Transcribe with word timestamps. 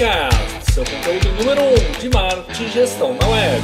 Seu 0.00 0.82
conteúdo 0.82 1.28
número 1.36 1.60
1 1.60 1.66
um 1.66 2.00
de 2.00 2.08
marketing 2.08 2.64
e 2.64 2.68
gestão 2.70 3.14
na 3.14 3.28
web. 3.28 3.62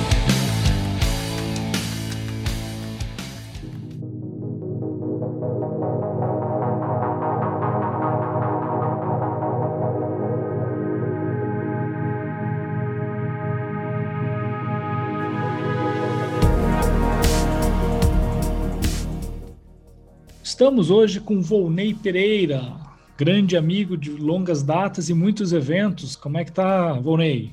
Estamos 20.45 20.91
hoje 20.91 21.18
com 21.18 21.41
Volney 21.41 21.95
Pereira, 21.95 22.85
grande 23.16 23.56
amigo 23.56 23.97
de 23.97 24.11
longas 24.11 24.62
datas 24.62 25.09
e 25.09 25.15
muitos 25.15 25.52
eventos. 25.52 26.15
Como 26.15 26.38
é 26.38 26.45
que 26.45 26.52
tá, 26.52 26.93
Volney? 26.95 27.52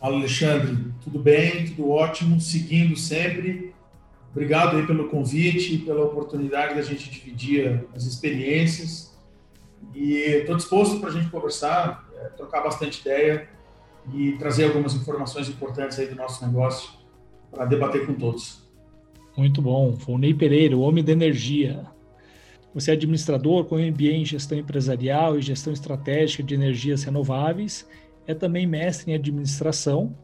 Fala, 0.00 0.16
Alexandre. 0.16 0.92
Tudo 1.04 1.18
bem, 1.18 1.66
tudo 1.66 1.90
ótimo, 1.90 2.40
seguindo 2.40 2.96
sempre. 2.96 3.72
Obrigado 4.32 4.76
aí 4.76 4.86
pelo 4.86 5.08
convite, 5.08 5.78
pela 5.78 6.04
oportunidade 6.04 6.74
da 6.74 6.82
gente 6.82 7.10
dividir 7.10 7.84
as 7.94 8.04
experiências. 8.04 9.16
E 9.94 10.14
estou 10.14 10.56
disposto 10.56 10.98
para 10.98 11.10
a 11.10 11.12
gente 11.12 11.30
conversar, 11.30 12.08
é, 12.16 12.24
trocar 12.30 12.62
bastante 12.62 13.00
ideia 13.00 13.48
e 14.12 14.32
trazer 14.32 14.64
algumas 14.64 14.94
informações 14.94 15.48
importantes 15.48 15.98
aí 15.98 16.06
do 16.06 16.16
nosso 16.16 16.44
negócio 16.44 16.90
para 17.50 17.66
debater 17.66 18.06
com 18.06 18.14
todos. 18.14 18.62
Muito 19.36 19.60
bom. 19.62 19.92
Volney 19.92 20.34
Pereira, 20.34 20.76
o 20.76 20.80
homem 20.80 21.04
da 21.04 21.12
energia. 21.12 21.86
Você 22.74 22.90
é 22.90 22.94
administrador 22.94 23.64
com 23.64 23.76
MBA 23.76 24.12
em 24.12 24.24
gestão 24.24 24.56
empresarial 24.56 25.38
e 25.38 25.42
gestão 25.42 25.72
estratégica 25.72 26.42
de 26.42 26.54
energias 26.54 27.04
renováveis, 27.04 27.86
é 28.26 28.34
também 28.34 28.66
mestre 28.66 29.12
em 29.12 29.14
administração, 29.14 30.16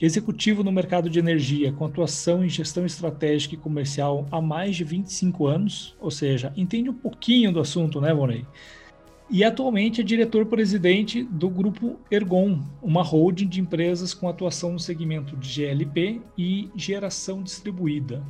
executivo 0.00 0.64
no 0.64 0.72
mercado 0.72 1.10
de 1.10 1.18
energia 1.18 1.72
com 1.72 1.84
atuação 1.84 2.44
em 2.44 2.48
gestão 2.48 2.86
estratégica 2.86 3.54
e 3.54 3.58
comercial 3.58 4.26
há 4.30 4.40
mais 4.40 4.76
de 4.76 4.84
25 4.84 5.46
anos, 5.46 5.94
ou 6.00 6.10
seja, 6.10 6.52
entende 6.56 6.88
um 6.88 6.94
pouquinho 6.94 7.52
do 7.52 7.60
assunto, 7.60 8.00
né, 8.00 8.12
Vonei? 8.12 8.46
E 9.30 9.42
atualmente 9.42 10.00
é 10.00 10.04
diretor-presidente 10.04 11.22
do 11.22 11.48
grupo 11.48 11.98
Ergon, 12.10 12.60
uma 12.82 13.02
holding 13.02 13.48
de 13.48 13.60
empresas 13.60 14.12
com 14.12 14.28
atuação 14.28 14.72
no 14.72 14.78
segmento 14.78 15.36
de 15.36 15.48
GLP 15.48 16.20
e 16.36 16.70
geração 16.76 17.42
distribuída. 17.42 18.22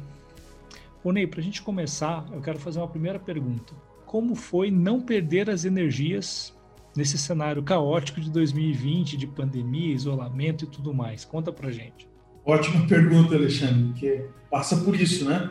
Ô 1.05 1.12
Ney, 1.12 1.27
para 1.27 1.41
a 1.41 1.42
gente 1.42 1.60
começar, 1.60 2.27
eu 2.33 2.41
quero 2.41 2.58
fazer 2.58 2.78
uma 2.78 2.88
primeira 2.88 3.19
pergunta. 3.19 3.74
Como 4.06 4.34
foi 4.34 4.70
não 4.70 5.02
perder 5.02 5.50
as 5.50 5.66
energias 5.66 6.56
nesse 6.97 7.19
cenário 7.19 7.62
caótico 7.62 8.22
de 8.22 8.30
2020, 8.30 9.19
de 9.19 9.27
pandemia, 9.27 9.92
isolamento 9.92 10.64
e 10.64 10.66
tudo 10.66 10.94
mais? 10.94 11.22
Conta 11.22 11.52
para 11.52 11.70
gente. 11.70 12.08
Ótima 12.42 12.86
pergunta, 12.86 13.34
Alexandre, 13.34 13.84
porque 13.92 14.25
passa 14.50 14.78
por 14.78 14.98
isso, 14.98 15.28
né? 15.28 15.50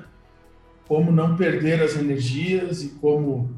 Como 0.87 1.11
não 1.11 1.37
perder 1.37 1.83
as 1.83 1.95
energias 1.95 2.81
e 2.81 2.89
como 2.89 3.51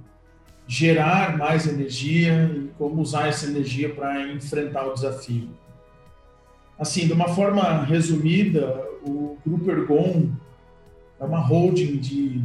gerar 0.68 1.38
mais 1.38 1.66
energia 1.66 2.52
e 2.54 2.72
como 2.78 3.02
usar 3.02 3.30
essa 3.30 3.46
energia 3.46 3.96
para 3.96 4.34
enfrentar 4.34 4.86
o 4.86 4.94
desafio. 4.94 5.48
Assim, 6.78 7.08
de 7.08 7.14
uma 7.14 7.30
forma 7.30 7.86
resumida, 7.86 8.86
o 9.02 9.38
Grupo 9.46 9.72
Ergon 9.72 10.32
é 11.20 11.24
uma 11.24 11.40
holding 11.40 11.98
de 11.98 12.44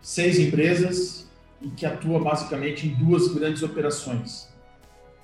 seis 0.00 0.38
empresas 0.38 1.28
e 1.60 1.68
que 1.68 1.84
atua 1.84 2.18
basicamente 2.18 2.86
em 2.86 2.94
duas 2.94 3.28
grandes 3.28 3.62
operações. 3.62 4.48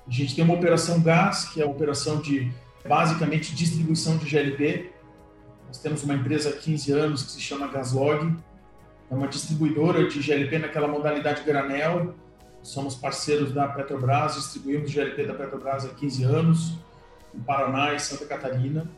A 0.07 0.11
gente 0.11 0.35
tem 0.35 0.43
uma 0.43 0.53
operação 0.53 1.01
gás, 1.01 1.45
que 1.49 1.61
é 1.61 1.65
a 1.65 1.67
operação 1.67 2.21
de 2.21 2.51
basicamente 2.87 3.53
distribuição 3.55 4.17
de 4.17 4.25
GLP. 4.25 4.91
Nós 5.67 5.79
temos 5.79 6.03
uma 6.03 6.13
empresa 6.13 6.49
há 6.49 6.53
15 6.53 6.91
anos 6.93 7.23
que 7.23 7.31
se 7.31 7.41
chama 7.41 7.67
Gaslog, 7.67 8.37
é 9.09 9.15
uma 9.15 9.27
distribuidora 9.27 10.07
de 10.07 10.21
GLP 10.21 10.59
naquela 10.59 10.87
modalidade 10.87 11.43
granel. 11.43 12.13
Somos 12.61 12.95
parceiros 12.95 13.53
da 13.53 13.67
Petrobras, 13.67 14.35
distribuímos 14.35 14.91
GLP 14.91 15.25
da 15.25 15.33
Petrobras 15.33 15.85
há 15.85 15.89
15 15.89 16.23
anos, 16.23 16.73
em 17.33 17.39
Paraná 17.39 17.93
e 17.93 17.99
Santa 17.99 18.25
Catarina. 18.25 18.89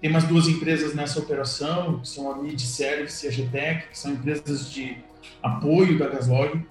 Tem 0.00 0.10
mais 0.10 0.24
duas 0.24 0.46
empresas 0.46 0.94
nessa 0.94 1.18
operação, 1.18 1.98
que 1.98 2.08
são 2.08 2.30
a 2.30 2.36
Mid 2.36 2.60
Service 2.60 3.26
e 3.26 3.28
a 3.28 3.32
GTEC, 3.32 3.88
que 3.88 3.98
são 3.98 4.12
empresas 4.12 4.70
de 4.70 4.96
apoio 5.42 5.98
da 5.98 6.08
Gaslog. 6.08 6.64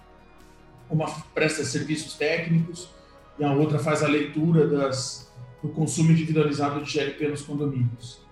Uma 0.89 1.09
presta 1.33 1.65
serviços 1.65 2.13
técnicos 2.13 2.89
e 3.37 3.43
a 3.43 3.51
outra 3.51 3.79
faz 3.79 4.01
a 4.01 4.07
leitura 4.07 4.65
das, 4.65 5.29
do 5.61 5.67
consumo 5.69 6.11
individualizado 6.11 6.81
de 6.81 6.89
GLP 6.89 7.27
nos 7.27 7.41
condomínios. 7.41 8.25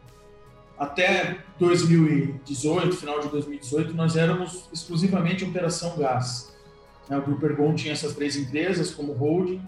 Até 0.77 1.39
2018, 1.59 2.95
final 2.95 3.19
de 3.19 3.27
2018, 3.27 3.93
nós 3.93 4.15
éramos 4.15 4.69
exclusivamente 4.71 5.43
operação 5.43 5.97
gás. 5.97 6.53
O 7.09 7.21
Grupo 7.21 7.45
Ergon 7.45 7.75
tinha 7.75 7.91
essas 7.91 8.13
três 8.13 8.37
empresas 8.37 8.91
como 8.91 9.11
holding. 9.11 9.61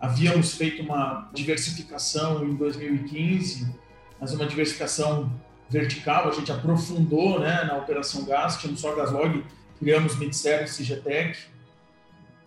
Havíamos 0.00 0.54
feito 0.54 0.82
uma 0.82 1.30
diversificação 1.32 2.44
em 2.44 2.54
2015 2.56 3.87
mas 4.20 4.32
uma 4.32 4.46
diversificação 4.46 5.30
vertical, 5.68 6.28
a 6.28 6.32
gente 6.32 6.50
aprofundou 6.50 7.38
né, 7.40 7.64
na 7.64 7.76
operação 7.76 8.24
gás, 8.24 8.56
tínhamos 8.56 8.80
só 8.80 8.94
Gaslog, 8.94 9.44
criamos 9.78 10.16
Midservice 10.16 10.82
e 10.82 10.84
GTEC, 10.84 11.38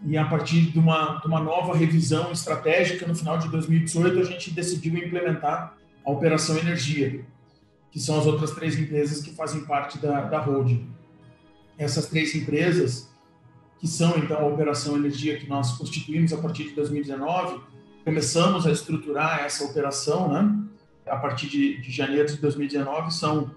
e 0.03 0.17
a 0.17 0.25
partir 0.25 0.71
de 0.71 0.79
uma, 0.79 1.19
de 1.19 1.27
uma 1.27 1.39
nova 1.39 1.75
revisão 1.75 2.31
estratégica, 2.31 3.05
no 3.05 3.15
final 3.15 3.37
de 3.37 3.47
2018, 3.49 4.19
a 4.19 4.23
gente 4.23 4.51
decidiu 4.51 4.97
implementar 4.97 5.77
a 6.03 6.11
Operação 6.11 6.57
Energia, 6.57 7.23
que 7.91 7.99
são 7.99 8.19
as 8.19 8.25
outras 8.25 8.51
três 8.51 8.77
empresas 8.79 9.21
que 9.21 9.31
fazem 9.31 9.61
parte 9.61 9.99
da, 9.99 10.21
da 10.21 10.39
holding. 10.39 10.89
Essas 11.77 12.07
três 12.07 12.33
empresas, 12.33 13.09
que 13.79 13.87
são 13.87 14.17
então 14.17 14.37
a 14.37 14.47
Operação 14.47 14.95
Energia 14.95 15.37
que 15.37 15.47
nós 15.47 15.77
constituímos 15.77 16.33
a 16.33 16.37
partir 16.37 16.63
de 16.63 16.71
2019, 16.71 17.61
começamos 18.03 18.65
a 18.65 18.71
estruturar 18.71 19.43
essa 19.43 19.63
operação, 19.63 20.33
né? 20.33 20.63
A 21.11 21.17
partir 21.17 21.47
de, 21.47 21.81
de 21.81 21.91
janeiro 21.91 22.27
de 22.27 22.37
2019 22.37 23.13
são 23.13 23.51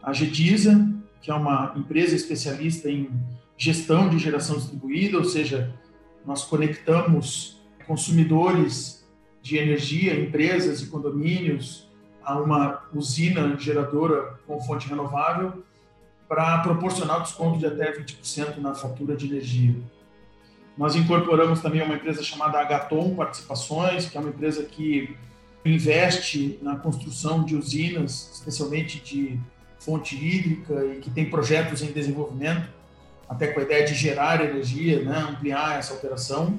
a 0.00 0.12
Gedisa, 0.12 0.88
que 1.20 1.30
é 1.30 1.34
uma 1.34 1.74
empresa 1.76 2.14
especialista 2.14 2.88
em 2.88 3.10
gestão 3.56 4.08
de 4.08 4.18
geração 4.18 4.56
distribuída, 4.56 5.18
ou 5.18 5.24
seja, 5.24 5.74
nós 6.24 6.44
conectamos 6.44 7.60
consumidores 7.86 9.04
de 9.42 9.58
energia, 9.58 10.18
empresas 10.18 10.80
e 10.80 10.86
condomínios 10.86 11.90
a 12.22 12.38
uma 12.38 12.84
usina 12.94 13.56
geradora 13.58 14.38
com 14.46 14.60
fonte 14.60 14.88
renovável 14.88 15.64
para 16.28 16.58
proporcionar 16.58 17.22
desconto 17.22 17.58
de 17.58 17.66
até 17.66 17.92
20% 17.92 18.58
na 18.58 18.74
fatura 18.74 19.16
de 19.16 19.26
energia. 19.26 19.74
Nós 20.78 20.94
incorporamos 20.94 21.60
também 21.60 21.82
uma 21.82 21.96
empresa 21.96 22.22
chamada 22.22 22.60
Agaton 22.60 23.16
Participações, 23.16 24.08
que 24.08 24.16
é 24.16 24.20
uma 24.20 24.30
empresa 24.30 24.62
que 24.62 25.16
investe 25.64 26.58
na 26.62 26.76
construção 26.76 27.44
de 27.44 27.54
usinas, 27.54 28.30
especialmente 28.34 29.00
de 29.00 29.38
fonte 29.78 30.16
hídrica 30.16 30.84
e 30.86 31.00
que 31.00 31.10
tem 31.10 31.28
projetos 31.28 31.82
em 31.82 31.92
desenvolvimento, 31.92 32.68
até 33.28 33.48
com 33.48 33.60
a 33.60 33.62
ideia 33.62 33.86
de 33.86 33.94
gerar 33.94 34.44
energia, 34.44 35.02
né, 35.02 35.18
ampliar 35.18 35.78
essa 35.78 35.94
operação. 35.94 36.58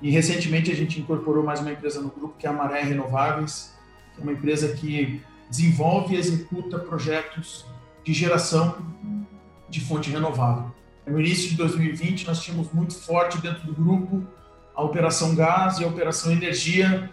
E 0.00 0.10
recentemente 0.10 0.70
a 0.70 0.74
gente 0.74 1.00
incorporou 1.00 1.42
mais 1.42 1.60
uma 1.60 1.72
empresa 1.72 2.00
no 2.00 2.10
grupo, 2.10 2.34
que 2.38 2.46
é 2.46 2.50
a 2.50 2.52
Maré 2.52 2.82
Renováveis, 2.82 3.74
que 4.14 4.20
é 4.20 4.22
uma 4.22 4.32
empresa 4.32 4.74
que 4.74 5.20
desenvolve 5.50 6.14
e 6.14 6.18
executa 6.18 6.78
projetos 6.78 7.64
de 8.04 8.12
geração 8.12 8.76
de 9.68 9.80
fonte 9.80 10.10
renovável. 10.10 10.72
No 11.06 11.20
início 11.20 11.50
de 11.50 11.56
2020, 11.56 12.26
nós 12.26 12.42
tínhamos 12.42 12.72
muito 12.72 12.94
forte 12.94 13.38
dentro 13.38 13.64
do 13.66 13.72
grupo 13.72 14.26
a 14.74 14.82
operação 14.82 15.34
gás 15.34 15.78
e 15.78 15.84
a 15.84 15.88
operação 15.88 16.30
energia, 16.30 17.10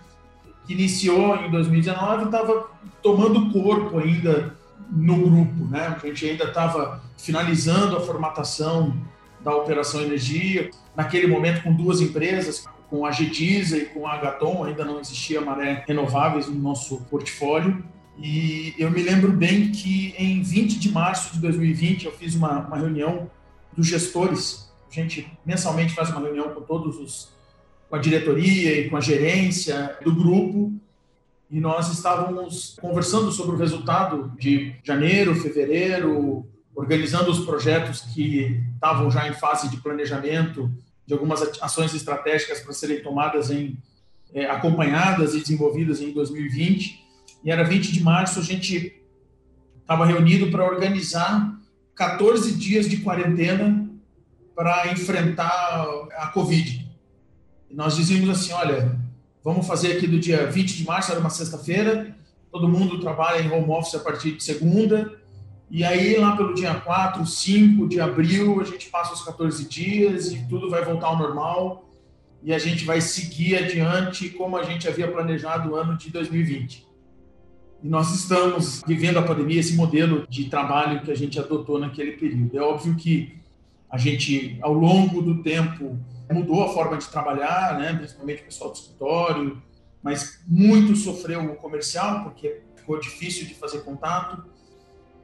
que 0.65 0.73
iniciou 0.73 1.35
em 1.37 1.51
2019 1.51 2.25
estava 2.25 2.69
tomando 3.01 3.51
corpo 3.51 3.99
ainda 3.99 4.55
no 4.89 5.17
grupo, 5.17 5.65
né? 5.69 5.97
A 6.01 6.05
gente 6.05 6.25
ainda 6.25 6.45
estava 6.45 7.01
finalizando 7.17 7.97
a 7.97 8.01
formatação 8.01 8.95
da 9.43 9.53
operação 9.55 10.01
energia, 10.01 10.69
naquele 10.95 11.27
momento 11.27 11.63
com 11.63 11.73
duas 11.73 11.99
empresas, 11.99 12.65
com 12.89 13.05
a 13.05 13.11
Gedisa 13.11 13.77
e 13.77 13.85
com 13.85 14.07
a 14.07 14.13
Agaton, 14.13 14.63
ainda 14.63 14.85
não 14.85 14.99
existia 14.99 15.41
Maré 15.41 15.83
Renováveis 15.87 16.47
no 16.47 16.55
nosso 16.55 16.97
portfólio. 17.09 17.83
E 18.17 18.75
eu 18.77 18.91
me 18.91 19.01
lembro 19.01 19.31
bem 19.31 19.71
que 19.71 20.13
em 20.17 20.41
20 20.41 20.79
de 20.79 20.91
março 20.91 21.33
de 21.33 21.41
2020 21.41 22.05
eu 22.05 22.11
fiz 22.11 22.35
uma, 22.35 22.59
uma 22.59 22.77
reunião 22.77 23.29
dos 23.75 23.87
gestores. 23.87 24.71
A 24.89 24.93
gente 24.93 25.27
mensalmente 25.43 25.95
faz 25.95 26.11
uma 26.11 26.21
reunião 26.21 26.49
com 26.49 26.61
todos 26.61 26.97
os 26.97 27.29
com 27.93 27.97
a 27.97 28.01
diretoria 28.01 28.79
e 28.79 28.89
com 28.89 28.97
a 28.97 29.01
gerência 29.01 29.99
do 30.03 30.15
grupo 30.15 30.73
e 31.47 31.59
nós 31.59 31.93
estávamos 31.93 32.75
conversando 32.81 33.31
sobre 33.31 33.55
o 33.55 33.59
resultado 33.59 34.33
de 34.35 34.73
janeiro, 34.83 35.35
fevereiro, 35.35 36.43
organizando 36.73 37.29
os 37.29 37.45
projetos 37.45 38.01
que 38.01 38.59
estavam 38.73 39.11
já 39.11 39.29
em 39.29 39.33
fase 39.33 39.69
de 39.69 39.77
planejamento 39.77 40.71
de 41.05 41.13
algumas 41.13 41.43
ações 41.61 41.93
estratégicas 41.93 42.61
para 42.61 42.73
serem 42.73 43.03
tomadas 43.03 43.51
em 43.51 43.77
é, 44.33 44.47
acompanhadas 44.47 45.35
e 45.35 45.41
desenvolvidas 45.41 46.01
em 46.01 46.11
2020. 46.11 46.99
E 47.43 47.51
era 47.51 47.63
20 47.63 47.91
de 47.91 48.01
março, 48.01 48.39
a 48.39 48.43
gente 48.43 48.99
estava 49.79 50.03
reunido 50.03 50.49
para 50.49 50.65
organizar 50.65 51.61
14 51.93 52.53
dias 52.53 52.89
de 52.89 52.97
quarentena 52.97 53.87
para 54.55 54.91
enfrentar 54.91 55.85
a 56.17 56.31
Covid. 56.33 56.82
Nós 57.73 57.95
dizíamos 57.95 58.29
assim: 58.29 58.53
olha, 58.53 58.95
vamos 59.43 59.65
fazer 59.65 59.93
aqui 59.93 60.07
do 60.07 60.19
dia 60.19 60.45
20 60.45 60.77
de 60.77 60.85
março, 60.85 61.11
era 61.11 61.19
uma 61.19 61.29
sexta-feira, 61.29 62.15
todo 62.51 62.69
mundo 62.69 62.99
trabalha 62.99 63.41
em 63.41 63.51
home 63.51 63.71
office 63.71 63.95
a 63.95 63.99
partir 63.99 64.33
de 64.33 64.43
segunda, 64.43 65.19
e 65.71 65.83
aí 65.83 66.17
lá 66.17 66.37
pelo 66.37 66.53
dia 66.53 66.75
4, 66.75 67.25
5 67.25 67.87
de 67.87 67.99
abril, 67.99 68.61
a 68.61 68.63
gente 68.63 68.89
passa 68.89 69.13
os 69.13 69.23
14 69.23 69.67
dias 69.67 70.31
e 70.31 70.45
tudo 70.47 70.69
vai 70.69 70.85
voltar 70.85 71.07
ao 71.07 71.17
normal, 71.17 71.89
e 72.43 72.53
a 72.53 72.59
gente 72.59 72.85
vai 72.85 73.01
seguir 73.01 73.55
adiante 73.55 74.29
como 74.29 74.55
a 74.55 74.63
gente 74.63 74.87
havia 74.87 75.11
planejado 75.11 75.71
o 75.71 75.75
ano 75.75 75.97
de 75.97 76.11
2020. 76.11 76.85
E 77.81 77.89
nós 77.89 78.13
estamos 78.13 78.83
vivendo 78.85 79.17
a 79.17 79.23
pandemia, 79.23 79.59
esse 79.59 79.75
modelo 79.75 80.27
de 80.29 80.45
trabalho 80.45 81.01
que 81.01 81.11
a 81.11 81.15
gente 81.15 81.39
adotou 81.39 81.79
naquele 81.79 82.13
período. 82.13 82.55
É 82.55 82.61
óbvio 82.61 82.95
que 82.95 83.37
a 83.89 83.97
gente, 83.97 84.57
ao 84.61 84.73
longo 84.73 85.21
do 85.21 85.41
tempo, 85.41 85.99
mudou 86.31 86.63
a 86.63 86.73
forma 86.73 86.97
de 86.97 87.07
trabalhar, 87.07 87.77
né? 87.77 87.93
principalmente 87.93 88.41
o 88.41 88.45
pessoal 88.45 88.71
do 88.71 88.75
escritório, 88.75 89.61
mas 90.01 90.41
muito 90.47 90.95
sofreu 90.95 91.43
o 91.51 91.55
comercial, 91.55 92.23
porque 92.23 92.61
ficou 92.75 92.99
difícil 92.99 93.45
de 93.45 93.55
fazer 93.55 93.79
contato. 93.79 94.43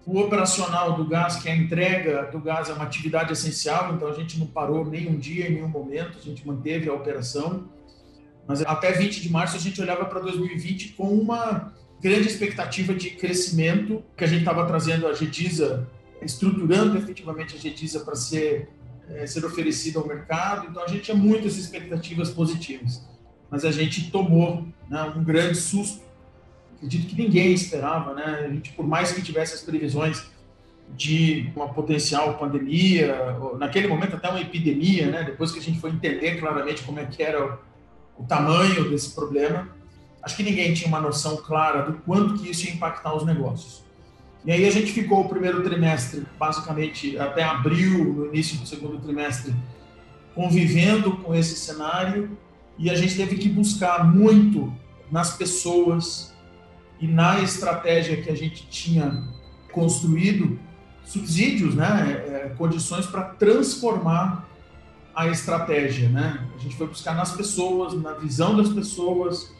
O 0.06 0.20
operacional 0.20 0.94
do 0.94 1.06
gás, 1.06 1.36
que 1.38 1.50
é 1.50 1.52
a 1.52 1.56
entrega 1.56 2.24
do 2.32 2.40
gás, 2.40 2.70
é 2.70 2.74
uma 2.74 2.86
atividade 2.86 3.32
essencial, 3.34 3.94
então 3.94 4.08
a 4.08 4.14
gente 4.14 4.40
não 4.40 4.48
parou 4.48 4.86
nem 4.86 5.08
um 5.08 5.18
dia, 5.18 5.48
em 5.48 5.56
nenhum 5.56 5.68
momento, 5.68 6.18
a 6.18 6.22
gente 6.22 6.48
manteve 6.48 6.90
a 6.90 6.94
operação. 6.94 7.70
Mas 8.48 8.62
até 8.64 8.92
20 8.92 9.22
de 9.22 9.30
março 9.30 9.56
a 9.56 9.60
gente 9.60 9.80
olhava 9.80 10.06
para 10.06 10.20
2020 10.22 10.94
com 10.94 11.08
uma 11.10 11.72
grande 12.02 12.28
expectativa 12.28 12.94
de 12.94 13.12
crescimento, 13.12 14.04
que 14.16 14.24
a 14.24 14.28
gente 14.28 14.40
estava 14.40 14.66
trazendo 14.66 15.06
a 15.06 15.14
GEDISA, 15.14 15.88
estruturando 16.22 16.98
efetivamente 16.98 17.56
a 17.56 17.60
GEDISA 17.60 18.00
para 18.00 18.16
ser, 18.16 18.70
é, 19.10 19.26
ser 19.26 19.44
oferecida 19.46 20.00
ao 20.00 20.08
mercado. 20.08 20.68
Então, 20.70 20.84
a 20.84 20.88
gente 20.88 21.04
tinha 21.04 21.18
muitas 21.18 21.58
expectativas 21.58 22.30
positivas. 22.30 23.04
Mas 23.50 23.66
a 23.66 23.72
gente 23.72 24.12
tomou 24.12 24.68
né, 24.90 25.02
um 25.16 25.24
grande 25.24 25.58
susto. 25.58 26.02
Acredito 26.76 27.08
que 27.08 27.22
ninguém 27.22 27.52
esperava. 27.54 28.14
Né? 28.14 28.46
A 28.46 28.50
gente, 28.50 28.72
por 28.74 28.88
mais 28.88 29.12
que 29.12 29.22
tivesse 29.22 29.56
as 29.56 29.62
previsões 29.62 30.28
de 30.96 31.52
uma 31.56 31.70
potencial 31.70 32.38
pandemia, 32.38 33.38
naquele 33.60 33.88
momento 33.88 34.16
até 34.16 34.30
uma 34.30 34.42
epidemia, 34.42 35.08
né? 35.08 35.24
depois 35.24 35.52
que 35.52 35.60
a 35.60 35.62
gente 35.62 35.80
foi 35.80 35.92
entender 35.92 36.40
claramente 36.40 36.84
como 36.84 37.00
é 37.00 37.06
que 37.06 37.22
era 37.22 37.46
o, 38.18 38.24
o 38.24 38.24
tamanho 38.26 38.90
desse 38.90 39.14
problema, 39.14 39.70
acho 40.24 40.36
que 40.36 40.44
ninguém 40.44 40.74
tinha 40.74 40.88
uma 40.88 41.00
noção 41.00 41.38
clara 41.38 41.84
do 41.84 41.94
quanto 42.00 42.42
que 42.42 42.50
isso 42.50 42.66
ia 42.66 42.74
impactar 42.74 43.16
os 43.16 43.26
negócios. 43.26 43.84
E 44.46 44.52
aí 44.52 44.66
a 44.66 44.72
gente 44.72 44.92
ficou 44.92 45.22
o 45.22 45.30
primeiro 45.30 45.62
trimestre, 45.64 46.26
basicamente 46.38 47.18
até 47.18 47.44
abril, 47.44 48.14
no 48.14 48.26
início 48.28 48.58
do 48.58 48.66
segundo 48.66 48.98
trimestre, 49.00 49.54
convivendo 50.34 51.18
com 51.18 51.36
esse 51.36 51.56
cenário 51.56 52.38
e 52.78 52.90
a 52.90 52.96
gente 52.96 53.16
teve 53.16 53.36
que 53.38 53.50
buscar 53.50 54.06
muito 54.06 54.74
nas 55.12 55.36
pessoas 55.36 56.34
e 57.00 57.08
na 57.08 57.42
estratégia 57.42 58.22
que 58.22 58.30
a 58.30 58.36
gente 58.36 58.68
tinha 58.70 59.24
construído 59.72 60.58
subsídios, 61.04 61.76
né, 61.76 62.24
é, 62.28 62.56
condições 62.58 63.06
para 63.06 63.24
transformar 63.24 64.48
a 65.16 65.28
estratégia, 65.28 66.08
né? 66.08 66.48
A 66.56 66.60
gente 66.60 66.78
foi 66.78 66.88
buscar 66.88 67.14
nas 67.14 67.32
pessoas, 67.32 67.94
na 67.94 68.14
visão 68.14 68.56
das 68.56 68.70
pessoas, 68.70 69.52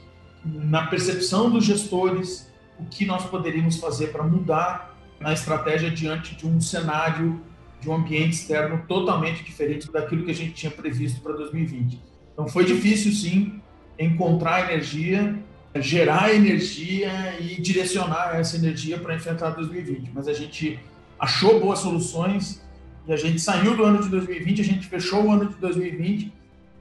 na 0.46 0.88
percepção 0.88 1.50
dos 1.50 1.66
gestores, 1.66 2.49
o 2.80 2.86
que 2.86 3.06
nós 3.06 3.26
poderíamos 3.26 3.78
fazer 3.78 4.08
para 4.08 4.24
mudar 4.24 4.96
na 5.20 5.34
estratégia 5.34 5.92
diante 5.92 6.36
de 6.36 6.48
um 6.48 6.60
cenário, 6.62 7.42
de 7.82 7.90
um 7.90 7.96
ambiente 7.96 8.34
externo 8.34 8.84
totalmente 8.88 9.44
diferente 9.44 9.92
daquilo 9.92 10.24
que 10.24 10.32
a 10.32 10.36
gente 10.36 10.54
tinha 10.54 10.72
previsto 10.72 11.22
para 11.22 11.34
2020. 11.34 12.02
Então 12.34 12.48
foi 12.48 12.66
difícil, 12.66 13.12
sim, 13.12 13.62
encontrar 13.98 14.72
energia, 14.72 15.38
gerar 15.76 16.34
energia 16.34 17.38
e 17.40 17.62
direcionar 17.62 18.36
essa 18.36 18.56
energia 18.56 18.98
para 18.98 19.16
enfrentar 19.16 19.52
2020. 19.52 20.12
Mas 20.14 20.28
a 20.28 20.34
gente 20.34 20.80
achou 21.20 21.60
boas 21.60 21.80
soluções 21.80 22.62
e 23.08 23.12
a 23.12 23.18
gente 23.18 23.40
saiu 23.40 23.76
do 23.76 23.84
ano 23.84 24.02
de 24.02 24.10
2020, 24.10 24.62
a 24.62 24.64
gente 24.64 24.88
fechou 24.88 25.26
o 25.26 25.32
ano 25.32 25.48
de 25.48 25.56
2020 25.56 26.34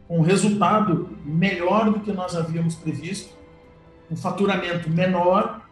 com 0.06 0.18
um 0.18 0.22
resultado 0.22 1.10
melhor 1.24 1.90
do 1.90 2.00
que 2.00 2.12
nós 2.12 2.36
havíamos 2.36 2.74
previsto 2.74 3.38
um 4.10 4.16
faturamento 4.16 4.88
menor, 4.90 5.67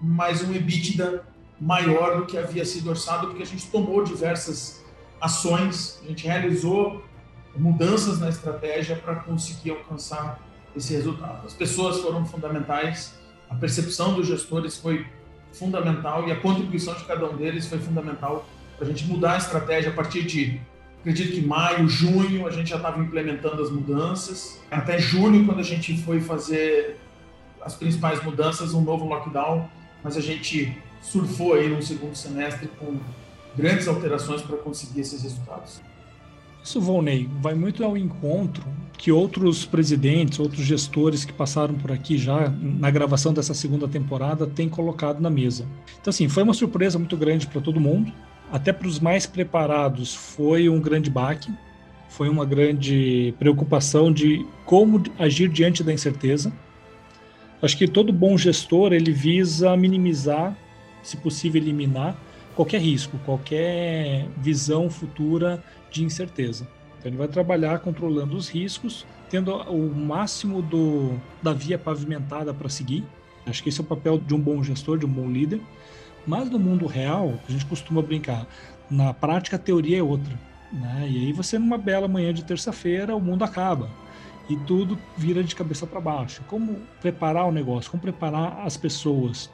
mas 0.00 0.42
um 0.42 0.52
EBITDA 0.54 1.24
maior 1.60 2.18
do 2.18 2.26
que 2.26 2.38
havia 2.38 2.64
sido 2.64 2.90
orçado, 2.90 3.28
porque 3.28 3.42
a 3.42 3.46
gente 3.46 3.66
tomou 3.66 4.04
diversas 4.04 4.84
ações, 5.20 6.00
a 6.04 6.08
gente 6.08 6.26
realizou 6.26 7.04
mudanças 7.56 8.20
na 8.20 8.28
estratégia 8.28 8.96
para 8.96 9.16
conseguir 9.16 9.70
alcançar 9.70 10.40
esse 10.76 10.94
resultado. 10.94 11.46
As 11.46 11.54
pessoas 11.54 12.00
foram 12.00 12.24
fundamentais, 12.24 13.14
a 13.50 13.54
percepção 13.54 14.14
dos 14.14 14.26
gestores 14.26 14.76
foi 14.76 15.06
fundamental 15.52 16.28
e 16.28 16.32
a 16.32 16.36
contribuição 16.36 16.94
de 16.94 17.04
cada 17.04 17.28
um 17.28 17.36
deles 17.36 17.66
foi 17.66 17.78
fundamental 17.78 18.46
para 18.76 18.86
a 18.86 18.90
gente 18.90 19.04
mudar 19.06 19.32
a 19.32 19.38
estratégia 19.38 19.90
a 19.90 19.94
partir 19.94 20.22
de, 20.24 20.60
acredito 21.00 21.32
que 21.32 21.40
maio, 21.40 21.88
junho, 21.88 22.46
a 22.46 22.50
gente 22.50 22.70
já 22.70 22.76
estava 22.76 23.00
implementando 23.00 23.60
as 23.60 23.70
mudanças. 23.70 24.60
Até 24.70 24.98
julho, 24.98 25.44
quando 25.44 25.58
a 25.58 25.64
gente 25.64 25.96
foi 26.02 26.20
fazer 26.20 26.96
as 27.60 27.74
principais 27.74 28.22
mudanças, 28.22 28.72
um 28.72 28.82
novo 28.82 29.04
lockdown, 29.06 29.68
mas 30.02 30.16
a 30.16 30.20
gente 30.20 30.76
surfou 31.02 31.54
aí 31.54 31.68
no 31.68 31.82
segundo 31.82 32.14
semestre 32.14 32.68
com 32.78 32.98
grandes 33.56 33.88
alterações 33.88 34.42
para 34.42 34.56
conseguir 34.56 35.00
esses 35.00 35.22
resultados. 35.22 35.80
Isso, 36.62 36.80
Volney, 36.80 37.28
vai 37.40 37.54
muito 37.54 37.82
ao 37.84 37.96
encontro 37.96 38.64
que 38.96 39.12
outros 39.12 39.64
presidentes, 39.64 40.38
outros 40.38 40.64
gestores 40.64 41.24
que 41.24 41.32
passaram 41.32 41.74
por 41.74 41.92
aqui 41.92 42.18
já 42.18 42.48
na 42.50 42.90
gravação 42.90 43.32
dessa 43.32 43.54
segunda 43.54 43.86
temporada 43.86 44.46
têm 44.46 44.68
colocado 44.68 45.20
na 45.20 45.30
mesa. 45.30 45.66
Então, 46.00 46.10
assim, 46.10 46.28
foi 46.28 46.42
uma 46.42 46.52
surpresa 46.52 46.98
muito 46.98 47.16
grande 47.16 47.46
para 47.46 47.60
todo 47.60 47.80
mundo, 47.80 48.12
até 48.50 48.72
para 48.72 48.88
os 48.88 48.98
mais 48.98 49.24
preparados 49.24 50.14
foi 50.14 50.68
um 50.68 50.80
grande 50.80 51.10
baque, 51.10 51.50
foi 52.08 52.28
uma 52.28 52.44
grande 52.44 53.34
preocupação 53.38 54.12
de 54.12 54.44
como 54.64 55.02
agir 55.18 55.48
diante 55.48 55.84
da 55.84 55.92
incerteza. 55.92 56.52
Acho 57.60 57.76
que 57.76 57.88
todo 57.88 58.12
bom 58.12 58.38
gestor 58.38 58.92
ele 58.92 59.10
visa 59.10 59.76
minimizar, 59.76 60.56
se 61.02 61.16
possível 61.16 61.60
eliminar 61.60 62.16
qualquer 62.54 62.80
risco, 62.80 63.18
qualquer 63.24 64.28
visão 64.36 64.88
futura 64.88 65.62
de 65.90 66.04
incerteza. 66.04 66.68
Então 66.98 67.10
ele 67.10 67.16
vai 67.16 67.26
trabalhar 67.26 67.80
controlando 67.80 68.36
os 68.36 68.48
riscos, 68.48 69.04
tendo 69.28 69.54
o 69.54 69.94
máximo 69.94 70.62
do, 70.62 71.20
da 71.42 71.52
via 71.52 71.78
pavimentada 71.78 72.54
para 72.54 72.68
seguir. 72.68 73.04
Acho 73.44 73.62
que 73.62 73.70
esse 73.70 73.80
é 73.80 73.82
o 73.82 73.86
papel 73.86 74.18
de 74.18 74.34
um 74.34 74.40
bom 74.40 74.62
gestor, 74.62 74.98
de 74.98 75.06
um 75.06 75.08
bom 75.08 75.28
líder. 75.28 75.60
Mas 76.26 76.48
no 76.50 76.58
mundo 76.58 76.86
real, 76.86 77.34
a 77.48 77.50
gente 77.50 77.64
costuma 77.66 78.02
brincar, 78.02 78.46
na 78.90 79.12
prática 79.14 79.56
a 79.56 79.58
teoria 79.58 79.98
é 79.98 80.02
outra. 80.02 80.38
Né? 80.72 81.08
E 81.10 81.26
aí 81.26 81.32
você 81.32 81.58
numa 81.58 81.78
bela 81.78 82.06
manhã 82.06 82.32
de 82.32 82.44
terça-feira 82.44 83.16
o 83.16 83.20
mundo 83.20 83.42
acaba 83.42 83.88
e 84.48 84.56
tudo 84.56 84.98
vira 85.16 85.44
de 85.44 85.54
cabeça 85.54 85.86
para 85.86 86.00
baixo. 86.00 86.42
Como 86.48 86.76
preparar 87.00 87.46
o 87.46 87.52
negócio, 87.52 87.90
como 87.90 88.00
preparar 88.00 88.66
as 88.66 88.76
pessoas, 88.76 89.50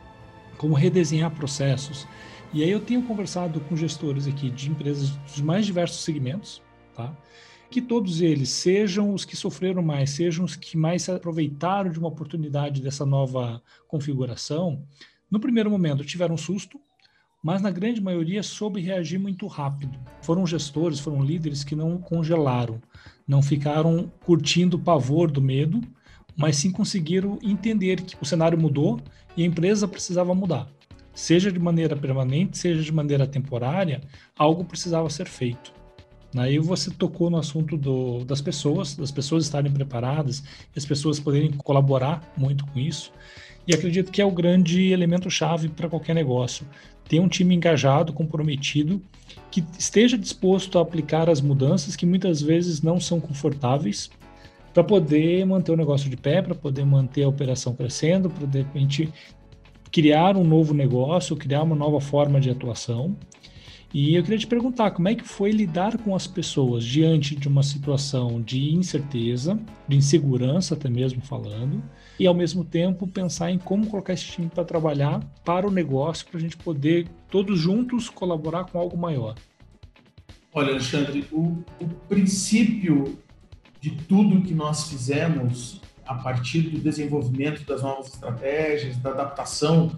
como 0.56 0.74
redesenhar 0.74 1.30
processos. 1.30 2.06
E 2.52 2.62
aí 2.62 2.70
eu 2.70 2.80
tenho 2.80 3.02
conversado 3.02 3.60
com 3.60 3.76
gestores 3.76 4.26
aqui 4.26 4.48
de 4.48 4.70
empresas 4.70 5.10
dos 5.10 5.40
mais 5.40 5.66
diversos 5.66 6.04
segmentos, 6.04 6.62
tá? 6.94 7.12
Que 7.68 7.82
todos 7.82 8.20
eles 8.20 8.50
sejam 8.50 9.12
os 9.12 9.24
que 9.24 9.34
sofreram 9.34 9.82
mais, 9.82 10.10
sejam 10.10 10.44
os 10.44 10.54
que 10.54 10.76
mais 10.76 11.02
se 11.02 11.10
aproveitaram 11.10 11.90
de 11.90 11.98
uma 11.98 12.08
oportunidade 12.08 12.80
dessa 12.80 13.04
nova 13.04 13.60
configuração, 13.88 14.86
no 15.28 15.40
primeiro 15.40 15.68
momento 15.68 16.04
tiveram 16.04 16.36
um 16.36 16.38
susto, 16.38 16.80
mas 17.42 17.60
na 17.60 17.70
grande 17.70 18.00
maioria 18.00 18.42
soube 18.42 18.80
reagir 18.80 19.18
muito 19.18 19.48
rápido. 19.48 19.98
Foram 20.22 20.46
gestores, 20.46 21.00
foram 21.00 21.22
líderes 21.22 21.64
que 21.64 21.74
não 21.74 21.98
congelaram, 21.98 22.80
não 23.26 23.42
ficaram 23.42 24.10
curtindo 24.24 24.76
o 24.76 24.80
pavor 24.80 25.30
do 25.30 25.40
medo, 25.40 25.80
mas 26.36 26.56
sim 26.56 26.70
conseguiram 26.70 27.38
entender 27.42 28.00
que 28.02 28.16
o 28.20 28.24
cenário 28.24 28.58
mudou 28.58 29.00
e 29.36 29.42
a 29.42 29.46
empresa 29.46 29.88
precisava 29.88 30.34
mudar. 30.34 30.68
Seja 31.14 31.50
de 31.50 31.58
maneira 31.58 31.96
permanente, 31.96 32.58
seja 32.58 32.82
de 32.82 32.92
maneira 32.92 33.26
temporária, 33.26 34.00
algo 34.36 34.64
precisava 34.64 35.08
ser 35.08 35.26
feito. 35.26 35.72
Aí 36.36 36.58
você 36.58 36.90
tocou 36.90 37.30
no 37.30 37.36
assunto 37.36 37.76
do, 37.76 38.24
das 38.24 38.40
pessoas, 38.40 38.96
das 38.96 39.12
pessoas 39.12 39.44
estarem 39.44 39.72
preparadas, 39.72 40.42
as 40.76 40.84
pessoas 40.84 41.20
poderem 41.20 41.52
colaborar 41.52 42.20
muito 42.36 42.66
com 42.66 42.80
isso. 42.80 43.12
E 43.66 43.74
acredito 43.74 44.10
que 44.10 44.20
é 44.20 44.24
o 44.24 44.32
grande 44.32 44.90
elemento 44.90 45.30
chave 45.30 45.68
para 45.68 45.88
qualquer 45.88 46.14
negócio. 46.14 46.66
Ter 47.08 47.20
um 47.20 47.28
time 47.28 47.54
engajado, 47.54 48.12
comprometido 48.12 49.02
que 49.50 49.64
esteja 49.78 50.18
disposto 50.18 50.78
a 50.78 50.82
aplicar 50.82 51.30
as 51.30 51.40
mudanças 51.40 51.96
que 51.96 52.06
muitas 52.06 52.42
vezes 52.42 52.82
não 52.82 52.98
são 53.00 53.20
confortáveis, 53.20 54.10
para 54.74 54.82
poder 54.82 55.46
manter 55.46 55.70
o 55.70 55.76
negócio 55.76 56.10
de 56.10 56.16
pé, 56.16 56.42
para 56.42 56.54
poder 56.54 56.84
manter 56.84 57.22
a 57.22 57.28
operação 57.28 57.74
crescendo, 57.74 58.28
para 58.28 58.44
de 58.44 58.58
repente 58.58 59.08
criar 59.92 60.36
um 60.36 60.42
novo 60.42 60.74
negócio, 60.74 61.36
criar 61.36 61.62
uma 61.62 61.76
nova 61.76 62.00
forma 62.00 62.40
de 62.40 62.50
atuação. 62.50 63.16
E 63.94 64.16
eu 64.16 64.24
queria 64.24 64.38
te 64.38 64.48
perguntar, 64.48 64.90
como 64.90 65.06
é 65.06 65.14
que 65.14 65.22
foi 65.22 65.52
lidar 65.52 65.96
com 65.98 66.16
as 66.16 66.26
pessoas 66.26 66.84
diante 66.84 67.36
de 67.36 67.46
uma 67.46 67.62
situação 67.62 68.42
de 68.42 68.74
incerteza, 68.74 69.56
de 69.86 69.96
insegurança 69.96 70.74
até 70.74 70.90
mesmo 70.90 71.22
falando, 71.22 71.80
e 72.18 72.26
ao 72.26 72.34
mesmo 72.34 72.64
tempo 72.64 73.06
pensar 73.06 73.50
em 73.50 73.58
como 73.58 73.86
colocar 73.86 74.12
esse 74.12 74.24
time 74.24 74.48
para 74.48 74.64
trabalhar 74.64 75.20
para 75.44 75.66
o 75.66 75.70
negócio, 75.70 76.26
para 76.26 76.38
a 76.38 76.40
gente 76.40 76.56
poder 76.56 77.08
todos 77.28 77.58
juntos 77.58 78.08
colaborar 78.08 78.64
com 78.64 78.78
algo 78.78 78.96
maior? 78.96 79.34
Olha, 80.52 80.70
Alexandre, 80.70 81.26
o, 81.32 81.64
o 81.80 81.88
princípio 82.08 83.18
de 83.80 83.90
tudo 83.90 84.42
que 84.42 84.54
nós 84.54 84.88
fizemos 84.88 85.80
a 86.06 86.14
partir 86.14 86.62
do 86.62 86.78
desenvolvimento 86.78 87.64
das 87.64 87.82
novas 87.82 88.14
estratégias, 88.14 88.96
da 88.98 89.10
adaptação 89.10 89.94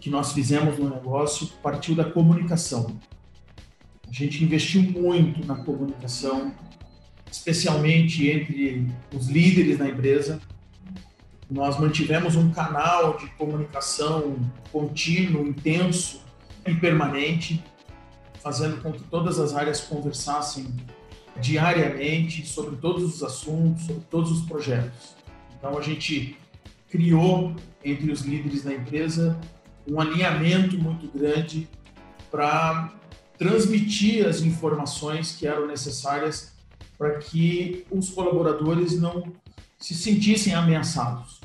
que 0.00 0.08
nós 0.08 0.32
fizemos 0.32 0.78
no 0.78 0.88
negócio, 0.88 1.48
partiu 1.62 1.94
da 1.94 2.04
comunicação. 2.04 2.96
A 4.08 4.12
gente 4.12 4.42
investiu 4.42 4.82
muito 4.82 5.46
na 5.46 5.56
comunicação, 5.56 6.54
especialmente 7.30 8.26
entre 8.28 8.86
os 9.14 9.28
líderes 9.28 9.78
da 9.78 9.88
empresa. 9.88 10.40
Nós 11.50 11.78
mantivemos 11.78 12.36
um 12.36 12.50
canal 12.50 13.16
de 13.16 13.26
comunicação 13.30 14.36
contínuo, 14.70 15.46
intenso 15.46 16.20
e 16.66 16.74
permanente, 16.74 17.64
fazendo 18.42 18.82
com 18.82 18.92
que 18.92 19.02
todas 19.04 19.38
as 19.38 19.54
áreas 19.54 19.80
conversassem 19.80 20.66
diariamente 21.40 22.46
sobre 22.46 22.76
todos 22.76 23.02
os 23.02 23.22
assuntos, 23.22 23.86
sobre 23.86 24.02
todos 24.10 24.30
os 24.30 24.42
projetos. 24.42 25.16
Então 25.56 25.78
a 25.78 25.82
gente 25.82 26.36
criou 26.90 27.54
entre 27.84 28.10
os 28.12 28.22
líderes 28.22 28.62
da 28.62 28.74
empresa 28.74 29.38
um 29.86 30.00
alinhamento 30.00 30.76
muito 30.76 31.08
grande 31.08 31.68
para 32.30 32.92
transmitir 33.38 34.26
as 34.26 34.42
informações 34.42 35.32
que 35.32 35.46
eram 35.46 35.66
necessárias 35.66 36.52
para 36.98 37.18
que 37.18 37.86
os 37.90 38.10
colaboradores 38.10 39.00
não 39.00 39.32
se 39.78 39.94
sentissem 39.94 40.54
ameaçados. 40.54 41.37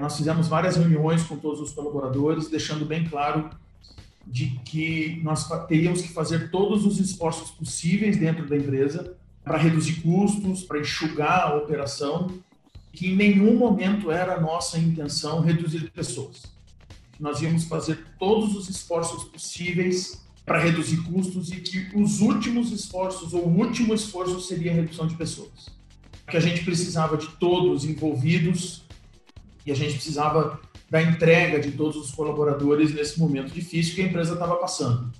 Nós 0.00 0.16
fizemos 0.16 0.48
várias 0.48 0.76
reuniões 0.76 1.22
com 1.22 1.36
todos 1.36 1.60
os 1.60 1.72
colaboradores, 1.72 2.48
deixando 2.48 2.84
bem 2.84 3.04
claro 3.06 3.50
de 4.26 4.46
que 4.64 5.20
nós 5.22 5.46
teríamos 5.66 6.00
que 6.00 6.08
fazer 6.08 6.50
todos 6.50 6.86
os 6.86 6.98
esforços 6.98 7.50
possíveis 7.50 8.16
dentro 8.16 8.46
da 8.46 8.56
empresa 8.56 9.16
para 9.44 9.58
reduzir 9.58 10.00
custos, 10.00 10.62
para 10.62 10.80
enxugar 10.80 11.48
a 11.48 11.56
operação 11.56 12.30
que 12.92 13.08
em 13.08 13.16
nenhum 13.16 13.56
momento 13.56 14.10
era 14.10 14.40
nossa 14.40 14.78
intenção 14.78 15.40
reduzir 15.40 15.90
pessoas. 15.90 16.42
Nós 17.18 17.40
íamos 17.40 17.64
fazer 17.64 17.98
todos 18.18 18.54
os 18.54 18.68
esforços 18.68 19.24
possíveis 19.24 20.22
para 20.44 20.58
reduzir 20.58 20.98
custos 21.04 21.50
e 21.50 21.56
que 21.56 21.96
os 21.96 22.20
últimos 22.20 22.70
esforços 22.70 23.32
ou 23.32 23.46
o 23.46 23.58
último 23.58 23.94
esforço 23.94 24.40
seria 24.40 24.72
a 24.72 24.74
redução 24.74 25.06
de 25.06 25.14
pessoas. 25.14 25.70
Que 26.28 26.36
a 26.36 26.40
gente 26.40 26.64
precisava 26.64 27.16
de 27.16 27.28
todos 27.36 27.84
envolvidos 27.84 28.81
e 29.64 29.72
a 29.72 29.74
gente 29.74 29.94
precisava 29.94 30.60
da 30.90 31.02
entrega 31.02 31.58
de 31.58 31.72
todos 31.72 31.96
os 31.96 32.10
colaboradores 32.10 32.92
nesse 32.94 33.18
momento 33.18 33.52
difícil 33.52 33.94
que 33.94 34.02
a 34.02 34.06
empresa 34.06 34.34
estava 34.34 34.56
passando. 34.56 35.10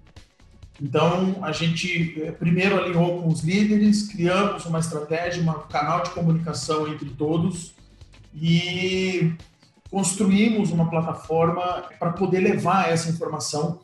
Então, 0.81 1.39
a 1.43 1.53
gente 1.53 2.21
eh, 2.21 2.33
primeiro 2.33 2.77
alinhou 2.77 3.23
com 3.23 3.29
os 3.29 3.43
líderes, 3.43 4.09
criamos 4.09 4.67
uma 4.67 4.81
estratégia, 4.81 5.43
um 5.43 5.53
canal 5.69 6.03
de 6.03 6.11
comunicação 6.11 6.89
entre 6.89 7.09
todos 7.11 7.73
e 8.35 9.33
construímos 9.91 10.71
uma 10.71 10.91
plataforma 10.91 11.89
para 11.99 12.13
poder 12.13 12.41
levar 12.41 12.91
essa 12.91 13.11
informação 13.11 13.81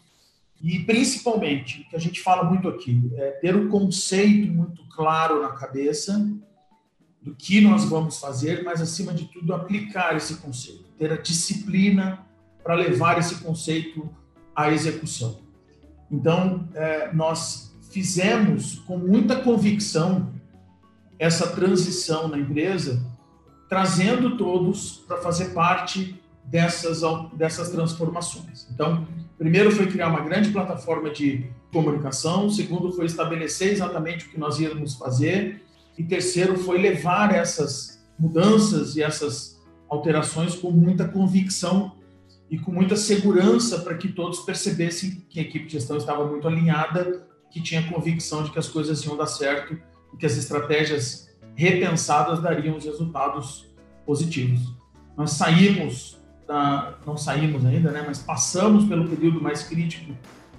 e, 0.61 0.81
principalmente, 0.81 1.83
o 1.83 1.91
que 1.91 1.97
a 1.97 2.00
gente 2.00 2.21
fala 2.21 2.43
muito 2.45 2.69
aqui, 2.69 3.11
é 3.17 3.31
ter 3.31 3.55
um 3.55 3.69
conceito 3.69 4.50
muito 4.50 4.83
claro 4.88 5.43
na 5.43 5.50
cabeça 5.50 6.27
do 7.20 7.34
que 7.34 7.60
nós 7.60 7.84
vamos 7.84 8.18
fazer, 8.18 8.62
mas, 8.64 8.80
acima 8.80 9.12
de 9.12 9.25
tudo, 9.26 9.52
aplicar 9.52 10.16
esse 10.16 10.37
conceito, 10.37 10.84
ter 10.98 11.12
a 11.12 11.16
disciplina 11.16 12.25
para 12.62 12.75
levar 12.75 13.18
esse 13.18 13.37
conceito 13.37 14.08
à 14.54 14.70
execução. 14.70 15.40
Então, 16.10 16.68
é, 16.75 17.12
nós 17.12 17.75
fizemos 17.90 18.80
com 18.80 18.96
muita 18.96 19.37
convicção 19.37 20.32
essa 21.18 21.48
transição 21.48 22.28
na 22.28 22.38
empresa, 22.38 23.04
trazendo 23.68 24.37
todos 24.37 25.04
para 25.06 25.18
fazer 25.18 25.46
parte 25.46 26.20
dessas, 26.44 27.02
dessas 27.34 27.70
transformações. 27.70 28.66
Então, 28.72 29.06
primeiro 29.37 29.70
foi 29.70 29.87
criar 29.87 30.08
uma 30.08 30.20
grande 30.20 30.50
plataforma 30.50 31.10
de 31.10 31.50
comunicação, 31.72 32.48
segundo 32.48 32.92
foi 32.92 33.06
estabelecer 33.06 33.72
exatamente 33.72 34.26
o 34.26 34.30
que 34.30 34.38
nós 34.38 34.58
íamos 34.58 34.94
fazer, 34.94 35.62
e 35.99 36.05
terceiro 36.05 36.57
foi 36.57 36.78
levar 36.78 37.35
essas 37.35 38.00
mudanças 38.17 38.95
e 38.95 39.02
essas 39.02 39.61
alterações 39.90 40.55
com 40.55 40.71
muita 40.71 41.09
convicção 41.09 41.93
e 42.49 42.57
com 42.57 42.71
muita 42.71 42.97
segurança 42.97 43.81
para 43.81 43.97
que 43.97 44.09
todos 44.09 44.40
percebessem 44.40 45.26
que 45.28 45.40
a 45.40 45.43
equipe 45.43 45.67
de 45.67 45.73
gestão 45.73 45.97
estava 45.97 46.25
muito 46.25 46.47
alinhada, 46.47 47.26
que 47.50 47.61
tinha 47.61 47.83
convicção 47.88 48.45
de 48.45 48.50
que 48.50 48.59
as 48.59 48.69
coisas 48.69 49.02
iam 49.05 49.17
dar 49.17 49.26
certo 49.26 49.76
e 50.14 50.17
que 50.17 50.25
as 50.25 50.37
estratégias 50.37 51.28
repensadas 51.57 52.40
dariam 52.40 52.76
os 52.76 52.85
resultados 52.85 53.67
positivos. 54.07 54.73
Nós 55.17 55.33
saímos, 55.33 56.17
da, 56.47 56.95
não 57.05 57.17
saímos 57.17 57.64
ainda, 57.64 57.90
né, 57.90 58.05
mas 58.07 58.21
passamos 58.21 58.85
pelo 58.85 59.09
período 59.09 59.43
mais 59.43 59.64
crítico 59.64 60.14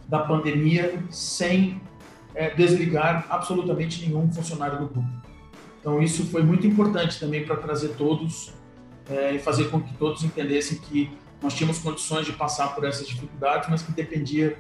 da 0.08 0.20
pandemia 0.20 1.02
sem 1.10 1.82
é, 2.36 2.54
desligar 2.54 3.26
absolutamente 3.30 4.06
nenhum 4.06 4.30
funcionário 4.32 4.80
do 4.80 4.88
grupo. 4.88 5.29
Então 5.80 6.02
isso 6.02 6.26
foi 6.26 6.44
muito 6.44 6.68
importante 6.68 7.20
também 7.20 7.46
para 7.46 7.56
trazer 7.56 7.90
todos 7.90 8.54
é, 9.10 9.36
e 9.36 9.40
fazer 9.40 9.70
com 9.70 9.82
que 9.82 9.94
todos 9.96 10.24
entendessem 10.24 10.78
que 10.78 11.10
nós 11.42 11.54
tínhamos 11.54 11.80
condições 11.80 12.26
de 12.26 12.34
passar 12.34 12.76
por 12.76 12.84
essas 12.86 13.08
dificuldades, 13.08 13.70
mas 13.70 13.82
que 13.82 13.92
dependia 13.92 14.58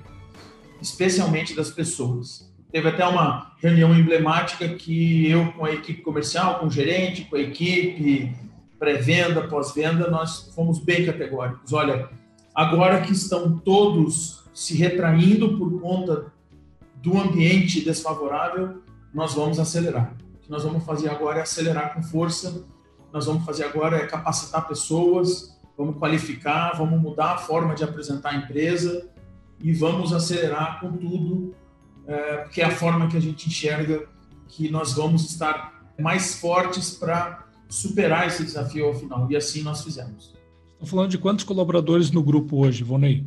especialmente 0.81 1.53
das 1.53 1.69
pessoas. 1.69 2.49
Teve 2.71 2.88
até 2.88 3.05
uma 3.05 3.53
reunião 3.57 3.93
emblemática 3.93 4.67
que 4.69 5.29
eu, 5.29 5.51
com 5.53 5.65
a 5.65 5.71
equipe 5.71 6.01
comercial, 6.01 6.59
com 6.59 6.67
o 6.67 6.71
gerente, 6.71 7.25
com 7.25 7.35
a 7.35 7.39
equipe 7.39 8.33
pré-venda, 8.77 9.47
pós-venda, 9.47 10.09
nós 10.09 10.51
fomos 10.55 10.79
bem 10.79 11.05
categóricos. 11.05 11.73
Olha, 11.73 12.09
agora 12.55 13.01
que 13.01 13.11
estão 13.11 13.57
todos 13.59 14.43
se 14.53 14.75
retraindo 14.75 15.57
por 15.57 15.81
conta 15.81 16.31
do 16.95 17.17
ambiente 17.17 17.81
desfavorável, 17.81 18.81
nós 19.13 19.33
vamos 19.33 19.59
acelerar. 19.59 20.15
Que 20.49 20.53
nós 20.53 20.63
vamos 20.63 20.83
fazer 20.83 21.09
agora 21.11 21.37
é 21.37 21.41
acelerar 21.43 21.93
com 21.93 22.01
força, 22.01 22.65
nós 23.13 23.27
vamos 23.27 23.45
fazer 23.45 23.65
agora 23.65 23.97
é 23.97 24.07
capacitar 24.07 24.67
pessoas, 24.67 25.55
vamos 25.77 25.99
qualificar, 25.99 26.75
vamos 26.75 26.99
mudar 26.99 27.33
a 27.33 27.37
forma 27.37 27.75
de 27.75 27.83
apresentar 27.83 28.31
a 28.31 28.35
empresa 28.35 29.07
e 29.61 29.71
vamos 29.71 30.11
acelerar 30.11 30.79
com 30.79 30.91
tudo, 30.91 31.53
é, 32.07 32.37
porque 32.37 32.61
é 32.61 32.65
a 32.65 32.71
forma 32.71 33.07
que 33.07 33.15
a 33.15 33.19
gente 33.19 33.47
enxerga 33.47 34.07
que 34.47 34.71
nós 34.71 34.93
vamos 34.93 35.29
estar 35.29 35.83
mais 35.99 36.39
fortes 36.39 36.95
para 36.95 37.45
superar 37.69 38.25
esse 38.25 38.43
desafio 38.43 38.87
ao 38.87 38.95
final. 38.95 39.29
E 39.29 39.35
assim 39.35 39.61
nós 39.61 39.83
fizemos. 39.83 40.33
Estou 40.73 40.87
falando 40.87 41.11
de 41.11 41.19
quantos 41.19 41.45
colaboradores 41.45 42.09
no 42.09 42.23
grupo 42.23 42.65
hoje, 42.65 42.83
Vonei? 42.83 43.23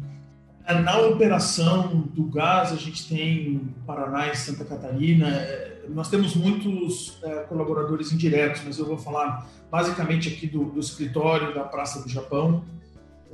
É, 0.65 0.75
na 0.75 0.99
operação 0.99 1.89
do 2.15 2.25
gás, 2.25 2.73
a 2.73 2.77
gente 2.77 3.09
tem 3.09 3.75
Paraná 3.87 4.29
e 4.29 4.37
Santa 4.37 4.65
Catarina. 4.65 5.29
É, 5.29 5.85
nós 5.89 6.09
temos 6.09 6.37
muitos 6.37 7.19
é, 7.23 7.41
colaboradores 7.45 8.13
indiretos, 8.13 8.63
mas 8.65 8.79
eu 8.79 8.87
vou 8.87 8.97
falar 8.97 9.47
basicamente 9.71 10.29
aqui 10.29 10.47
do, 10.47 10.65
do 10.67 10.79
escritório 10.79 11.55
da 11.55 11.65
Praça 11.65 12.03
do 12.03 12.09
Japão. 12.09 12.65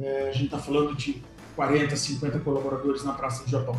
A 0.01 0.31
gente 0.31 0.45
está 0.45 0.59
falando 0.59 0.95
de 0.95 1.21
40, 1.57 1.97
50 1.97 2.39
colaboradores 2.39 3.03
na 3.03 3.13
Praça 3.13 3.43
do 3.43 3.51
Japão. 3.51 3.77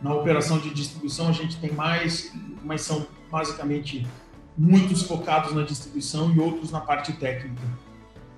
Na 0.00 0.14
operação 0.14 0.58
de 0.58 0.70
distribuição, 0.70 1.28
a 1.28 1.32
gente 1.32 1.56
tem 1.56 1.72
mais, 1.72 2.32
mas 2.62 2.82
são 2.82 3.04
basicamente 3.28 4.06
muitos 4.56 5.02
focados 5.02 5.52
na 5.52 5.62
distribuição 5.62 6.32
e 6.32 6.38
outros 6.38 6.70
na 6.70 6.80
parte 6.80 7.12
técnica. 7.14 7.62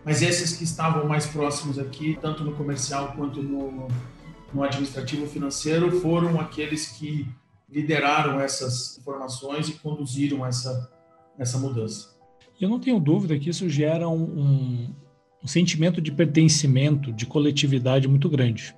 Mas 0.02 0.22
esses 0.22 0.56
que 0.56 0.64
estavam 0.64 1.06
mais 1.06 1.26
próximos 1.26 1.78
aqui, 1.78 2.18
tanto 2.22 2.42
no 2.42 2.52
comercial 2.52 3.12
quanto 3.14 3.42
no, 3.42 3.88
no 4.52 4.62
administrativo 4.62 5.26
financeiro, 5.26 6.00
foram 6.00 6.40
aqueles 6.40 6.88
que 6.88 7.26
lideraram 7.68 8.40
essas 8.40 8.98
informações 8.98 9.68
e 9.68 9.72
conduziram 9.74 10.44
essa, 10.44 10.90
essa 11.38 11.58
mudança. 11.58 12.18
Eu 12.60 12.68
não 12.68 12.80
tenho 12.80 12.98
dúvida 13.00 13.38
que 13.38 13.48
isso 13.48 13.68
gera 13.68 14.08
um, 14.08 14.22
um, 14.22 14.94
um 15.42 15.46
sentimento 15.46 16.00
de 16.00 16.12
pertencimento, 16.12 17.12
de 17.12 17.24
coletividade 17.26 18.08
muito 18.08 18.28
grande. 18.28 18.74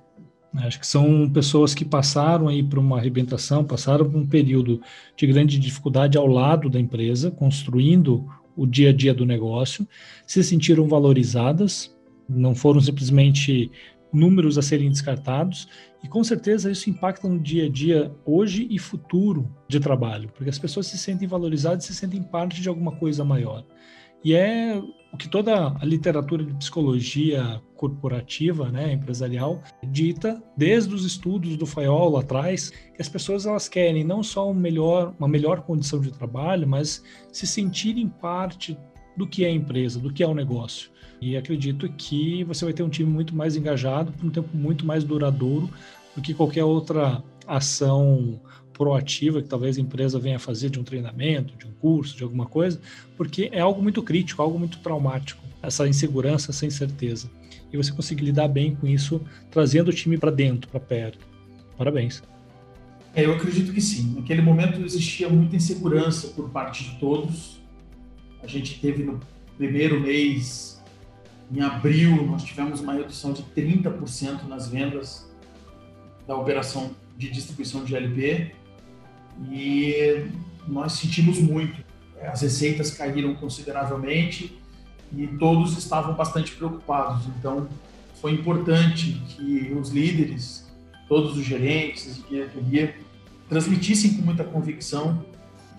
Acho 0.55 0.79
que 0.79 0.85
são 0.85 1.27
pessoas 1.29 1.73
que 1.73 1.83
passaram 1.83 2.47
aí 2.47 2.61
por 2.61 2.77
uma 2.77 2.99
arrebentação, 2.99 3.63
passaram 3.63 4.09
por 4.09 4.17
um 4.17 4.25
período 4.25 4.81
de 5.17 5.25
grande 5.25 5.57
dificuldade 5.57 6.15
ao 6.15 6.27
lado 6.27 6.69
da 6.69 6.79
empresa, 6.79 7.31
construindo 7.31 8.23
o 8.55 8.67
dia 8.67 8.89
a 8.89 8.93
dia 8.93 9.15
do 9.15 9.25
negócio, 9.25 9.87
se 10.27 10.43
sentiram 10.43 10.87
valorizadas, 10.87 11.93
não 12.29 12.53
foram 12.53 12.79
simplesmente 12.79 13.71
números 14.13 14.57
a 14.57 14.61
serem 14.61 14.89
descartados, 14.89 15.67
e 16.03 16.07
com 16.07 16.23
certeza 16.23 16.69
isso 16.69 16.89
impacta 16.89 17.27
no 17.27 17.39
dia 17.39 17.65
a 17.65 17.69
dia, 17.69 18.13
hoje 18.25 18.67
e 18.69 18.77
futuro 18.77 19.49
de 19.67 19.79
trabalho, 19.79 20.29
porque 20.33 20.49
as 20.49 20.59
pessoas 20.59 20.87
se 20.87 20.97
sentem 20.97 21.27
valorizadas 21.27 21.85
se 21.85 21.95
sentem 21.95 22.21
parte 22.21 22.61
de 22.61 22.69
alguma 22.69 22.91
coisa 22.91 23.25
maior. 23.25 23.65
E 24.23 24.33
é 24.33 24.81
o 25.11 25.17
que 25.17 25.27
toda 25.27 25.75
a 25.79 25.85
literatura 25.85 26.43
de 26.43 26.53
psicologia 26.55 27.61
corporativa, 27.75 28.71
né, 28.71 28.93
empresarial, 28.93 29.61
dita 29.83 30.41
desde 30.55 30.95
os 30.95 31.05
estudos 31.05 31.57
do 31.57 31.65
Fayol 31.65 32.09
lá 32.11 32.21
atrás, 32.21 32.69
que 32.69 33.01
as 33.01 33.09
pessoas 33.09 33.45
elas 33.45 33.67
querem 33.67 34.03
não 34.03 34.23
só 34.23 34.49
um 34.49 34.53
melhor, 34.53 35.13
uma 35.19 35.27
melhor 35.27 35.61
condição 35.61 35.99
de 35.99 36.11
trabalho, 36.11 36.67
mas 36.67 37.03
se 37.31 37.45
sentirem 37.45 38.07
parte 38.07 38.77
do 39.15 39.27
que 39.27 39.43
é 39.43 39.47
a 39.47 39.51
empresa, 39.51 39.99
do 39.99 40.11
que 40.11 40.23
é 40.23 40.27
o 40.27 40.33
negócio. 40.33 40.89
E 41.21 41.37
acredito 41.37 41.87
que 41.97 42.43
você 42.43 42.65
vai 42.65 42.73
ter 42.73 42.83
um 42.83 42.89
time 42.89 43.09
muito 43.09 43.35
mais 43.35 43.55
engajado 43.55 44.11
por 44.11 44.25
um 44.25 44.29
tempo 44.29 44.49
muito 44.55 44.85
mais 44.85 45.03
duradouro 45.03 45.69
do 46.15 46.21
que 46.21 46.33
qualquer 46.33 46.63
outra 46.63 47.23
ação 47.47 48.39
proativa 48.73 49.41
que 49.41 49.47
talvez 49.47 49.77
a 49.77 49.81
empresa 49.81 50.19
venha 50.19 50.39
fazer 50.39 50.69
de 50.69 50.79
um 50.79 50.83
treinamento, 50.83 51.55
de 51.55 51.65
um 51.65 51.71
curso, 51.71 52.17
de 52.17 52.23
alguma 52.23 52.45
coisa, 52.45 52.81
porque 53.15 53.49
é 53.51 53.59
algo 53.59 53.81
muito 53.81 54.01
crítico, 54.01 54.41
algo 54.41 54.57
muito 54.57 54.79
traumático, 54.79 55.41
essa 55.61 55.87
insegurança, 55.87 56.51
essa 56.51 56.65
incerteza. 56.65 57.29
E 57.71 57.77
você 57.77 57.91
conseguir 57.91 58.25
lidar 58.25 58.47
bem 58.47 58.75
com 58.75 58.87
isso, 58.87 59.21
trazendo 59.49 59.89
o 59.89 59.93
time 59.93 60.17
para 60.17 60.31
dentro, 60.31 60.69
para 60.69 60.79
perto. 60.79 61.25
Parabéns. 61.77 62.21
É, 63.15 63.25
eu 63.25 63.33
acredito 63.33 63.71
que 63.71 63.81
sim. 63.81 64.15
Naquele 64.15 64.41
momento 64.41 64.81
existia 64.81 65.29
muita 65.29 65.55
insegurança 65.55 66.27
por 66.29 66.49
parte 66.49 66.83
de 66.83 66.99
todos. 66.99 67.62
A 68.43 68.47
gente 68.47 68.79
teve 68.79 69.03
no 69.03 69.19
primeiro 69.57 69.99
mês 70.01 70.83
em 71.51 71.61
abril, 71.61 72.25
nós 72.25 72.43
tivemos 72.43 72.81
uma 72.81 72.93
redução 72.93 73.31
de 73.31 73.41
30% 73.43 74.43
nas 74.47 74.67
vendas 74.67 75.31
da 76.27 76.35
operação 76.35 76.91
de 77.17 77.29
distribuição 77.29 77.85
de 77.85 77.95
LP 77.95 78.51
e 79.49 80.25
nós 80.67 80.93
sentimos 80.93 81.39
muito. 81.39 81.83
As 82.21 82.41
receitas 82.41 82.91
caíram 82.91 83.33
consideravelmente 83.35 84.57
e 85.15 85.27
todos 85.27 85.77
estavam 85.77 86.13
bastante 86.15 86.51
preocupados. 86.53 87.25
Então, 87.37 87.67
foi 88.19 88.33
importante 88.33 89.21
que 89.27 89.73
os 89.79 89.89
líderes, 89.89 90.71
todos 91.07 91.37
os 91.37 91.45
gerentes 91.45 92.17
e 92.17 92.21
diretoria, 92.29 92.95
transmitissem 93.47 94.15
com 94.15 94.21
muita 94.23 94.43
convicção 94.43 95.25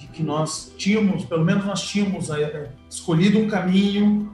de 0.04 0.08
que 0.08 0.22
nós 0.22 0.72
tínhamos, 0.76 1.24
pelo 1.24 1.44
menos 1.44 1.64
nós 1.64 1.82
tínhamos 1.82 2.28
é, 2.30 2.70
escolhido 2.90 3.38
um 3.38 3.48
caminho 3.48 4.30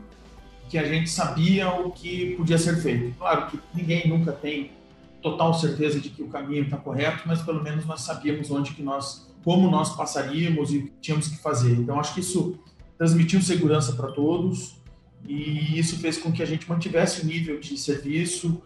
que 0.68 0.76
a 0.76 0.84
gente 0.84 1.08
sabia 1.08 1.70
o 1.70 1.90
que 1.90 2.34
podia 2.36 2.58
ser 2.58 2.76
feito. 2.76 3.16
Claro 3.16 3.46
que 3.46 3.58
ninguém 3.74 4.08
nunca 4.08 4.32
tem 4.32 4.72
total 5.22 5.54
certeza 5.54 6.00
de 6.00 6.08
que 6.08 6.22
o 6.22 6.28
caminho 6.28 6.64
está 6.64 6.76
correto, 6.76 7.22
mas 7.26 7.42
pelo 7.42 7.62
menos 7.62 7.86
nós 7.86 8.00
sabíamos 8.02 8.50
onde 8.50 8.72
que 8.72 8.82
nós, 8.82 9.32
como 9.44 9.70
nós 9.70 9.94
passaríamos 9.96 10.72
e 10.72 10.92
tínhamos 11.00 11.28
que 11.28 11.38
fazer. 11.38 11.72
Então 11.72 11.98
acho 11.98 12.14
que 12.14 12.20
isso 12.20 12.58
transmitiu 12.98 13.40
segurança 13.40 13.92
para 13.92 14.10
todos 14.10 14.76
e 15.26 15.78
isso 15.78 15.98
fez 15.98 16.18
com 16.18 16.32
que 16.32 16.42
a 16.42 16.46
gente 16.46 16.68
mantivesse 16.68 17.22
o 17.22 17.26
nível 17.26 17.60
de 17.60 17.76
serviço 17.76 18.62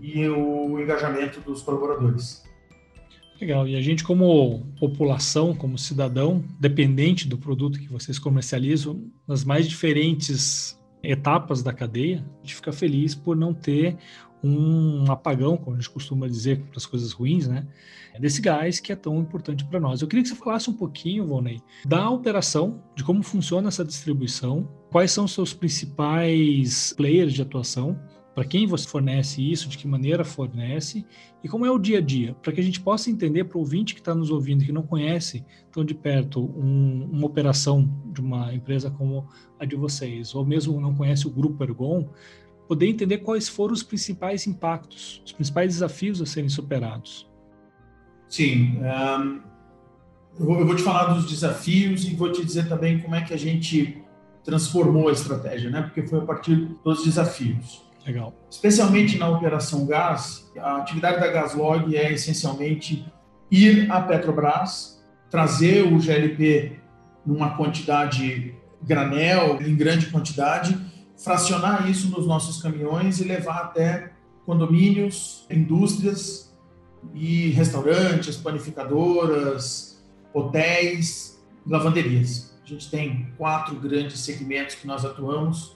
e 0.00 0.26
o 0.28 0.78
engajamento 0.80 1.40
dos 1.40 1.62
colaboradores. 1.62 2.45
Legal. 3.40 3.68
E 3.68 3.76
a 3.76 3.80
gente, 3.82 4.02
como 4.02 4.66
população, 4.78 5.54
como 5.54 5.76
cidadão, 5.78 6.42
dependente 6.58 7.28
do 7.28 7.36
produto 7.36 7.78
que 7.78 7.88
vocês 7.88 8.18
comercializam, 8.18 9.10
nas 9.26 9.44
mais 9.44 9.68
diferentes 9.68 10.80
etapas 11.02 11.62
da 11.62 11.72
cadeia, 11.72 12.24
a 12.38 12.40
gente 12.42 12.54
fica 12.54 12.72
feliz 12.72 13.14
por 13.14 13.36
não 13.36 13.52
ter 13.52 13.96
um 14.42 15.10
apagão, 15.10 15.56
como 15.56 15.76
a 15.76 15.78
gente 15.78 15.90
costuma 15.90 16.26
dizer 16.28 16.60
para 16.60 16.76
as 16.76 16.86
coisas 16.86 17.12
ruins, 17.12 17.46
né? 17.48 17.66
Desse 18.18 18.40
gás 18.40 18.80
que 18.80 18.92
é 18.92 18.96
tão 18.96 19.18
importante 19.18 19.64
para 19.64 19.80
nós. 19.80 20.00
Eu 20.00 20.08
queria 20.08 20.22
que 20.22 20.28
você 20.30 20.34
falasse 20.36 20.70
um 20.70 20.72
pouquinho, 20.72 21.26
Volney, 21.26 21.60
da 21.84 22.08
operação, 22.08 22.82
de 22.94 23.04
como 23.04 23.22
funciona 23.22 23.68
essa 23.68 23.84
distribuição, 23.84 24.68
quais 24.90 25.10
são 25.10 25.24
os 25.24 25.32
seus 25.32 25.52
principais 25.52 26.94
players 26.96 27.34
de 27.34 27.42
atuação 27.42 27.98
para 28.36 28.44
quem 28.44 28.66
você 28.66 28.86
fornece 28.86 29.40
isso, 29.40 29.66
de 29.66 29.78
que 29.78 29.88
maneira 29.88 30.22
fornece 30.22 31.06
e 31.42 31.48
como 31.48 31.64
é 31.64 31.70
o 31.70 31.78
dia 31.78 31.96
a 31.96 32.00
dia, 32.02 32.34
para 32.42 32.52
que 32.52 32.60
a 32.60 32.62
gente 32.62 32.78
possa 32.78 33.10
entender 33.10 33.44
para 33.44 33.56
o 33.56 33.60
ouvinte 33.60 33.94
que 33.94 34.00
está 34.00 34.14
nos 34.14 34.30
ouvindo, 34.30 34.62
que 34.62 34.70
não 34.70 34.82
conhece 34.82 35.42
tão 35.72 35.82
de 35.82 35.94
perto 35.94 36.44
um, 36.44 37.08
uma 37.10 37.26
operação 37.26 37.90
de 38.12 38.20
uma 38.20 38.52
empresa 38.52 38.90
como 38.90 39.26
a 39.58 39.64
de 39.64 39.74
vocês, 39.74 40.34
ou 40.34 40.44
mesmo 40.44 40.78
não 40.78 40.94
conhece 40.94 41.26
o 41.26 41.30
Grupo 41.30 41.64
Ergon, 41.64 42.10
poder 42.68 42.88
entender 42.88 43.18
quais 43.18 43.48
foram 43.48 43.72
os 43.72 43.82
principais 43.82 44.46
impactos, 44.46 45.22
os 45.24 45.32
principais 45.32 45.72
desafios 45.72 46.20
a 46.20 46.26
serem 46.26 46.50
superados. 46.50 47.26
Sim, 48.28 48.76
um, 48.82 49.40
eu 50.38 50.66
vou 50.66 50.76
te 50.76 50.82
falar 50.82 51.14
dos 51.14 51.24
desafios 51.24 52.04
e 52.06 52.14
vou 52.14 52.30
te 52.30 52.44
dizer 52.44 52.68
também 52.68 52.98
como 52.98 53.14
é 53.14 53.22
que 53.22 53.32
a 53.32 53.38
gente 53.38 54.04
transformou 54.44 55.08
a 55.08 55.12
estratégia, 55.12 55.70
né? 55.70 55.80
Porque 55.80 56.06
foi 56.06 56.18
a 56.18 56.22
partir 56.22 56.68
dos 56.84 57.02
desafios. 57.02 57.85
Legal. 58.06 58.32
Especialmente 58.48 59.18
na 59.18 59.28
operação 59.28 59.84
gás, 59.84 60.48
a 60.56 60.76
atividade 60.76 61.18
da 61.18 61.26
Gaslog 61.26 61.96
é 61.96 62.12
essencialmente 62.12 63.04
ir 63.50 63.90
à 63.90 64.00
Petrobras, 64.00 65.04
trazer 65.28 65.82
o 65.82 65.98
GLP 65.98 66.78
numa 67.24 67.56
quantidade 67.56 68.54
granel, 68.80 69.60
em 69.60 69.74
grande 69.74 70.06
quantidade, 70.06 70.78
fracionar 71.16 71.90
isso 71.90 72.08
nos 72.10 72.26
nossos 72.26 72.62
caminhões 72.62 73.20
e 73.20 73.24
levar 73.24 73.58
até 73.58 74.12
condomínios, 74.44 75.44
indústrias 75.50 76.56
e 77.12 77.50
restaurantes, 77.50 78.36
panificadoras, 78.36 80.00
hotéis, 80.32 81.42
lavanderias. 81.66 82.56
A 82.64 82.68
gente 82.68 82.88
tem 82.88 83.32
quatro 83.36 83.74
grandes 83.76 84.20
segmentos 84.20 84.76
que 84.76 84.86
nós 84.86 85.04
atuamos 85.04 85.75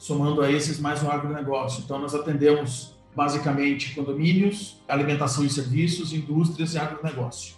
somando 0.00 0.40
a 0.40 0.50
esses 0.50 0.80
mais 0.80 1.02
um 1.02 1.10
agronegócio. 1.10 1.82
Então, 1.84 1.98
nós 1.98 2.14
atendemos 2.14 2.94
basicamente 3.14 3.94
condomínios, 3.94 4.80
alimentação 4.88 5.44
e 5.44 5.50
serviços, 5.50 6.14
indústrias 6.14 6.72
e 6.72 6.78
agronegócio. 6.78 7.54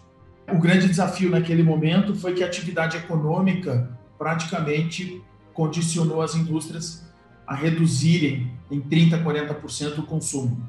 O 0.53 0.59
grande 0.59 0.89
desafio 0.89 1.31
naquele 1.31 1.63
momento 1.63 2.17
foi 2.17 2.35
que 2.35 2.43
a 2.43 2.47
atividade 2.49 2.97
econômica 2.97 3.97
praticamente 4.19 5.23
condicionou 5.55 6.21
as 6.21 6.35
indústrias 6.35 7.07
a 7.47 7.55
reduzirem 7.55 8.51
em 8.73 8.81
30%, 8.81 9.23
40% 9.23 9.99
o 10.01 10.03
consumo. 10.03 10.69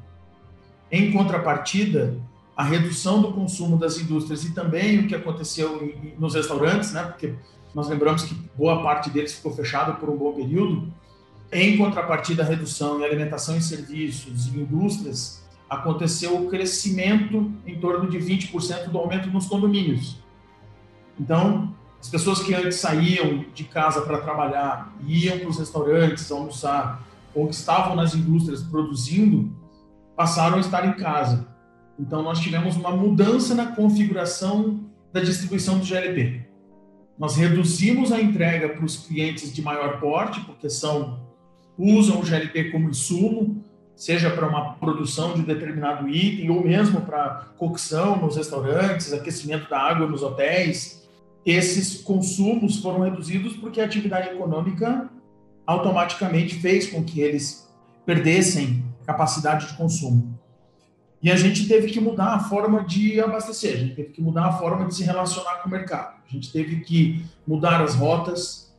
Em 0.92 1.10
contrapartida, 1.10 2.16
a 2.56 2.62
redução 2.62 3.20
do 3.20 3.32
consumo 3.32 3.76
das 3.76 3.98
indústrias 3.98 4.44
e 4.44 4.54
também 4.54 5.00
o 5.00 5.08
que 5.08 5.14
aconteceu 5.16 5.92
nos 6.20 6.36
restaurantes, 6.36 6.92
né, 6.92 7.02
porque 7.02 7.34
nós 7.74 7.88
lembramos 7.88 8.22
que 8.22 8.34
boa 8.56 8.80
parte 8.80 9.10
deles 9.10 9.34
ficou 9.34 9.52
fechada 9.52 9.94
por 9.94 10.08
um 10.08 10.16
bom 10.16 10.32
período, 10.32 10.92
em 11.52 11.76
contrapartida 11.76 12.42
à 12.42 12.46
redução 12.46 13.00
em 13.00 13.04
alimentação 13.04 13.56
e 13.56 13.62
serviços 13.62 14.48
e 14.48 14.58
indústrias, 14.58 15.44
aconteceu 15.68 16.36
o 16.36 16.48
crescimento 16.48 17.52
em 17.66 17.78
torno 17.78 18.08
de 18.08 18.18
20% 18.18 18.88
do 18.88 18.98
aumento 18.98 19.28
nos 19.28 19.46
condomínios. 19.46 20.18
Então, 21.18 21.74
as 22.00 22.08
pessoas 22.08 22.42
que 22.42 22.54
antes 22.54 22.78
saíam 22.78 23.44
de 23.54 23.64
casa 23.64 24.02
para 24.02 24.18
trabalhar, 24.18 24.94
iam 25.06 25.38
para 25.38 25.48
os 25.48 25.58
restaurantes 25.58 26.30
almoçar, 26.30 27.02
ou 27.34 27.48
que 27.48 27.54
estavam 27.54 27.96
nas 27.96 28.14
indústrias 28.14 28.62
produzindo, 28.62 29.50
passaram 30.16 30.56
a 30.56 30.60
estar 30.60 30.86
em 30.86 30.92
casa. 30.92 31.48
Então, 31.98 32.22
nós 32.22 32.40
tivemos 32.40 32.76
uma 32.76 32.90
mudança 32.90 33.54
na 33.54 33.66
configuração 33.66 34.80
da 35.12 35.20
distribuição 35.20 35.78
do 35.78 35.84
GLP. 35.84 36.44
Nós 37.18 37.36
reduzimos 37.36 38.10
a 38.10 38.20
entrega 38.20 38.68
para 38.68 38.84
os 38.84 38.96
clientes 38.96 39.52
de 39.52 39.62
maior 39.62 40.00
porte, 40.00 40.40
porque 40.40 40.68
são 40.68 41.23
usam 41.78 42.20
o 42.20 42.22
GLP 42.22 42.70
como 42.70 42.90
insumo, 42.90 43.62
seja 43.96 44.30
para 44.30 44.48
uma 44.48 44.74
produção 44.74 45.34
de 45.34 45.42
determinado 45.42 46.08
item 46.08 46.50
ou 46.50 46.62
mesmo 46.62 47.00
para 47.02 47.48
cocção 47.56 48.16
nos 48.16 48.36
restaurantes, 48.36 49.12
aquecimento 49.12 49.68
da 49.68 49.78
água 49.78 50.06
nos 50.06 50.22
hotéis. 50.22 51.02
Esses 51.44 52.02
consumos 52.02 52.80
foram 52.80 53.00
reduzidos 53.00 53.54
porque 53.56 53.80
a 53.80 53.84
atividade 53.84 54.30
econômica 54.30 55.08
automaticamente 55.66 56.56
fez 56.56 56.88
com 56.88 57.04
que 57.04 57.20
eles 57.20 57.68
perdessem 58.04 58.84
capacidade 59.06 59.68
de 59.68 59.74
consumo. 59.74 60.38
E 61.22 61.30
a 61.30 61.36
gente 61.36 61.66
teve 61.66 61.90
que 61.90 62.00
mudar 62.00 62.34
a 62.34 62.40
forma 62.40 62.84
de 62.84 63.18
abastecer, 63.18 63.74
a 63.74 63.78
gente 63.78 63.94
teve 63.94 64.10
que 64.10 64.20
mudar 64.20 64.46
a 64.46 64.52
forma 64.52 64.86
de 64.86 64.94
se 64.94 65.04
relacionar 65.04 65.62
com 65.62 65.68
o 65.68 65.72
mercado. 65.72 66.16
A 66.28 66.30
gente 66.30 66.52
teve 66.52 66.80
que 66.80 67.24
mudar 67.46 67.80
as 67.80 67.94
rotas, 67.94 68.74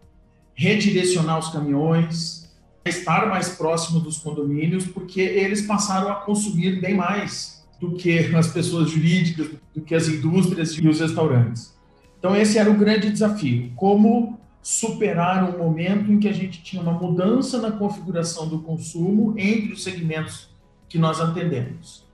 redirecionar 0.54 1.40
os 1.40 1.50
caminhões, 1.50 2.45
estar 2.86 3.28
mais 3.28 3.50
próximo 3.50 4.00
dos 4.00 4.18
condomínios, 4.18 4.86
porque 4.86 5.20
eles 5.20 5.64
passaram 5.64 6.10
a 6.12 6.16
consumir 6.16 6.80
bem 6.80 6.94
mais 6.94 7.66
do 7.80 7.96
que 7.96 8.34
as 8.36 8.48
pessoas 8.48 8.92
jurídicas, 8.92 9.50
do 9.74 9.82
que 9.82 9.96
as 9.96 10.08
indústrias 10.08 10.72
e 10.72 10.88
os 10.88 11.00
restaurantes. 11.00 11.76
Então, 12.20 12.36
esse 12.36 12.58
era 12.58 12.70
o 12.70 12.76
grande 12.76 13.12
desafio: 13.12 13.72
como 13.76 14.40
superar 14.62 15.44
um 15.44 15.58
momento 15.58 16.12
em 16.12 16.20
que 16.20 16.28
a 16.28 16.34
gente 16.34 16.64
tinha 16.64 16.82
uma 16.82 16.94
mudança 16.94 17.60
na 17.60 17.72
configuração 17.72 18.48
do 18.48 18.60
consumo 18.60 19.34
entre 19.38 19.74
os 19.74 19.84
segmentos 19.84 20.50
que 20.88 20.98
nós 20.98 21.20
atendemos. 21.20 22.06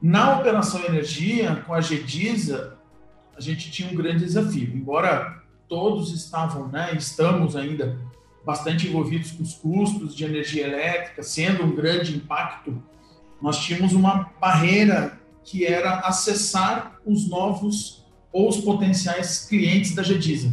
Na 0.00 0.38
operação 0.38 0.84
energia, 0.84 1.62
com 1.66 1.72
a 1.72 1.80
GEDISA, 1.80 2.76
a 3.36 3.40
gente 3.40 3.70
tinha 3.70 3.90
um 3.90 3.94
grande 3.94 4.24
desafio. 4.24 4.70
Embora 4.74 5.42
todos 5.68 6.12
estavam, 6.12 6.68
né, 6.68 6.94
estamos 6.96 7.56
ainda 7.56 7.98
bastante 8.44 8.86
envolvidos 8.86 9.32
com 9.32 9.42
os 9.42 9.54
custos 9.54 10.14
de 10.14 10.24
energia 10.24 10.66
elétrica, 10.66 11.22
sendo 11.22 11.64
um 11.64 11.74
grande 11.74 12.14
impacto, 12.14 12.82
nós 13.40 13.58
tínhamos 13.58 13.92
uma 13.92 14.30
barreira 14.40 15.18
que 15.42 15.66
era 15.66 16.00
acessar 16.00 16.98
os 17.04 17.28
novos 17.28 18.04
ou 18.32 18.48
os 18.48 18.58
potenciais 18.58 19.46
clientes 19.46 19.94
da 19.94 20.02
GEDISA. 20.02 20.52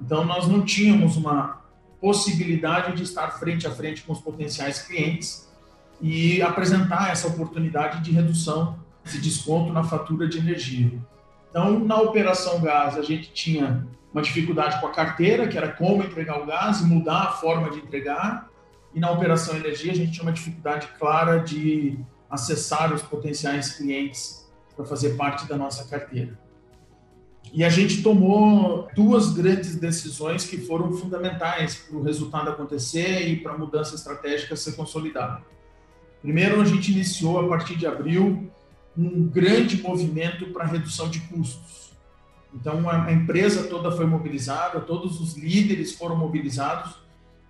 Então, 0.00 0.24
nós 0.24 0.46
não 0.46 0.64
tínhamos 0.64 1.16
uma 1.16 1.64
possibilidade 2.00 2.96
de 2.96 3.02
estar 3.02 3.30
frente 3.38 3.66
a 3.66 3.70
frente 3.70 4.02
com 4.02 4.12
os 4.12 4.20
potenciais 4.20 4.82
clientes 4.82 5.48
e 6.00 6.42
apresentar 6.42 7.10
essa 7.10 7.28
oportunidade 7.28 8.02
de 8.02 8.10
redução 8.10 8.78
de 9.04 9.20
desconto 9.20 9.72
na 9.72 9.84
fatura 9.84 10.28
de 10.28 10.38
energia. 10.38 10.92
Então, 11.48 11.78
na 11.78 12.00
operação 12.00 12.60
gás, 12.60 12.96
a 12.96 13.02
gente 13.02 13.32
tinha 13.32 13.86
uma 14.14 14.22
dificuldade 14.22 14.80
com 14.80 14.86
a 14.86 14.92
carteira, 14.92 15.48
que 15.48 15.58
era 15.58 15.72
como 15.72 16.04
entregar 16.04 16.40
o 16.40 16.46
gás 16.46 16.80
e 16.80 16.84
mudar 16.84 17.24
a 17.24 17.32
forma 17.32 17.68
de 17.70 17.78
entregar. 17.78 18.48
E 18.94 19.00
na 19.00 19.10
operação 19.10 19.56
energia, 19.56 19.90
a 19.90 19.94
gente 19.94 20.12
tinha 20.12 20.22
uma 20.22 20.32
dificuldade 20.32 20.86
clara 20.96 21.38
de 21.38 21.98
acessar 22.30 22.94
os 22.94 23.02
potenciais 23.02 23.72
clientes 23.72 24.48
para 24.76 24.84
fazer 24.84 25.16
parte 25.16 25.48
da 25.48 25.56
nossa 25.56 25.84
carteira. 25.88 26.38
E 27.52 27.64
a 27.64 27.68
gente 27.68 28.02
tomou 28.02 28.88
duas 28.94 29.32
grandes 29.32 29.76
decisões 29.76 30.44
que 30.44 30.58
foram 30.58 30.92
fundamentais 30.92 31.74
para 31.74 31.96
o 31.96 32.02
resultado 32.02 32.50
acontecer 32.50 33.28
e 33.28 33.36
para 33.36 33.52
a 33.52 33.58
mudança 33.58 33.96
estratégica 33.96 34.54
ser 34.54 34.72
consolidada. 34.72 35.42
Primeiro, 36.22 36.60
a 36.60 36.64
gente 36.64 36.92
iniciou, 36.92 37.40
a 37.40 37.48
partir 37.48 37.76
de 37.76 37.86
abril, 37.86 38.50
um 38.96 39.26
grande 39.26 39.82
movimento 39.82 40.46
para 40.52 40.64
redução 40.64 41.08
de 41.08 41.20
custos. 41.20 41.93
Então, 42.54 42.88
a 42.88 43.10
empresa 43.12 43.64
toda 43.64 43.90
foi 43.90 44.06
mobilizada, 44.06 44.80
todos 44.80 45.20
os 45.20 45.36
líderes 45.36 45.92
foram 45.92 46.16
mobilizados 46.16 46.94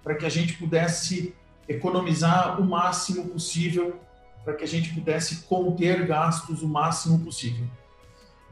para 0.03 0.15
que 0.15 0.25
a 0.25 0.31
gente 0.31 0.55
pudesse 0.55 1.35
economizar 1.69 2.61
o 2.61 2.65
máximo 2.65 3.27
possível, 3.29 4.01
para 4.45 4.55
que 4.55 4.65
a 4.65 4.67
gente 4.67 4.95
pudesse 4.95 5.43
conter 5.43 6.07
gastos 6.07 6.63
o 6.63 6.69
máximo 6.69 7.21
possível. 7.21 7.67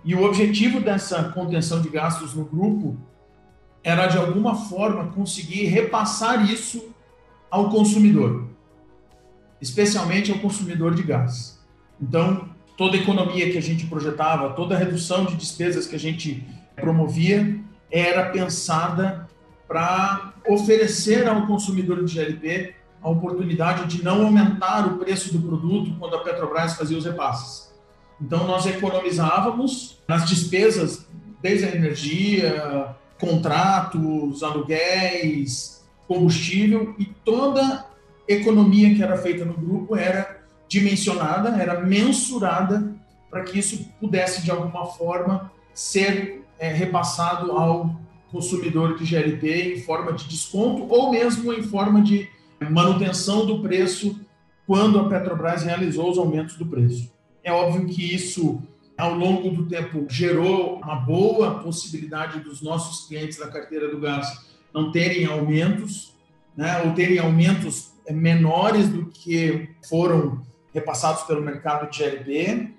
E 0.05 0.15
o 0.15 0.25
objetivo 0.25 0.81
dessa 0.81 1.25
contenção 1.31 1.81
de 1.81 1.89
gastos 1.89 2.35
no 2.35 2.45
grupo 2.45 2.97
era, 3.83 4.07
de 4.07 4.19
alguma 4.19 4.55
forma, 4.55 5.13
conseguir 5.13 5.67
repassar 5.67 6.51
isso 6.51 6.93
ao 7.51 7.71
consumidor, 7.71 8.49
especialmente 9.61 10.31
ao 10.31 10.39
consumidor 10.39 10.95
de 10.95 11.03
gás. 11.03 11.61
Então, 12.01 12.52
toda 12.77 12.97
a 12.97 13.01
economia 13.01 13.51
que 13.51 13.59
a 13.59 13.63
gente 13.63 13.87
projetava, 13.87 14.51
toda 14.51 14.75
a 14.75 14.79
redução 14.79 15.25
de 15.25 15.37
despesas 15.37 15.87
que 15.87 15.97
a 15.97 15.99
gente 15.99 16.47
promovia, 16.77 17.59
era 17.91 18.31
pensada 18.31 19.29
para 19.69 20.33
oferecer 20.49 21.29
ao 21.29 21.47
consumidor 21.47 22.05
de 22.05 22.15
GLP 22.15 22.75
a 23.03 23.11
oportunidade 23.11 23.87
de 23.87 24.05
não 24.05 24.25
aumentar 24.25 24.87
o 24.87 24.99
preço 24.99 25.33
do 25.33 25.41
produto 25.41 25.95
quando 25.99 26.17
a 26.17 26.21
Petrobras 26.21 26.75
fazia 26.75 26.97
os 26.97 27.05
repasses. 27.05 27.73
Então, 28.21 28.47
nós 28.47 28.65
economizávamos 28.67 29.99
nas 30.07 30.29
despesas, 30.29 31.07
desde 31.41 31.65
a 31.67 31.75
energia, 31.75 32.95
contratos, 33.19 34.43
aluguéis, 34.43 35.85
combustível 36.07 36.95
e 36.99 37.07
toda 37.25 37.87
economia 38.29 38.95
que 38.95 39.03
era 39.03 39.17
feita 39.17 39.45
no 39.45 39.55
grupo 39.55 39.97
era 39.97 40.42
dimensionada, 40.73 41.51
era 41.51 41.81
mensurada 41.81 42.95
para 43.31 43.43
que 43.43 43.59
isso 43.59 43.87
pudesse, 44.01 44.43
de 44.43 44.51
alguma 44.51 44.87
forma, 44.87 45.53
ser 45.75 46.43
é, 46.59 46.73
repassado 46.73 47.53
ao 47.53 47.95
consumidor 48.31 48.97
de 48.97 49.05
GLP 49.05 49.75
em 49.75 49.81
forma 49.83 50.15
de 50.15 50.27
desconto 50.27 50.87
ou 50.89 51.11
mesmo 51.11 51.53
em 51.53 51.63
forma 51.63 52.01
de 52.01 52.27
manutenção 52.71 53.45
do 53.45 53.61
preço 53.61 54.19
quando 54.67 54.99
a 54.99 55.09
Petrobras 55.09 55.63
realizou 55.63 56.11
os 56.11 56.17
aumentos 56.17 56.57
do 56.57 56.65
preço. 56.65 57.13
É 57.45 57.53
óbvio 57.53 57.87
que 57.87 58.15
isso, 58.15 58.63
ao 58.97 59.15
longo 59.15 59.51
do 59.51 59.67
tempo, 59.67 60.07
gerou 60.09 60.79
uma 60.79 60.95
boa 60.95 61.59
possibilidade 61.59 62.41
dos 62.41 62.63
nossos 62.63 63.07
clientes 63.07 63.37
da 63.39 63.49
carteira 63.49 63.91
do 63.91 64.01
gás 64.01 64.27
não 64.73 64.91
terem 64.91 65.27
aumentos, 65.27 66.15
né, 66.57 66.81
ou 66.83 66.93
terem 66.93 67.19
aumentos 67.19 67.93
menores 68.11 68.89
do 68.89 69.07
que 69.07 69.69
foram 69.87 70.41
repassados 70.73 71.23
pelo 71.25 71.43
mercado 71.43 71.91
de 71.91 71.99
GLP, 71.99 72.73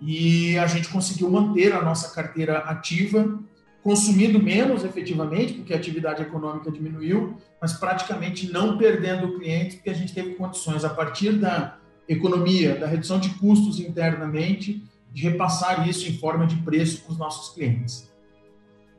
e 0.00 0.58
a 0.58 0.66
gente 0.66 0.88
conseguiu 0.88 1.30
manter 1.30 1.72
a 1.72 1.82
nossa 1.82 2.14
carteira 2.14 2.58
ativa, 2.58 3.38
consumindo 3.82 4.42
menos 4.42 4.84
efetivamente, 4.84 5.54
porque 5.54 5.72
a 5.72 5.76
atividade 5.76 6.22
econômica 6.22 6.70
diminuiu, 6.70 7.36
mas 7.60 7.74
praticamente 7.74 8.50
não 8.50 8.78
perdendo 8.78 9.38
clientes, 9.38 9.76
porque 9.76 9.90
a 9.90 9.94
gente 9.94 10.14
teve 10.14 10.34
condições, 10.34 10.84
a 10.84 10.90
partir 10.90 11.32
da 11.32 11.76
economia, 12.08 12.74
da 12.74 12.86
redução 12.86 13.20
de 13.20 13.30
custos 13.30 13.78
internamente, 13.78 14.82
de 15.12 15.22
repassar 15.22 15.88
isso 15.88 16.08
em 16.08 16.18
forma 16.18 16.46
de 16.46 16.56
preço 16.56 17.02
para 17.02 17.12
os 17.12 17.18
nossos 17.18 17.54
clientes. 17.54 18.10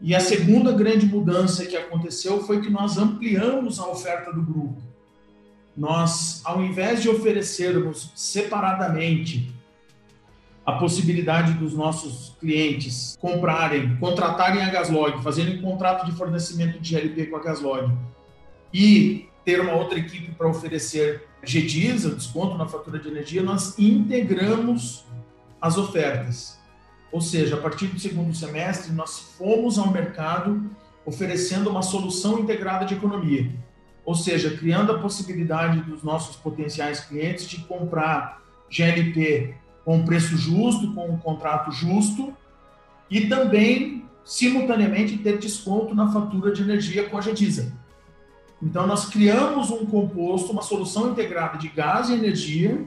E 0.02 0.16
a 0.16 0.20
segunda 0.20 0.72
grande 0.72 1.06
mudança 1.06 1.66
que 1.66 1.78
aconteceu 1.78 2.42
foi 2.44 2.62
que 2.62 2.70
nós 2.70 2.98
ampliamos 2.98 3.80
a 3.80 3.88
oferta 3.88 4.34
do 4.34 4.42
grupo. 4.42 4.82
Nós, 5.76 6.42
ao 6.44 6.62
invés 6.62 7.02
de 7.02 7.10
oferecermos 7.10 8.12
separadamente 8.16 9.54
a 10.66 10.74
possibilidade 10.74 11.54
dos 11.54 11.74
nossos 11.74 12.36
clientes 12.40 13.18
comprarem, 13.20 13.96
contratarem 13.98 14.62
a 14.62 14.70
Gaslog, 14.70 15.24
fazerem 15.24 15.58
um 15.58 15.62
contrato 15.62 16.06
de 16.06 16.12
fornecimento 16.12 16.80
de 16.80 16.90
GLP 16.90 17.28
com 17.28 17.38
a 17.38 17.44
Gaslog 17.44 17.92
e 18.74 19.28
ter 19.44 19.60
uma 19.60 19.74
outra 19.74 19.98
equipe 19.98 20.32
para 20.34 20.48
oferecer 20.48 21.28
GDISA, 21.44 22.16
desconto 22.16 22.58
na 22.58 22.68
fatura 22.68 23.00
de 23.00 23.08
energia, 23.08 23.42
nós 23.42 23.78
integramos 23.80 25.04
as 25.60 25.78
ofertas. 25.78 26.60
Ou 27.12 27.20
seja, 27.20 27.56
a 27.56 27.60
partir 27.60 27.88
do 27.88 28.00
segundo 28.00 28.34
semestre, 28.36 28.92
nós 28.92 29.20
fomos 29.38 29.78
ao 29.80 29.92
mercado 29.92 30.70
oferecendo 31.06 31.70
uma 31.70 31.82
solução 31.82 32.40
integrada 32.40 32.86
de 32.86 32.94
economia. 32.94 33.52
Ou 34.06 34.16
seja, 34.16 34.58
criando 34.58 34.92
a 34.92 35.00
possibilidade 35.00 35.82
dos 35.82 36.04
nossos 36.04 36.36
potenciais 36.36 37.02
clientes 37.02 37.48
de 37.48 37.58
comprar 37.62 38.42
GLP 38.70 39.56
com 39.86 40.06
preço 40.06 40.38
justo, 40.38 40.94
com 40.94 41.10
um 41.10 41.18
contrato 41.18 41.72
justo 41.72 42.34
e 43.10 43.28
também, 43.28 44.06
simultaneamente, 44.24 45.18
ter 45.18 45.38
desconto 45.38 45.94
na 45.94 46.12
fatura 46.12 46.52
de 46.52 46.62
energia 46.62 47.10
com 47.10 47.18
a 47.18 47.22
GDISA. 47.22 47.74
Então, 48.62 48.86
nós 48.86 49.10
criamos 49.10 49.72
um 49.72 49.86
composto, 49.86 50.52
uma 50.52 50.62
solução 50.62 51.12
integrada 51.12 51.58
de 51.58 51.68
gás 51.68 52.10
e 52.10 52.14
energia, 52.14 52.86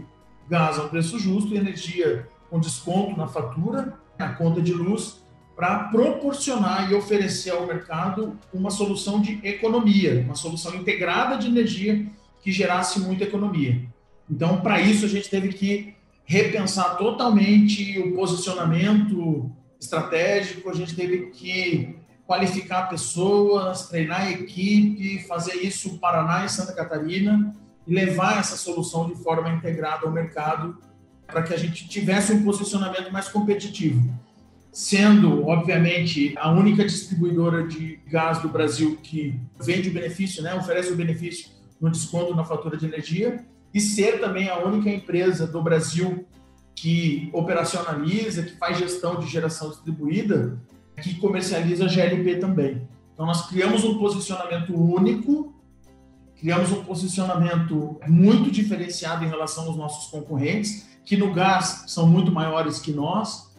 gás 0.49 0.79
a 0.79 0.89
preço 0.89 1.19
justo 1.19 1.53
e 1.53 1.57
energia 1.57 2.29
com 2.49 2.61
desconto 2.61 3.17
na 3.17 3.27
fatura, 3.27 3.99
na 4.19 4.35
conta 4.35 4.63
de 4.63 4.73
luz, 4.73 5.24
para 5.57 5.85
proporcionar 5.85 6.91
e 6.91 6.95
oferecer 6.95 7.51
ao 7.51 7.67
mercado 7.67 8.39
uma 8.53 8.71
solução 8.71 9.21
de 9.21 9.41
economia, 9.45 10.23
uma 10.25 10.35
solução 10.35 10.75
integrada 10.75 11.37
de 11.37 11.47
energia 11.47 12.07
que 12.43 12.51
gerasse 12.51 13.01
muita 13.01 13.25
economia. 13.25 13.83
Então, 14.29 14.61
para 14.61 14.81
isso, 14.81 15.05
a 15.05 15.09
gente 15.09 15.31
teve 15.31 15.49
que 15.51 15.95
repensar 16.25 16.97
totalmente 16.97 17.99
o 17.99 18.15
posicionamento 18.15 19.51
estratégico, 19.81 20.71
a 20.71 20.75
gente 20.75 20.95
teve 20.95 21.27
que 21.31 21.97
qualificar 22.27 22.89
pessoas, 22.89 23.89
treinar 23.89 24.23
a 24.23 24.31
equipe, 24.31 25.27
fazer 25.29 25.57
isso 25.57 25.99
Paraná 25.99 26.45
e 26.45 26.49
Santa 26.49 26.73
Catarina 26.73 27.55
e 27.87 27.95
levar 27.95 28.39
essa 28.39 28.57
solução 28.57 29.07
de 29.07 29.15
forma 29.23 29.51
integrada 29.51 30.07
ao 30.07 30.13
mercado 30.13 30.79
para 31.27 31.43
que 31.43 31.53
a 31.53 31.57
gente 31.57 31.87
tivesse 31.87 32.33
um 32.33 32.43
posicionamento 32.43 33.13
mais 33.13 33.29
competitivo. 33.29 34.03
Sendo, 34.75 35.47
obviamente, 35.47 36.35
a 36.37 36.51
única 36.51 36.85
distribuidora 36.85 37.65
de 37.65 38.01
gás 38.09 38.43
do 38.43 38.49
Brasil 38.49 38.99
que 39.01 39.39
vende 39.57 39.89
o 39.89 39.93
benefício, 39.93 40.43
né, 40.43 40.53
oferece 40.53 40.93
o 40.93 40.97
benefício 40.97 41.49
no 41.81 41.89
desconto 41.89 42.35
na 42.35 42.45
fatura 42.45 42.77
de 42.77 42.85
energia, 42.85 43.47
e 43.73 43.81
ser 43.81 44.19
também 44.19 44.49
a 44.49 44.59
única 44.59 44.91
empresa 44.91 45.47
do 45.47 45.63
Brasil 45.63 46.27
que 46.75 47.31
operacionaliza, 47.33 48.43
que 48.43 48.57
faz 48.57 48.77
gestão 48.77 49.21
de 49.21 49.29
geração 49.29 49.71
distribuída, 49.71 50.59
que 51.01 51.15
comercializa 51.21 51.87
GLP 51.87 52.41
também. 52.41 52.83
Então, 53.13 53.27
nós 53.27 53.49
criamos 53.49 53.85
um 53.85 53.97
posicionamento 53.97 54.75
único, 54.75 55.55
criamos 56.37 56.73
um 56.73 56.83
posicionamento 56.83 58.01
muito 58.09 58.51
diferenciado 58.51 59.25
em 59.25 59.29
relação 59.29 59.67
aos 59.67 59.77
nossos 59.77 60.11
concorrentes, 60.11 60.89
que 61.05 61.17
no 61.17 61.33
gás 61.33 61.85
são 61.87 62.09
muito 62.09 62.33
maiores 62.33 62.81
que 62.81 62.91
nós, 62.91 63.54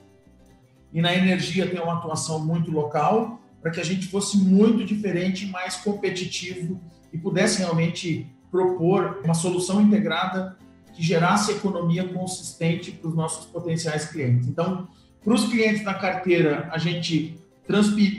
e 0.95 1.01
na 1.01 1.13
energia 1.13 1.67
tem 1.67 1.79
uma 1.79 1.97
atuação 1.97 2.39
muito 2.39 2.71
local. 2.71 3.41
para 3.62 3.71
que 3.71 3.81
a 3.81 3.84
gente 3.84 4.08
fosse 4.08 4.38
muito 4.38 4.86
diferente, 4.86 5.47
mais 5.47 5.75
competitivo 5.77 6.79
e 7.12 7.17
pudesse 7.17 7.58
realmente 7.58 8.27
propor 8.51 9.21
uma 9.23 9.34
solução 9.34 9.81
integrada 9.81 10.55
que 10.93 11.01
gerasse 11.01 11.51
economia 11.51 12.08
consistente 12.08 12.91
para 12.91 13.10
os 13.10 13.15
nossos 13.15 13.47
potenciais 13.47 14.05
clientes. 14.05 14.47
Então, 14.47 14.88
para 15.23 15.34
os 15.34 15.47
clientes 15.47 15.84
da 15.84 15.95
carteira, 15.95 16.69
a 16.71 16.77
gente 16.77 17.39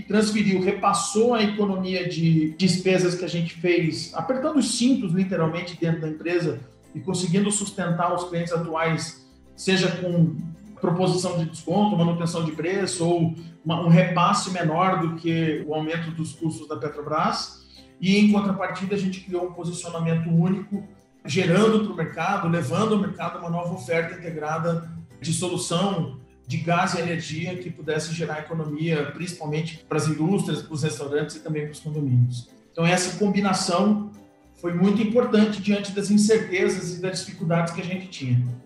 transferiu, 0.08 0.60
repassou 0.60 1.32
a 1.32 1.44
economia 1.44 2.08
de 2.08 2.50
despesas 2.58 3.14
que 3.14 3.24
a 3.24 3.28
gente 3.28 3.54
fez, 3.54 4.12
apertando 4.14 4.56
os 4.56 4.76
cintos 4.76 5.12
literalmente 5.12 5.78
dentro 5.80 6.00
da 6.00 6.08
empresa 6.08 6.58
e 6.92 6.98
conseguindo 6.98 7.52
sustentar 7.52 8.12
os 8.12 8.28
clientes 8.28 8.52
atuais, 8.52 9.24
seja 9.54 9.88
com 9.92 10.36
proposição 10.80 11.38
de 11.38 11.46
desconto, 11.46 11.96
manutenção 11.96 12.44
de 12.44 12.52
preço 12.52 13.06
ou 13.06 13.34
uma, 13.64 13.80
um 13.84 13.88
repasse 13.88 14.50
menor 14.50 15.00
do 15.00 15.16
que 15.16 15.64
o 15.66 15.74
aumento 15.74 16.10
dos 16.10 16.32
custos 16.32 16.68
da 16.68 16.76
Petrobras. 16.76 17.64
E 18.00 18.18
em 18.18 18.30
contrapartida, 18.30 18.94
a 18.94 18.98
gente 18.98 19.20
criou 19.20 19.46
um 19.46 19.52
posicionamento 19.52 20.28
único, 20.28 20.84
gerando 21.24 21.84
para 21.84 21.92
o 21.92 21.96
mercado, 21.96 22.48
levando 22.48 22.94
ao 22.94 23.00
mercado 23.00 23.38
uma 23.38 23.50
nova 23.50 23.74
oferta 23.74 24.18
integrada 24.18 24.90
de 25.20 25.32
solução 25.32 26.20
de 26.46 26.58
gás 26.58 26.94
e 26.94 27.00
energia 27.00 27.56
que 27.56 27.70
pudesse 27.70 28.14
gerar 28.14 28.38
economia, 28.38 29.10
principalmente 29.12 29.84
para 29.88 29.98
as 29.98 30.06
indústrias, 30.06 30.62
para 30.62 30.74
os 30.74 30.82
restaurantes 30.82 31.36
e 31.36 31.40
também 31.40 31.64
para 31.64 31.72
os 31.72 31.80
condomínios. 31.80 32.48
Então, 32.70 32.86
essa 32.86 33.18
combinação 33.18 34.12
foi 34.60 34.72
muito 34.72 35.02
importante 35.02 35.60
diante 35.60 35.92
das 35.92 36.10
incertezas 36.10 36.96
e 36.96 37.02
das 37.02 37.24
dificuldades 37.24 37.74
que 37.74 37.80
a 37.80 37.84
gente 37.84 38.06
tinha. 38.08 38.65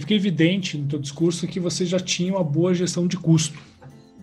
Fica 0.00 0.14
evidente 0.14 0.76
no 0.76 0.88
teu 0.88 0.98
discurso 0.98 1.46
que 1.46 1.60
você 1.60 1.86
já 1.86 2.00
tinha 2.00 2.32
uma 2.34 2.42
boa 2.42 2.74
gestão 2.74 3.06
de 3.06 3.16
custo, 3.16 3.58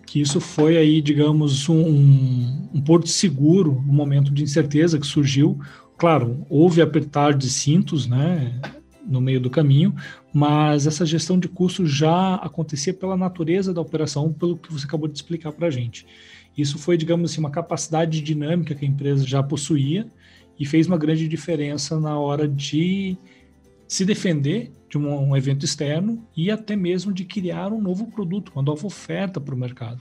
que 0.06 0.20
isso 0.20 0.40
foi 0.40 0.76
aí, 0.76 1.00
digamos, 1.00 1.68
um, 1.68 2.68
um 2.74 2.80
porto 2.80 3.08
seguro 3.08 3.82
no 3.86 3.92
momento 3.92 4.30
de 4.30 4.42
incerteza 4.42 4.98
que 4.98 5.06
surgiu. 5.06 5.58
Claro, 5.96 6.46
houve 6.50 6.82
apertar 6.82 7.32
de 7.32 7.48
cintos, 7.48 8.06
né, 8.06 8.60
no 9.06 9.20
meio 9.20 9.40
do 9.40 9.48
caminho, 9.48 9.94
mas 10.32 10.86
essa 10.86 11.06
gestão 11.06 11.38
de 11.38 11.48
custo 11.48 11.86
já 11.86 12.34
acontecia 12.34 12.92
pela 12.92 13.16
natureza 13.16 13.72
da 13.72 13.80
operação, 13.80 14.32
pelo 14.32 14.58
que 14.58 14.72
você 14.72 14.84
acabou 14.84 15.08
de 15.08 15.16
explicar 15.16 15.52
para 15.52 15.68
a 15.68 15.70
gente. 15.70 16.06
Isso 16.56 16.78
foi, 16.78 16.96
digamos 16.96 17.30
assim, 17.30 17.40
uma 17.40 17.50
capacidade 17.50 18.20
dinâmica 18.20 18.74
que 18.74 18.84
a 18.84 18.88
empresa 18.88 19.26
já 19.26 19.42
possuía 19.42 20.06
e 20.58 20.66
fez 20.66 20.86
uma 20.86 20.98
grande 20.98 21.26
diferença 21.28 21.98
na 21.98 22.18
hora 22.18 22.46
de 22.46 23.16
se 23.88 24.04
defender 24.04 24.72
de 24.96 25.04
um, 25.04 25.30
um 25.30 25.36
evento 25.36 25.64
externo 25.64 26.26
e 26.36 26.50
até 26.50 26.74
mesmo 26.74 27.12
de 27.12 27.24
criar 27.24 27.72
um 27.72 27.80
novo 27.80 28.06
produto, 28.06 28.52
uma 28.54 28.62
nova 28.62 28.86
oferta 28.86 29.40
para 29.40 29.54
o 29.54 29.58
mercado. 29.58 30.00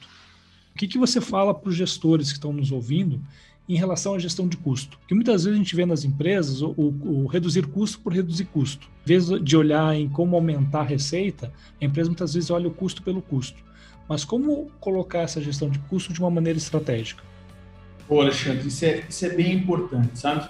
O 0.74 0.78
que, 0.78 0.88
que 0.88 0.98
você 0.98 1.22
fala 1.22 1.54
para 1.54 1.70
os 1.70 1.76
gestores 1.76 2.28
que 2.28 2.34
estão 2.34 2.52
nos 2.52 2.72
ouvindo 2.72 3.22
em 3.68 3.76
relação 3.76 4.14
à 4.14 4.20
gestão 4.20 4.48
de 4.48 4.58
custo? 4.58 5.00
Que 5.08 5.16
muitas 5.16 5.44
vezes 5.44 5.56
a 5.56 5.64
gente 5.64 5.76
vê 5.76 5.86
nas 5.86 6.04
empresas 6.04 6.62
o, 6.62 6.72
o, 6.72 7.24
o, 7.24 7.28
reduzir 7.28 7.66
custo 7.68 8.00
por 8.00 8.14
reduzir 8.14 8.46
custo. 8.46 8.90
Em 9.06 9.08
vez 9.08 9.28
de 9.28 9.58
olhar 9.58 9.96
em 9.96 10.10
como 10.10 10.36
aumentar 10.36 10.82
a 10.82 10.84
receita, 10.84 11.52
a 11.82 11.86
empresa 11.86 12.10
muitas 12.10 12.34
vezes 12.34 12.50
olha 12.50 12.68
o 12.68 12.74
custo 12.74 13.02
pelo 13.04 13.22
custo. 13.22 13.64
Mas 14.08 14.24
como 14.26 14.70
colocar 14.80 15.20
essa 15.20 15.42
gestão 15.42 15.70
de 15.70 15.80
custo 15.80 16.14
de 16.14 16.20
uma 16.20 16.30
maneira 16.30 16.58
estratégica? 16.58 17.24
Pô, 18.08 18.22
Alexandre, 18.22 18.68
isso 18.68 18.86
é, 18.86 19.04
isso 19.10 19.26
é 19.26 19.30
bem 19.30 19.54
importante, 19.54 20.20
sabe? 20.20 20.50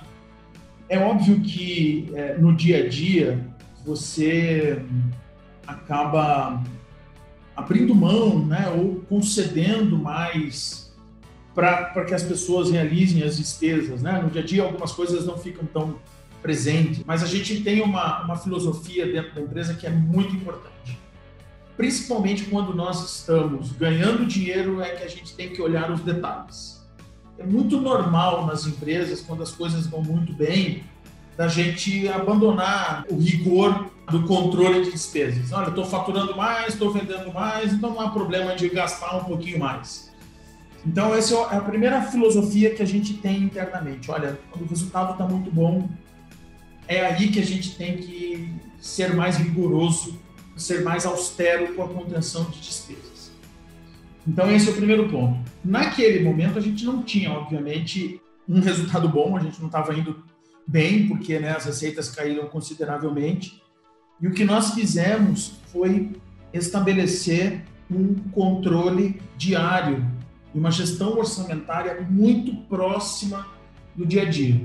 É 0.90 1.00
óbvio 1.00 1.40
que 1.40 2.10
é, 2.14 2.38
no 2.38 2.54
dia 2.54 2.84
a 2.84 2.90
dia 2.90 3.55
você 3.86 4.84
acaba 5.66 6.64
abrindo 7.56 7.96
mão, 7.96 8.46
né, 8.46 8.68
ou 8.70 8.96
concedendo 9.08 9.98
mais 9.98 10.94
para 11.54 12.04
que 12.04 12.14
as 12.14 12.24
pessoas 12.24 12.70
realizem 12.70 13.24
as 13.24 13.38
despesas, 13.38 14.02
né? 14.02 14.22
No 14.22 14.30
dia 14.30 14.42
a 14.42 14.46
dia 14.46 14.64
algumas 14.64 14.92
coisas 14.92 15.26
não 15.26 15.38
ficam 15.38 15.66
tão 15.66 15.96
presentes, 16.42 17.02
mas 17.06 17.24
a 17.24 17.26
gente 17.26 17.62
tem 17.62 17.82
uma, 17.82 18.24
uma 18.24 18.36
filosofia 18.36 19.06
dentro 19.06 19.34
da 19.34 19.42
empresa 19.42 19.74
que 19.74 19.88
é 19.88 19.90
muito 19.90 20.36
importante. 20.36 21.00
Principalmente 21.78 22.44
quando 22.46 22.74
nós 22.74 23.20
estamos 23.20 23.72
ganhando 23.72 24.26
dinheiro, 24.26 24.82
é 24.82 24.90
que 24.90 25.04
a 25.04 25.08
gente 25.08 25.34
tem 25.34 25.50
que 25.50 25.62
olhar 25.62 25.90
os 25.92 26.02
detalhes. 26.02 26.86
É 27.38 27.46
muito 27.46 27.80
normal 27.80 28.46
nas 28.46 28.66
empresas, 28.66 29.22
quando 29.22 29.42
as 29.42 29.52
coisas 29.52 29.88
vão 29.88 30.04
muito 30.04 30.34
bem, 30.34 30.84
da 31.38 31.48
gente 31.48 32.08
abandonar 32.08 33.06
o 33.10 33.18
rigor 33.18 33.90
do 34.10 34.24
controle 34.24 34.84
de 34.84 34.92
despesas. 34.92 35.52
Olha, 35.52 35.70
estou 35.70 35.86
faturando 35.86 36.36
mais, 36.36 36.74
estou 36.74 36.92
vendendo 36.92 37.34
mais, 37.34 37.74
então 37.74 37.92
não 37.92 38.02
há 38.02 38.10
problema 38.10 38.56
de 38.56 38.70
gastar 38.70 39.18
um 39.18 39.24
pouquinho 39.24 39.60
mais. 39.60 40.12
Então, 40.86 41.16
essa 41.16 41.34
é 41.34 41.58
a 41.58 41.62
primeira 41.62 42.02
filosofia 42.04 42.76
que 42.76 42.84
a 42.84 42.86
gente 42.86 43.16
tem 43.16 43.38
internamente. 43.38 44.12
Olha, 44.12 44.40
quando 44.52 44.66
o 44.66 44.70
resultado 44.70 45.14
está 45.14 45.26
muito 45.28 45.52
bom, 45.52 45.90
é 46.88 47.04
aí 47.04 47.30
que 47.30 47.40
a 47.40 47.46
gente 47.46 47.76
tem 47.76 47.98
que 47.98 48.54
ser 48.80 49.16
mais 49.16 49.38
rigoroso, 49.38 50.20
ser 50.56 50.84
mais 50.84 51.06
austero 51.06 51.74
com 51.74 51.82
a 51.82 51.88
contenção 51.88 52.44
de 52.46 52.62
despesas. 52.62 53.32
Então, 54.28 54.52
esse 54.52 54.70
é 54.70 54.72
o 54.72 54.76
primeiro 54.76 55.10
ponto. 55.10 55.40
Naquele 55.64 56.24
momento, 56.24 56.60
a 56.60 56.62
gente 56.62 56.86
não 56.86 57.02
tinha, 57.02 57.32
obviamente, 57.32 58.22
um 58.48 58.60
resultado 58.60 59.10
bom, 59.10 59.36
a 59.36 59.40
gente 59.40 59.60
não 59.60 59.68
estava 59.68 59.92
indo 59.94 60.24
bem, 60.68 61.08
porque 61.08 61.40
né, 61.40 61.52
as 61.52 61.66
receitas 61.66 62.10
caíram 62.10 62.48
consideravelmente. 62.48 63.62
E 64.20 64.28
o 64.28 64.32
que 64.32 64.46
nós 64.46 64.74
fizemos 64.74 65.60
foi 65.72 66.12
estabelecer 66.54 67.64
um 67.92 68.16
controle 68.32 69.22
diário 69.38 70.06
e 70.54 70.58
uma 70.58 70.72
gestão 70.72 71.18
orçamentária 71.18 72.02
muito 72.10 72.56
próxima 72.68 73.46
do 73.96 74.06
dia 74.06 74.24
a 74.24 74.26
dia. 74.26 74.62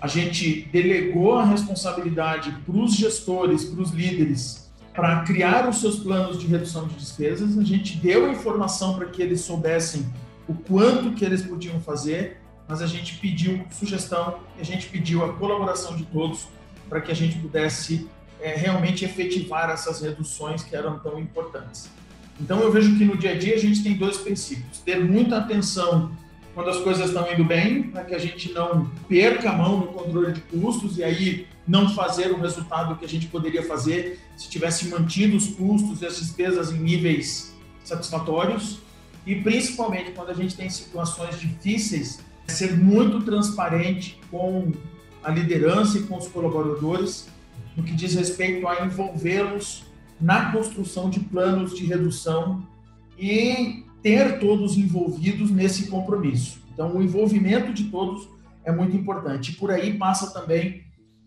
A 0.00 0.06
gente 0.06 0.68
delegou 0.70 1.38
a 1.38 1.44
responsabilidade 1.44 2.54
para 2.64 2.76
os 2.76 2.94
gestores, 2.94 3.64
para 3.64 3.82
os 3.82 3.90
líderes, 3.90 4.70
para 4.94 5.22
criar 5.22 5.68
os 5.68 5.80
seus 5.80 5.98
planos 5.98 6.38
de 6.38 6.46
redução 6.46 6.86
de 6.86 6.94
despesas. 6.94 7.56
A 7.58 7.64
gente 7.64 7.96
deu 7.96 8.26
a 8.26 8.30
informação 8.30 8.96
para 8.96 9.06
que 9.06 9.22
eles 9.22 9.40
soubessem 9.40 10.06
o 10.46 10.54
quanto 10.54 11.12
que 11.12 11.24
eles 11.24 11.42
podiam 11.42 11.80
fazer 11.80 12.43
mas 12.66 12.80
a 12.80 12.86
gente 12.86 13.16
pediu 13.16 13.64
sugestão, 13.70 14.38
a 14.58 14.62
gente 14.62 14.88
pediu 14.88 15.24
a 15.24 15.32
colaboração 15.34 15.96
de 15.96 16.04
todos 16.04 16.48
para 16.88 17.00
que 17.00 17.12
a 17.12 17.14
gente 17.14 17.38
pudesse 17.38 18.08
é, 18.40 18.54
realmente 18.54 19.04
efetivar 19.04 19.70
essas 19.70 20.00
reduções 20.00 20.62
que 20.62 20.74
eram 20.74 20.98
tão 20.98 21.18
importantes. 21.18 21.88
Então 22.40 22.60
eu 22.60 22.72
vejo 22.72 22.96
que 22.96 23.04
no 23.04 23.16
dia 23.16 23.32
a 23.32 23.38
dia 23.38 23.54
a 23.54 23.58
gente 23.58 23.82
tem 23.82 23.96
dois 23.96 24.16
princípios: 24.16 24.78
ter 24.78 25.02
muita 25.04 25.38
atenção 25.38 26.12
quando 26.54 26.70
as 26.70 26.78
coisas 26.78 27.08
estão 27.08 27.30
indo 27.32 27.44
bem, 27.44 27.84
para 27.84 28.04
que 28.04 28.14
a 28.14 28.18
gente 28.18 28.52
não 28.52 28.86
perca 29.08 29.50
a 29.50 29.52
mão 29.52 29.80
no 29.80 29.86
controle 29.88 30.32
de 30.32 30.40
custos 30.42 30.98
e 30.98 31.04
aí 31.04 31.48
não 31.66 31.92
fazer 31.94 32.30
o 32.30 32.38
resultado 32.38 32.96
que 32.96 33.04
a 33.04 33.08
gente 33.08 33.26
poderia 33.26 33.62
fazer 33.62 34.20
se 34.36 34.48
tivesse 34.48 34.86
mantido 34.88 35.36
os 35.36 35.48
custos 35.48 36.00
e 36.00 36.06
as 36.06 36.18
despesas 36.18 36.70
em 36.70 36.78
níveis 36.78 37.54
satisfatórios. 37.84 38.78
E 39.26 39.34
principalmente 39.36 40.12
quando 40.12 40.30
a 40.30 40.34
gente 40.34 40.54
tem 40.54 40.68
situações 40.68 41.40
difíceis, 41.40 42.20
ser 42.46 42.76
muito 42.76 43.22
transparente 43.22 44.20
com 44.30 44.72
a 45.22 45.30
liderança 45.30 45.98
e 45.98 46.02
com 46.02 46.16
os 46.16 46.28
colaboradores 46.28 47.28
no 47.76 47.82
que 47.82 47.92
diz 47.92 48.14
respeito 48.14 48.66
a 48.68 48.84
envolvê-los 48.84 49.84
na 50.20 50.52
construção 50.52 51.10
de 51.10 51.20
planos 51.20 51.74
de 51.74 51.84
redução 51.84 52.66
e 53.18 53.84
ter 54.02 54.38
todos 54.38 54.76
envolvidos 54.76 55.50
nesse 55.50 55.86
compromisso. 55.86 56.60
Então, 56.72 56.96
o 56.96 57.02
envolvimento 57.02 57.72
de 57.72 57.84
todos 57.84 58.28
é 58.64 58.72
muito 58.72 58.96
importante. 58.96 59.52
Por 59.52 59.70
aí 59.70 59.96
passa 59.98 60.32
também 60.32 60.84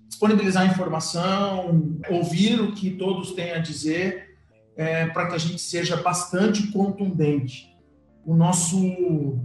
disponibilizar 0.08 0.66
informação, 0.66 1.98
ouvir 2.10 2.62
o 2.62 2.74
que 2.74 2.92
todos 2.92 3.32
têm 3.32 3.52
a 3.52 3.60
dizer, 3.60 4.38
é, 4.76 5.08
para 5.08 5.28
que 5.28 5.36
a 5.36 5.38
gente 5.38 5.60
seja 5.60 5.98
bastante 5.98 6.68
contundente. 6.68 7.76
O 8.26 8.36
nosso 8.36 9.40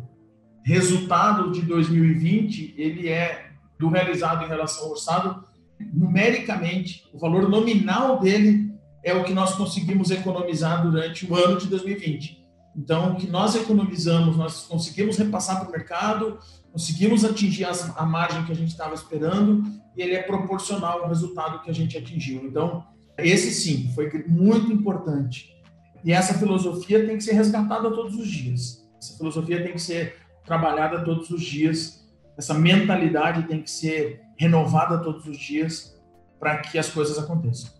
resultado 0.64 1.50
de 1.52 1.62
2020 1.62 2.74
ele 2.76 3.08
é 3.08 3.50
do 3.78 3.88
realizado 3.88 4.44
em 4.44 4.48
relação 4.48 4.84
ao 4.84 4.90
orçado. 4.92 5.44
Numericamente 5.92 7.08
o 7.12 7.18
valor 7.18 7.48
nominal 7.48 8.20
dele 8.20 8.72
é 9.02 9.12
o 9.12 9.24
que 9.24 9.34
nós 9.34 9.54
conseguimos 9.54 10.10
economizar 10.10 10.82
durante 10.82 11.30
o 11.30 11.34
ano 11.34 11.58
de 11.58 11.66
2020 11.66 12.42
então 12.76 13.12
o 13.12 13.16
que 13.16 13.26
nós 13.26 13.54
economizamos 13.56 14.36
nós 14.36 14.62
conseguimos 14.62 15.16
repassar 15.16 15.58
para 15.58 15.68
o 15.68 15.72
mercado 15.72 16.38
conseguimos 16.72 17.24
atingir 17.24 17.66
a 17.66 18.06
margem 18.06 18.44
que 18.44 18.52
a 18.52 18.54
gente 18.54 18.70
estava 18.70 18.94
esperando 18.94 19.64
e 19.94 20.02
ele 20.02 20.14
é 20.14 20.22
proporcional 20.22 21.02
ao 21.02 21.08
resultado 21.08 21.62
que 21.62 21.70
a 21.70 21.74
gente 21.74 21.96
atingiu. 21.98 22.44
Então 22.44 22.84
esse 23.18 23.52
sim 23.52 23.90
foi 23.94 24.10
muito 24.26 24.72
importante. 24.72 25.54
E 26.02 26.12
essa 26.12 26.34
filosofia 26.34 27.06
tem 27.06 27.16
que 27.16 27.22
ser 27.22 27.34
resgatada 27.34 27.90
todos 27.90 28.16
os 28.16 28.26
dias. 28.26 28.82
Essa 28.98 29.16
filosofia 29.16 29.62
tem 29.62 29.72
que 29.72 29.80
ser 29.80 30.16
trabalhada 30.44 31.04
todos 31.04 31.30
os 31.30 31.42
dias. 31.42 32.06
Essa 32.36 32.54
mentalidade 32.54 33.46
tem 33.46 33.62
que 33.62 33.70
ser 33.70 34.20
renovada 34.36 34.98
todos 34.98 35.26
os 35.26 35.38
dias 35.38 36.00
para 36.38 36.58
que 36.58 36.78
as 36.78 36.90
coisas 36.90 37.18
aconteçam. 37.18 37.70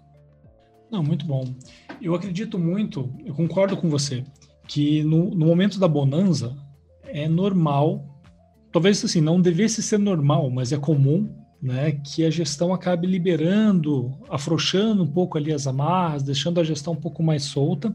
Não, 0.90 1.02
muito 1.02 1.24
bom. 1.24 1.44
Eu 2.00 2.14
acredito 2.14 2.58
muito, 2.58 3.10
eu 3.24 3.34
concordo 3.34 3.76
com 3.76 3.88
você, 3.88 4.24
que 4.68 5.02
no, 5.02 5.30
no 5.30 5.46
momento 5.46 5.78
da 5.80 5.88
bonança 5.88 6.54
é 7.04 7.26
normal, 7.26 8.04
talvez 8.70 9.04
assim, 9.04 9.20
não 9.20 9.40
devesse 9.40 9.82
ser 9.82 9.98
normal, 9.98 10.50
mas 10.50 10.70
é 10.70 10.76
comum, 10.76 11.34
né, 11.62 11.92
que 11.92 12.24
a 12.24 12.30
gestão 12.30 12.74
acabe 12.74 13.06
liberando, 13.06 14.12
afrouxando 14.28 15.02
um 15.02 15.06
pouco 15.06 15.38
ali 15.38 15.52
as 15.52 15.66
amarras, 15.66 16.22
deixando 16.22 16.60
a 16.60 16.64
gestão 16.64 16.92
um 16.92 17.00
pouco 17.00 17.22
mais 17.22 17.44
solta, 17.44 17.94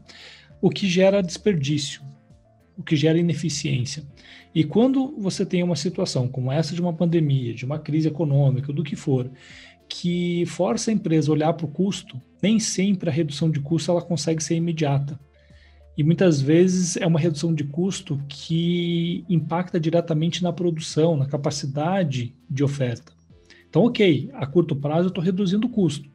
o 0.60 0.70
que 0.70 0.88
gera 0.88 1.22
desperdício, 1.22 2.02
o 2.78 2.82
que 2.82 2.94
gera 2.94 3.18
ineficiência. 3.18 4.04
E 4.54 4.62
quando 4.62 5.14
você 5.18 5.44
tem 5.44 5.62
uma 5.62 5.76
situação 5.76 6.28
como 6.28 6.52
essa 6.52 6.74
de 6.74 6.80
uma 6.80 6.92
pandemia, 6.92 7.52
de 7.52 7.64
uma 7.64 7.78
crise 7.78 8.06
econômica, 8.08 8.72
do 8.72 8.84
que 8.84 8.94
for, 8.94 9.30
que 9.88 10.44
força 10.46 10.90
a 10.90 10.94
empresa 10.94 11.30
a 11.30 11.34
olhar 11.34 11.52
para 11.54 11.66
o 11.66 11.70
custo, 11.70 12.20
nem 12.40 12.60
sempre 12.60 13.10
a 13.10 13.12
redução 13.12 13.50
de 13.50 13.60
custo 13.60 13.90
ela 13.90 14.00
consegue 14.00 14.42
ser 14.42 14.54
imediata. 14.54 15.18
E 15.96 16.04
muitas 16.04 16.40
vezes 16.40 16.96
é 16.96 17.04
uma 17.04 17.18
redução 17.18 17.52
de 17.52 17.64
custo 17.64 18.22
que 18.28 19.24
impacta 19.28 19.80
diretamente 19.80 20.44
na 20.44 20.52
produção, 20.52 21.16
na 21.16 21.26
capacidade 21.26 22.32
de 22.48 22.62
oferta. 22.62 23.12
Então, 23.68 23.82
ok, 23.82 24.30
a 24.34 24.46
curto 24.46 24.76
prazo 24.76 25.06
eu 25.06 25.08
estou 25.08 25.24
reduzindo 25.24 25.66
o 25.66 25.70
custo. 25.70 26.08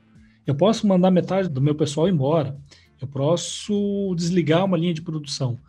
Eu 0.48 0.56
posso 0.56 0.88
mandar 0.88 1.12
metade 1.12 1.50
do 1.50 1.62
meu 1.62 1.76
pessoal 1.76 2.08
embora, 2.08 2.58
eu 3.02 3.08
posso 3.08 4.14
desligar 4.16 4.64
uma 4.64 4.78
linha 4.78 4.94
de 4.94 5.02
produção, 5.02 5.60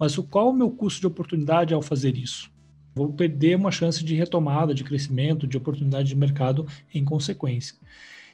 mas 0.00 0.16
qual 0.16 0.48
o 0.48 0.54
meu 0.54 0.70
custo 0.70 1.02
de 1.02 1.06
oportunidade 1.06 1.74
ao 1.74 1.82
fazer 1.82 2.16
isso? 2.16 2.50
Vou 2.94 3.12
perder 3.12 3.56
uma 3.56 3.70
chance 3.70 4.02
de 4.02 4.14
retomada, 4.14 4.74
de 4.74 4.82
crescimento, 4.82 5.46
de 5.46 5.58
oportunidade 5.58 6.08
de 6.08 6.16
mercado 6.16 6.66
em 6.94 7.04
consequência. 7.04 7.76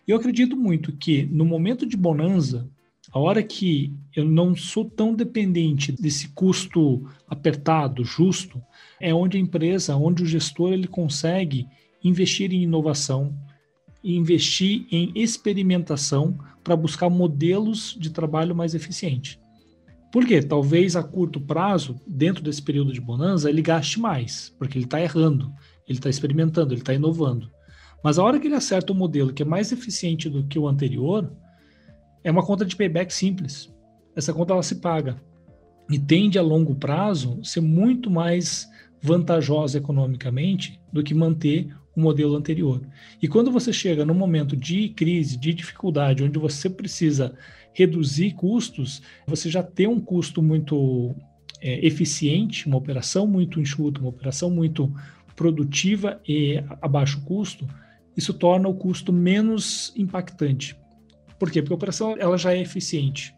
Eu 0.07 0.17
acredito 0.17 0.57
muito 0.57 0.93
que 0.93 1.25
no 1.27 1.45
momento 1.45 1.85
de 1.85 1.97
bonança, 1.97 2.71
a 3.11 3.19
hora 3.19 3.43
que 3.43 3.93
eu 4.15 4.25
não 4.25 4.55
sou 4.55 4.85
tão 4.85 5.13
dependente 5.13 5.91
desse 5.91 6.29
custo 6.29 7.09
apertado, 7.27 8.05
justo, 8.05 8.63
é 9.01 9.13
onde 9.13 9.37
a 9.37 9.41
empresa, 9.41 9.97
onde 9.97 10.23
o 10.23 10.27
gestor 10.27 10.73
ele 10.73 10.87
consegue 10.87 11.67
investir 12.03 12.53
em 12.53 12.63
inovação, 12.63 13.37
investir 14.05 14.87
em 14.93 15.11
experimentação 15.17 16.39
para 16.63 16.77
buscar 16.77 17.11
modelos 17.11 17.97
de 17.99 18.11
trabalho 18.11 18.55
mais 18.55 18.73
eficientes. 18.73 19.39
Por 20.17 20.25
quê? 20.25 20.41
Talvez 20.41 20.97
a 20.97 21.03
curto 21.03 21.39
prazo, 21.39 22.01
dentro 22.07 22.43
desse 22.43 22.63
período 22.63 22.91
de 22.91 23.03
bonança, 23.03 23.51
ele 23.51 23.61
gaste 23.61 24.01
mais, 24.01 24.49
porque 24.59 24.79
ele 24.79 24.87
está 24.87 24.99
errando, 24.99 25.53
ele 25.87 25.99
está 25.99 26.09
experimentando, 26.09 26.73
ele 26.73 26.81
está 26.81 26.95
inovando. 26.95 27.51
Mas 28.03 28.19
a 28.19 28.25
hora 28.25 28.41
que 28.41 28.47
ele 28.47 28.55
acerta 28.55 28.95
um 28.95 28.97
modelo 28.97 29.31
que 29.31 29.43
é 29.43 29.45
mais 29.45 29.73
eficiente 29.73 30.31
do 30.31 30.43
que 30.45 30.59
o 30.59 30.67
anterior, 30.67 31.31
é 32.25 32.31
uma 32.31 32.43
conta 32.43 32.65
de 32.65 32.75
payback 32.75 33.13
simples. 33.13 33.71
Essa 34.17 34.33
conta 34.33 34.55
ela 34.55 34.63
se 34.63 34.77
paga 34.77 35.21
e 35.91 35.99
tende 35.99 36.39
a 36.39 36.43
longo 36.43 36.75
prazo 36.75 37.39
ser 37.45 37.61
muito 37.61 38.11
mais 38.11 38.67
vantajosa 39.03 39.77
economicamente 39.77 40.81
do 40.91 41.03
que 41.03 41.13
manter 41.13 41.69
o 41.95 42.01
modelo 42.01 42.37
anterior. 42.37 42.81
E 43.21 43.29
quando 43.29 43.51
você 43.51 43.71
chega 43.71 44.03
no 44.03 44.15
momento 44.15 44.57
de 44.57 44.89
crise, 44.89 45.37
de 45.37 45.53
dificuldade, 45.53 46.25
onde 46.25 46.39
você 46.39 46.71
precisa 46.71 47.37
reduzir 47.77 48.33
custos, 48.33 49.03
você 49.27 49.51
já 49.51 49.63
tem 49.63 49.87
um 49.87 50.01
custo 50.01 50.43
muito 50.43 51.15
é, 51.61 51.87
eficiente, 51.87 52.67
uma 52.67 52.79
operação 52.79 53.27
muito 53.27 53.61
enxuta, 53.61 54.01
uma 54.01 54.09
operação 54.09 54.49
muito 54.49 54.91
produtiva 55.37 56.19
e 56.27 56.57
a 56.81 56.89
baixo 56.89 57.21
custo, 57.21 57.69
isso 58.17 58.33
torna 58.33 58.67
o 58.67 58.75
custo 58.75 59.13
menos 59.13 59.93
impactante. 59.95 60.75
Por 61.39 61.51
quê? 61.51 61.61
Porque 61.61 61.75
a 61.75 61.77
operação 61.77 62.17
ela 62.19 62.39
já 62.39 62.55
é 62.55 62.61
eficiente. 62.63 63.35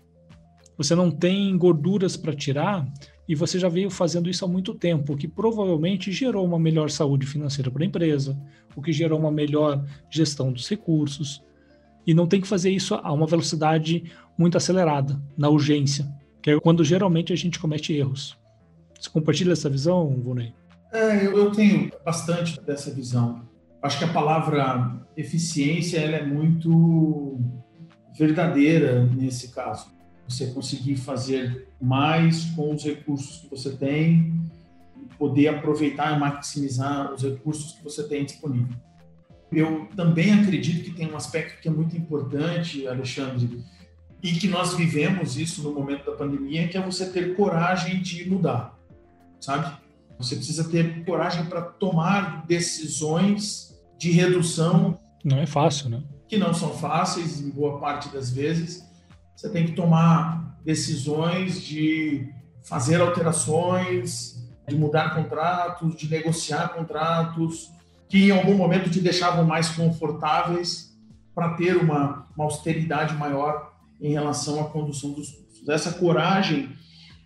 Você 0.76 0.94
não 0.94 1.10
tem 1.10 1.58
gorduras 1.58 2.16
para 2.16 2.32
tirar 2.32 2.86
e 3.28 3.34
você 3.34 3.58
já 3.58 3.68
veio 3.68 3.90
fazendo 3.90 4.30
isso 4.30 4.44
há 4.44 4.48
muito 4.48 4.72
tempo, 4.72 5.14
o 5.14 5.16
que 5.16 5.26
provavelmente 5.26 6.12
gerou 6.12 6.46
uma 6.46 6.60
melhor 6.60 6.90
saúde 6.90 7.26
financeira 7.26 7.72
para 7.72 7.82
a 7.82 7.86
empresa, 7.86 8.40
o 8.76 8.80
que 8.80 8.92
gerou 8.92 9.18
uma 9.18 9.32
melhor 9.32 9.84
gestão 10.08 10.52
dos 10.52 10.68
recursos. 10.68 11.42
E 12.08 12.14
não 12.14 12.26
tem 12.26 12.40
que 12.40 12.48
fazer 12.48 12.70
isso 12.70 12.94
a 12.94 13.12
uma 13.12 13.26
velocidade 13.26 14.10
muito 14.38 14.56
acelerada, 14.56 15.20
na 15.36 15.50
urgência, 15.50 16.10
que 16.40 16.50
é 16.50 16.58
quando 16.58 16.82
geralmente 16.82 17.34
a 17.34 17.36
gente 17.36 17.58
comete 17.58 17.92
erros. 17.92 18.34
Você 18.98 19.10
compartilha 19.10 19.52
essa 19.52 19.68
visão, 19.68 20.18
Vonei? 20.22 20.54
É, 20.90 21.26
eu, 21.26 21.36
eu 21.36 21.52
tenho 21.52 21.92
bastante 22.02 22.58
dessa 22.62 22.90
visão. 22.90 23.42
Acho 23.82 23.98
que 23.98 24.04
a 24.04 24.12
palavra 24.12 25.06
eficiência 25.18 25.98
ela 25.98 26.16
é 26.16 26.24
muito 26.24 27.38
verdadeira 28.16 29.04
nesse 29.04 29.48
caso. 29.48 29.88
Você 30.26 30.46
conseguir 30.46 30.96
fazer 30.96 31.68
mais 31.78 32.46
com 32.52 32.74
os 32.74 32.82
recursos 32.84 33.42
que 33.42 33.50
você 33.50 33.76
tem, 33.76 34.32
poder 35.18 35.48
aproveitar 35.48 36.16
e 36.16 36.18
maximizar 36.18 37.12
os 37.12 37.22
recursos 37.22 37.72
que 37.72 37.84
você 37.84 38.02
tem 38.08 38.24
disponível. 38.24 38.74
Eu 39.50 39.88
também 39.96 40.32
acredito 40.32 40.84
que 40.84 40.90
tem 40.90 41.10
um 41.10 41.16
aspecto 41.16 41.60
que 41.60 41.68
é 41.68 41.70
muito 41.70 41.96
importante, 41.96 42.86
Alexandre, 42.86 43.64
e 44.22 44.32
que 44.32 44.48
nós 44.48 44.74
vivemos 44.74 45.36
isso 45.36 45.62
no 45.62 45.72
momento 45.72 46.04
da 46.04 46.16
pandemia, 46.16 46.68
que 46.68 46.76
é 46.76 46.82
você 46.82 47.06
ter 47.08 47.34
coragem 47.34 48.02
de 48.02 48.28
mudar, 48.28 48.78
sabe? 49.40 49.74
Você 50.18 50.34
precisa 50.36 50.68
ter 50.68 51.04
coragem 51.04 51.46
para 51.46 51.62
tomar 51.62 52.44
decisões 52.46 53.80
de 53.96 54.10
redução. 54.10 54.98
Não 55.24 55.38
é 55.38 55.46
fácil, 55.46 55.90
né? 55.90 56.02
Que 56.26 56.36
não 56.36 56.52
são 56.52 56.76
fáceis 56.76 57.40
em 57.40 57.48
boa 57.50 57.78
parte 57.78 58.08
das 58.08 58.30
vezes. 58.30 58.84
Você 59.36 59.48
tem 59.48 59.66
que 59.66 59.72
tomar 59.72 60.58
decisões 60.64 61.62
de 61.62 62.28
fazer 62.64 63.00
alterações, 63.00 64.36
de 64.68 64.76
mudar 64.76 65.14
contratos, 65.14 65.96
de 65.96 66.08
negociar 66.08 66.68
contratos, 66.74 67.70
que 68.08 68.24
em 68.26 68.30
algum 68.30 68.54
momento 68.54 68.90
te 68.90 69.00
deixavam 69.00 69.44
mais 69.44 69.68
confortáveis 69.68 70.96
para 71.34 71.54
ter 71.54 71.76
uma, 71.76 72.26
uma 72.34 72.44
austeridade 72.46 73.14
maior 73.14 73.72
em 74.00 74.12
relação 74.12 74.60
à 74.60 74.64
condução 74.64 75.12
dos 75.12 75.30
custos. 75.30 75.68
Essa 75.68 75.92
coragem, 75.92 76.70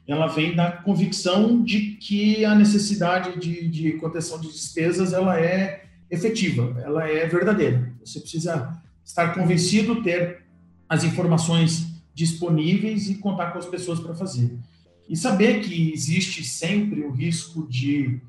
ela 0.06 0.26
vem 0.26 0.54
da 0.54 0.72
convicção 0.72 1.62
de 1.62 1.92
que 1.92 2.44
a 2.44 2.54
necessidade 2.54 3.38
de, 3.38 3.68
de 3.68 3.92
contenção 3.92 4.40
de 4.40 4.48
despesas 4.48 5.12
ela 5.12 5.38
é 5.38 5.84
efetiva, 6.10 6.76
ela 6.82 7.08
é 7.08 7.26
verdadeira. 7.26 7.92
Você 8.04 8.20
precisa 8.20 8.82
estar 9.04 9.34
convencido, 9.34 10.02
ter 10.02 10.42
as 10.88 11.04
informações 11.04 11.86
disponíveis 12.14 13.08
e 13.08 13.14
contar 13.14 13.52
com 13.52 13.58
as 13.58 13.66
pessoas 13.66 14.00
para 14.00 14.14
fazer. 14.14 14.58
E 15.08 15.16
saber 15.16 15.60
que 15.60 15.92
existe 15.92 16.44
sempre 16.44 17.00
o 17.00 17.10
risco 17.10 17.66
de 17.68 18.20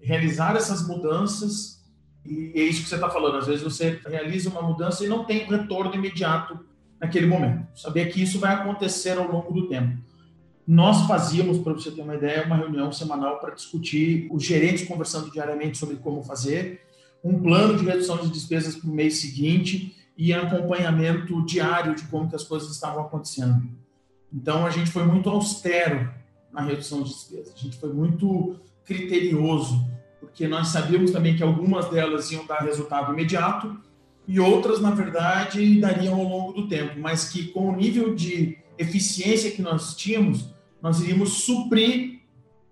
realizar 0.00 0.56
essas 0.56 0.86
mudanças 0.86 1.81
e 2.24 2.52
é 2.54 2.62
isso 2.62 2.82
que 2.82 2.88
você 2.88 2.94
está 2.94 3.10
falando. 3.10 3.38
Às 3.38 3.46
vezes 3.46 3.62
você 3.62 4.00
realiza 4.06 4.50
uma 4.50 4.62
mudança 4.62 5.04
e 5.04 5.08
não 5.08 5.24
tem 5.24 5.44
retorno 5.44 5.94
imediato 5.94 6.58
naquele 7.00 7.26
momento. 7.26 7.66
Saber 7.74 8.12
que 8.12 8.22
isso 8.22 8.38
vai 8.38 8.54
acontecer 8.54 9.18
ao 9.18 9.30
longo 9.30 9.52
do 9.52 9.68
tempo. 9.68 9.98
Nós 10.66 11.06
fazíamos, 11.06 11.58
para 11.58 11.72
você 11.72 11.90
ter 11.90 12.02
uma 12.02 12.14
ideia, 12.14 12.46
uma 12.46 12.56
reunião 12.56 12.92
semanal 12.92 13.40
para 13.40 13.54
discutir, 13.54 14.28
os 14.30 14.44
gerentes 14.44 14.86
conversando 14.86 15.30
diariamente 15.30 15.76
sobre 15.76 15.96
como 15.96 16.22
fazer, 16.22 16.80
um 17.24 17.40
plano 17.42 17.76
de 17.76 17.84
redução 17.84 18.16
de 18.18 18.30
despesas 18.30 18.76
para 18.76 18.88
o 18.88 18.92
mês 18.92 19.20
seguinte 19.20 19.96
e 20.16 20.32
acompanhamento 20.32 21.44
diário 21.44 21.96
de 21.96 22.04
como 22.04 22.28
que 22.28 22.36
as 22.36 22.44
coisas 22.44 22.70
estavam 22.70 23.04
acontecendo. 23.04 23.68
Então, 24.32 24.64
a 24.64 24.70
gente 24.70 24.90
foi 24.90 25.04
muito 25.04 25.28
austero 25.28 26.08
na 26.52 26.62
redução 26.62 27.02
de 27.02 27.10
despesas, 27.10 27.54
a 27.54 27.58
gente 27.58 27.78
foi 27.78 27.92
muito 27.92 28.56
criterioso, 28.84 29.84
porque 30.22 30.46
nós 30.46 30.68
sabíamos 30.68 31.10
também 31.10 31.36
que 31.36 31.42
algumas 31.42 31.90
delas 31.90 32.30
iam 32.30 32.46
dar 32.46 32.60
resultado 32.60 33.12
imediato, 33.12 33.76
e 34.26 34.38
outras, 34.38 34.80
na 34.80 34.92
verdade, 34.92 35.80
dariam 35.80 36.14
ao 36.14 36.22
longo 36.22 36.52
do 36.52 36.68
tempo, 36.68 36.98
mas 37.00 37.28
que 37.28 37.48
com 37.48 37.68
o 37.68 37.76
nível 37.76 38.14
de 38.14 38.56
eficiência 38.78 39.50
que 39.50 39.60
nós 39.60 39.96
tínhamos, 39.96 40.48
nós 40.80 41.00
iríamos 41.00 41.42
suprir 41.44 42.20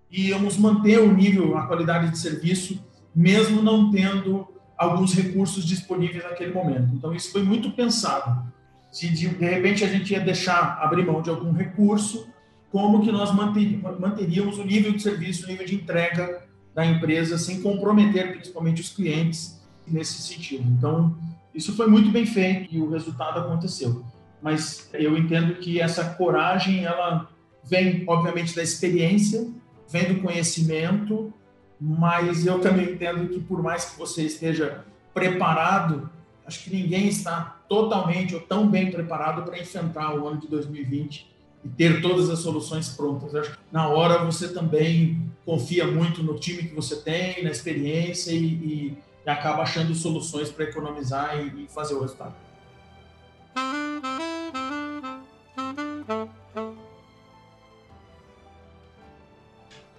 e 0.09 0.29
íamos 0.29 0.57
manter 0.57 0.99
o 0.99 1.13
nível, 1.13 1.57
a 1.57 1.67
qualidade 1.67 2.09
de 2.09 2.17
serviço, 2.17 2.81
mesmo 3.13 3.61
não 3.61 3.91
tendo 3.91 4.47
alguns 4.77 5.13
recursos 5.13 5.65
disponíveis 5.65 6.23
naquele 6.23 6.53
momento. 6.53 6.95
Então, 6.95 7.13
isso 7.13 7.33
foi 7.33 7.43
muito 7.43 7.71
pensado. 7.71 8.49
Se 8.89 9.09
de, 9.09 9.27
de 9.27 9.45
repente 9.45 9.83
a 9.83 9.87
gente 9.87 10.13
ia 10.13 10.21
deixar 10.21 10.79
abrir 10.81 11.05
mão 11.05 11.21
de 11.21 11.29
algum 11.29 11.51
recurso, 11.51 12.29
como 12.71 13.03
que 13.03 13.11
nós 13.11 13.31
manteríamos 13.33 14.57
o 14.57 14.63
nível 14.63 14.93
de 14.93 15.01
serviço, 15.01 15.43
o 15.43 15.47
nível 15.47 15.65
de 15.65 15.75
entrega 15.75 16.40
da 16.73 16.85
empresa, 16.85 17.37
sem 17.37 17.61
comprometer 17.61 18.31
principalmente 18.31 18.81
os 18.81 18.89
clientes 18.89 19.61
nesse 19.85 20.21
sentido. 20.21 20.63
Então, 20.67 21.15
isso 21.53 21.75
foi 21.75 21.87
muito 21.87 22.09
bem 22.09 22.25
feito 22.25 22.73
e 22.73 22.79
o 22.79 22.89
resultado 22.89 23.39
aconteceu. 23.39 24.03
Mas 24.41 24.89
eu 24.93 25.17
entendo 25.17 25.55
que 25.55 25.79
essa 25.79 26.03
coragem, 26.15 26.85
ela 26.85 27.29
vem, 27.63 28.03
obviamente, 28.07 28.55
da 28.55 28.63
experiência, 28.63 29.47
vem 29.89 30.13
do 30.13 30.21
conhecimento, 30.21 31.33
mas 31.79 32.45
eu 32.45 32.59
também 32.59 32.91
entendo 32.91 33.27
que 33.27 33.39
por 33.39 33.61
mais 33.61 33.85
que 33.85 33.99
você 33.99 34.23
esteja 34.23 34.85
preparado, 35.13 36.09
acho 36.45 36.63
que 36.63 36.75
ninguém 36.75 37.07
está 37.07 37.61
totalmente 37.67 38.33
ou 38.33 38.41
tão 38.41 38.67
bem 38.67 38.89
preparado 38.89 39.43
para 39.43 39.59
enfrentar 39.59 40.15
o 40.15 40.27
ano 40.27 40.39
de 40.39 40.47
2020 40.47 41.30
e 41.63 41.69
ter 41.69 42.01
todas 42.01 42.29
as 42.29 42.39
soluções 42.39 42.89
prontas. 42.89 43.35
acho 43.35 43.51
que 43.51 43.57
na 43.71 43.87
hora 43.87 44.23
você 44.23 44.49
também 44.49 45.31
confia 45.45 45.85
muito 45.85 46.23
no 46.23 46.39
time 46.39 46.63
que 46.63 46.75
você 46.75 46.95
tem, 46.97 47.43
na 47.43 47.51
experiência 47.51 48.31
e, 48.31 48.45
e, 48.45 48.97
e 49.25 49.29
acaba 49.29 49.63
achando 49.63 49.93
soluções 49.93 50.49
para 50.49 50.65
economizar 50.65 51.37
e, 51.37 51.65
e 51.65 51.67
fazer 51.67 51.93
o 51.93 52.01
resultado. 52.01 52.35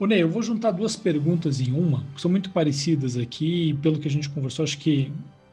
Ô 0.02 0.06
Ney, 0.06 0.20
eu 0.20 0.28
vou 0.28 0.42
juntar 0.42 0.72
duas 0.72 0.96
perguntas 0.96 1.60
em 1.60 1.70
uma, 1.70 2.04
que 2.12 2.20
são 2.20 2.28
muito 2.28 2.50
parecidas 2.50 3.16
aqui, 3.16 3.68
e 3.68 3.74
pelo 3.74 4.00
que 4.00 4.08
a 4.08 4.10
gente 4.10 4.28
conversou, 4.28 4.64
acho 4.64 4.76
que, 4.78 5.12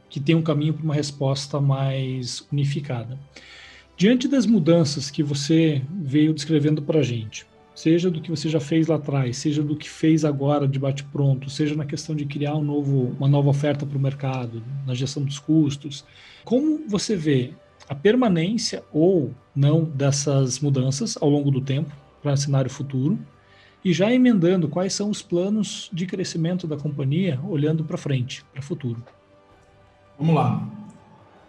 que 0.10 0.20
tem 0.20 0.34
um 0.34 0.42
caminho 0.42 0.74
para 0.74 0.84
uma 0.84 0.96
resposta 0.96 1.62
mais 1.62 2.44
unificada. 2.52 3.16
Diante 4.00 4.30
das 4.30 4.46
mudanças 4.46 5.12
que 5.12 5.22
você 5.22 5.82
veio 5.92 6.34
descrevendo 6.34 6.82
para 6.82 7.02
a 7.02 7.04
gente, 7.04 7.46
seja 7.76 8.10
do 8.10 8.22
que 8.22 8.30
você 8.30 8.48
já 8.48 8.62
fez 8.62 8.88
lá 8.88 8.96
atrás, 8.96 9.36
seja 9.36 9.62
do 9.62 9.76
que 9.76 9.90
fez 9.90 10.24
agora 10.24 10.66
de 10.66 10.80
bate-pronto, 10.80 11.50
seja 11.50 11.76
na 11.76 11.84
questão 11.84 12.16
de 12.16 12.24
criar 12.24 12.56
um 12.56 12.64
novo, 12.64 13.14
uma 13.20 13.28
nova 13.28 13.50
oferta 13.50 13.86
para 13.86 13.98
o 13.98 14.02
mercado, 14.02 14.64
na 14.88 14.94
gestão 14.94 15.22
dos 15.22 15.38
custos, 15.38 16.06
como 16.46 16.88
você 16.88 17.14
vê 17.14 17.52
a 17.90 17.94
permanência 17.94 18.86
ou 18.94 19.34
não 19.54 19.84
dessas 19.84 20.62
mudanças 20.62 21.18
ao 21.20 21.30
longo 21.30 21.52
do 21.52 21.60
tempo 21.60 21.94
para 22.24 22.32
o 22.32 22.38
cenário 22.38 22.72
futuro? 22.72 23.20
E 23.84 23.92
já 23.92 24.14
emendando, 24.14 24.70
quais 24.70 24.94
são 24.94 25.10
os 25.10 25.22
planos 25.22 25.90
de 25.92 26.06
crescimento 26.06 26.66
da 26.66 26.78
companhia 26.78 27.38
olhando 27.44 27.84
para 27.84 27.98
frente, 27.98 28.46
para 28.54 28.62
o 28.62 28.64
futuro? 28.64 29.04
Vamos 30.18 30.36
lá. 30.36 30.66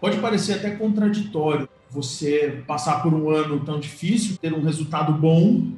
Pode 0.00 0.18
parecer 0.18 0.54
até 0.54 0.70
contraditório 0.72 1.68
você 1.90 2.62
passar 2.66 3.02
por 3.02 3.12
um 3.12 3.28
ano 3.30 3.60
tão 3.60 3.80
difícil, 3.80 4.38
ter 4.38 4.52
um 4.52 4.62
resultado 4.62 5.12
bom, 5.12 5.72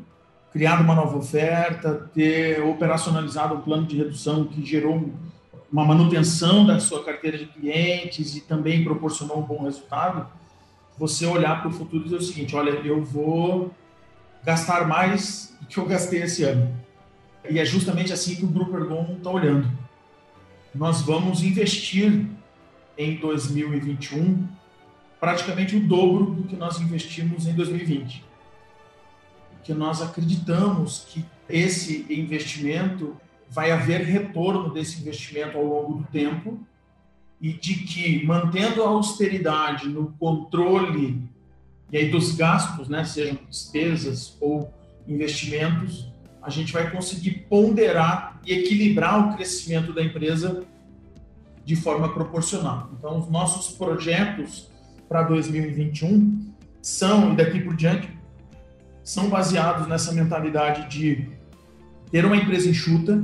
criar 0.53 0.81
uma 0.81 0.95
nova 0.95 1.17
oferta, 1.17 2.11
ter 2.15 2.63
operacionalizado 2.63 3.55
um 3.55 3.61
plano 3.63 3.87
de 3.87 3.97
redução 3.97 4.45
que 4.45 4.65
gerou 4.65 5.11
uma 5.73 5.85
manutenção 5.87 6.67
da 6.67 6.79
sua 6.79 7.03
carteira 7.03 7.39
de 7.39 7.47
clientes 7.47 8.37
e 8.37 8.43
também 8.43 8.85
proporcionou 8.85 9.39
um 9.39 9.43
bom 9.43 9.65
resultado. 9.65 10.27
Você 10.99 11.25
olhar 11.25 11.63
para 11.63 11.71
o 11.71 11.73
futuro 11.73 12.03
e 12.03 12.05
dizer 12.05 12.17
o 12.17 12.23
seguinte: 12.23 12.55
olha, 12.55 12.71
eu 12.71 13.03
vou 13.03 13.73
gastar 14.45 14.87
mais 14.87 15.57
que 15.71 15.79
eu 15.79 15.87
gastei 15.87 16.23
esse 16.23 16.45
ano. 16.45 16.71
E 17.49 17.59
é 17.59 17.65
justamente 17.65 18.13
assim 18.13 18.37
que 18.37 18.45
o 18.45 18.49
Grupo 18.49 18.77
Ergon 18.77 19.15
está 19.17 19.31
olhando. 19.31 19.67
Nós 20.75 21.01
vamos 21.01 21.43
investir 21.43 22.27
em 22.99 23.17
2021 23.17 24.47
praticamente 25.23 25.77
o 25.77 25.87
dobro 25.87 26.35
do 26.35 26.43
que 26.49 26.57
nós 26.57 26.81
investimos 26.81 27.47
em 27.47 27.55
2020. 27.55 28.25
Porque 29.53 29.73
nós 29.73 30.03
acreditamos 30.03 31.07
que 31.09 31.25
esse 31.49 32.05
investimento 32.11 33.17
vai 33.49 33.71
haver 33.71 34.01
retorno 34.01 34.75
desse 34.75 35.01
investimento 35.01 35.57
ao 35.57 35.65
longo 35.65 35.99
do 35.99 36.05
tempo 36.09 36.59
e 37.41 37.53
de 37.53 37.75
que 37.85 38.27
mantendo 38.27 38.83
a 38.83 38.89
austeridade 38.89 39.89
no 39.89 40.13
controle 40.19 41.23
e 41.93 41.99
aí 41.99 42.11
dos 42.11 42.35
gastos, 42.35 42.89
né, 42.89 43.05
sejam 43.05 43.39
despesas 43.49 44.37
ou 44.41 44.75
investimentos, 45.07 46.09
a 46.43 46.51
gente 46.51 46.73
vai 46.73 46.91
conseguir 46.91 47.47
ponderar 47.49 48.41
e 48.45 48.55
equilibrar 48.55 49.29
o 49.29 49.37
crescimento 49.37 49.93
da 49.93 50.03
empresa 50.03 50.65
de 51.65 51.77
forma 51.77 52.13
proporcional. 52.13 52.91
Então, 52.99 53.21
os 53.21 53.31
nossos 53.31 53.77
projetos 53.77 54.72
para 55.13 55.25
2021 55.25 56.41
são, 56.81 57.35
e 57.35 57.37
daqui 57.37 57.61
por 57.61 57.77
diante, 57.77 58.09
são 59.05 59.29
baseados 59.29 59.87
nessa 59.87 60.11
mentalidade 60.11 60.89
de 60.89 61.29
ter 62.11 62.25
uma 62.25 62.35
empresa 62.35 62.71
enxuta, 62.71 63.23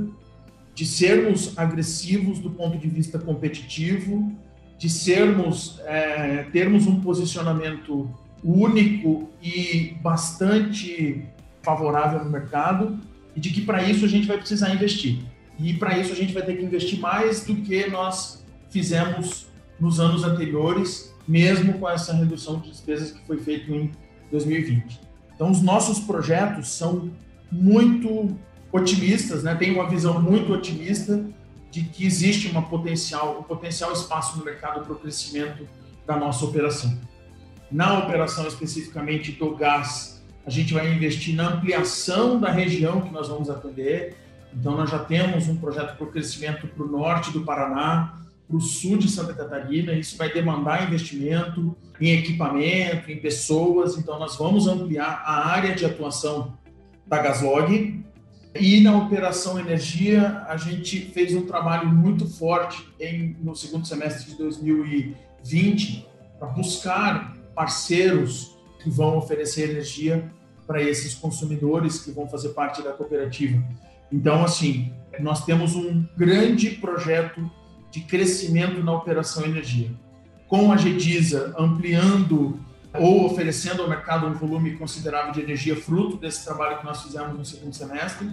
de 0.75 0.85
sermos 0.85 1.57
agressivos 1.57 2.37
do 2.37 2.51
ponto 2.51 2.77
de 2.77 2.87
vista 2.87 3.17
competitivo, 3.17 4.31
de 4.77 4.87
sermos, 4.87 5.81
é, 5.85 6.43
termos 6.53 6.85
um 6.85 7.01
posicionamento 7.01 8.07
único 8.43 9.27
e 9.41 9.97
bastante 9.99 11.25
favorável 11.63 12.23
no 12.23 12.29
mercado 12.29 12.99
e 13.35 13.39
de 13.39 13.49
que 13.49 13.61
para 13.61 13.81
isso 13.81 14.05
a 14.05 14.07
gente 14.07 14.27
vai 14.27 14.37
precisar 14.37 14.71
investir. 14.75 15.21
E 15.57 15.73
para 15.73 15.97
isso 15.97 16.13
a 16.13 16.15
gente 16.15 16.33
vai 16.33 16.43
ter 16.43 16.55
que 16.55 16.63
investir 16.63 16.99
mais 16.99 17.43
do 17.43 17.55
que 17.55 17.89
nós 17.89 18.45
fizemos 18.69 19.47
nos 19.79 19.99
anos 19.99 20.23
anteriores, 20.23 21.08
mesmo 21.29 21.73
com 21.73 21.87
essa 21.87 22.11
redução 22.11 22.59
de 22.59 22.71
despesas 22.71 23.11
que 23.11 23.23
foi 23.27 23.37
feita 23.37 23.71
em 23.71 23.91
2020. 24.31 24.99
Então, 25.35 25.51
os 25.51 25.61
nossos 25.61 25.99
projetos 25.99 26.69
são 26.69 27.11
muito 27.51 28.35
otimistas, 28.71 29.43
né? 29.43 29.53
tem 29.53 29.71
uma 29.71 29.87
visão 29.87 30.19
muito 30.19 30.51
otimista 30.51 31.23
de 31.69 31.83
que 31.83 32.03
existe 32.03 32.47
uma 32.47 32.63
potencial, 32.63 33.39
um 33.39 33.43
potencial 33.43 33.93
espaço 33.93 34.39
no 34.39 34.43
mercado 34.43 34.83
para 34.83 34.91
o 34.91 34.95
crescimento 34.95 35.67
da 36.05 36.17
nossa 36.17 36.43
operação. 36.43 36.97
Na 37.71 37.99
operação 37.99 38.47
especificamente 38.47 39.31
do 39.33 39.55
gás, 39.55 40.23
a 40.47 40.49
gente 40.49 40.73
vai 40.73 40.91
investir 40.91 41.35
na 41.35 41.49
ampliação 41.49 42.39
da 42.39 42.49
região 42.49 43.01
que 43.01 43.13
nós 43.13 43.27
vamos 43.27 43.51
atender. 43.51 44.17
Então, 44.51 44.75
nós 44.75 44.89
já 44.89 44.97
temos 44.97 45.47
um 45.47 45.57
projeto 45.57 45.95
para 45.95 46.07
o 46.07 46.11
crescimento 46.11 46.67
para 46.67 46.83
o 46.83 46.87
norte 46.87 47.31
do 47.31 47.41
Paraná, 47.41 48.19
para 48.49 48.57
o 48.57 48.61
sul 48.61 48.97
de 48.97 49.07
Santa 49.07 49.33
Catarina. 49.33 49.93
Isso 49.93 50.17
vai 50.17 50.33
demandar 50.33 50.87
investimento 50.87 51.77
em 52.01 52.17
equipamento, 52.17 53.11
em 53.11 53.19
pessoas. 53.19 53.95
Então, 53.95 54.17
nós 54.17 54.35
vamos 54.35 54.67
ampliar 54.67 55.21
a 55.23 55.47
área 55.47 55.75
de 55.75 55.85
atuação 55.85 56.57
da 57.05 57.21
Gaslog. 57.21 58.03
E 58.59 58.81
na 58.81 58.97
operação 58.97 59.59
energia, 59.59 60.43
a 60.47 60.57
gente 60.57 60.99
fez 61.11 61.35
um 61.35 61.45
trabalho 61.45 61.87
muito 61.87 62.27
forte 62.27 62.83
em, 62.99 63.37
no 63.39 63.55
segundo 63.55 63.85
semestre 63.87 64.31
de 64.31 64.37
2020 64.37 66.07
para 66.39 66.47
buscar 66.47 67.37
parceiros 67.53 68.57
que 68.81 68.89
vão 68.89 69.17
oferecer 69.17 69.69
energia 69.69 70.31
para 70.65 70.81
esses 70.81 71.13
consumidores 71.13 71.99
que 71.99 72.11
vão 72.11 72.27
fazer 72.27 72.49
parte 72.49 72.81
da 72.81 72.93
cooperativa. 72.93 73.63
Então, 74.11 74.43
assim, 74.43 74.91
nós 75.19 75.45
temos 75.45 75.75
um 75.75 76.03
grande 76.17 76.71
projeto 76.71 77.51
de 77.91 78.01
crescimento 78.01 78.83
na 78.83 78.93
operação 78.93 79.43
energia. 79.45 79.91
Com 80.47 80.71
a 80.71 80.77
GEDISA 80.77 81.53
ampliando 81.57 82.59
ou 82.93 83.25
oferecendo 83.25 83.83
ao 83.83 83.89
mercado 83.89 84.27
um 84.27 84.33
volume 84.33 84.75
considerável 84.75 85.31
de 85.31 85.41
energia 85.41 85.75
fruto 85.75 86.17
desse 86.17 86.43
trabalho 86.43 86.79
que 86.79 86.85
nós 86.85 87.03
fizemos 87.03 87.37
no 87.37 87.45
segundo 87.45 87.73
semestre, 87.73 88.29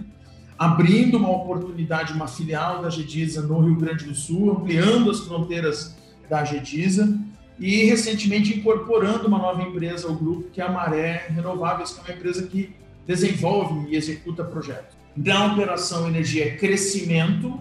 abrindo 0.57 1.17
uma 1.17 1.29
oportunidade, 1.29 2.13
uma 2.13 2.27
filial 2.27 2.81
da 2.81 2.89
GEDISA 2.89 3.41
no 3.43 3.59
Rio 3.59 3.75
Grande 3.75 4.05
do 4.05 4.15
Sul, 4.15 4.51
ampliando 4.51 5.11
as 5.11 5.19
fronteiras 5.19 5.95
da 6.27 6.43
GEDISA 6.43 7.17
e 7.59 7.83
recentemente 7.85 8.57
incorporando 8.57 9.27
uma 9.27 9.37
nova 9.37 9.61
empresa 9.61 10.07
ao 10.07 10.15
grupo, 10.15 10.49
que 10.49 10.61
é 10.61 10.65
a 10.65 10.71
Maré 10.71 11.27
Renováveis, 11.29 11.91
que 11.91 11.99
é 11.99 12.03
uma 12.03 12.17
empresa 12.17 12.47
que 12.47 12.75
desenvolve 13.05 13.89
e 13.89 13.95
executa 13.95 14.43
projetos. 14.43 14.95
Da 15.15 15.53
operação 15.53 16.07
energia 16.07 16.45
é 16.45 16.55
crescimento, 16.55 17.59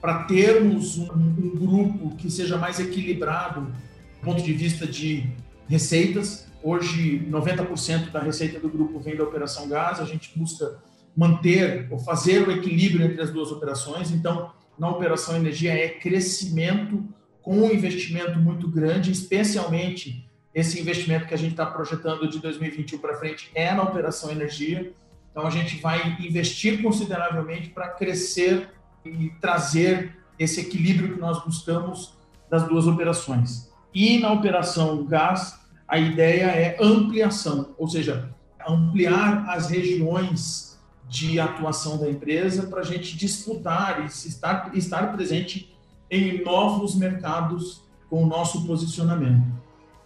para 0.00 0.24
termos 0.24 0.98
um, 0.98 1.12
um, 1.12 1.50
grupo 1.56 2.14
que 2.16 2.30
seja 2.30 2.56
mais 2.56 2.78
equilibrado 2.78 3.62
do 3.62 4.24
ponto 4.24 4.42
de 4.42 4.52
vista 4.52 4.86
de 4.86 5.28
receitas. 5.68 6.46
Hoje, 6.62 7.26
90% 7.30 8.10
da 8.10 8.20
receita 8.20 8.58
do 8.58 8.68
grupo 8.68 8.98
vem 9.00 9.16
da 9.16 9.24
operação 9.24 9.68
gás, 9.68 10.00
a 10.00 10.04
gente 10.04 10.36
busca 10.36 10.78
manter 11.16 11.88
ou 11.90 11.98
fazer 11.98 12.46
o 12.46 12.52
equilíbrio 12.52 13.04
entre 13.04 13.20
as 13.20 13.30
duas 13.30 13.50
operações. 13.50 14.10
Então, 14.10 14.52
na 14.78 14.88
operação 14.88 15.36
energia 15.36 15.74
é 15.74 15.88
crescimento 15.88 17.04
com 17.42 17.56
um 17.62 17.72
investimento 17.72 18.38
muito 18.38 18.68
grande, 18.68 19.10
especialmente 19.10 20.28
esse 20.54 20.80
investimento 20.80 21.26
que 21.26 21.34
a 21.34 21.38
gente 21.38 21.52
está 21.52 21.66
projetando 21.66 22.28
de 22.28 22.38
2021 22.40 22.98
para 22.98 23.16
frente 23.16 23.50
é 23.54 23.72
na 23.72 23.82
operação 23.82 24.30
energia. 24.30 24.92
Então 25.30 25.46
a 25.46 25.50
gente 25.50 25.80
vai 25.80 26.16
investir 26.20 26.82
consideravelmente 26.82 27.68
para 27.70 27.88
crescer 27.88 28.68
e 29.08 29.30
trazer 29.40 30.16
esse 30.38 30.60
equilíbrio 30.60 31.14
que 31.14 31.20
nós 31.20 31.42
buscamos 31.44 32.14
das 32.50 32.66
duas 32.68 32.86
operações. 32.86 33.72
E 33.94 34.18
na 34.18 34.32
operação 34.32 35.04
gás, 35.04 35.58
a 35.86 35.98
ideia 35.98 36.46
é 36.46 36.76
ampliação, 36.80 37.74
ou 37.78 37.88
seja, 37.88 38.30
ampliar 38.66 39.48
as 39.48 39.68
regiões 39.68 40.78
de 41.08 41.40
atuação 41.40 41.98
da 41.98 42.08
empresa 42.10 42.66
para 42.66 42.80
a 42.80 42.84
gente 42.84 43.16
disputar 43.16 44.02
e 44.02 44.06
estar, 44.06 44.70
estar 44.74 45.12
presente 45.14 45.74
em 46.10 46.44
novos 46.44 46.94
mercados 46.94 47.82
com 48.10 48.22
o 48.22 48.26
nosso 48.26 48.66
posicionamento. 48.66 49.46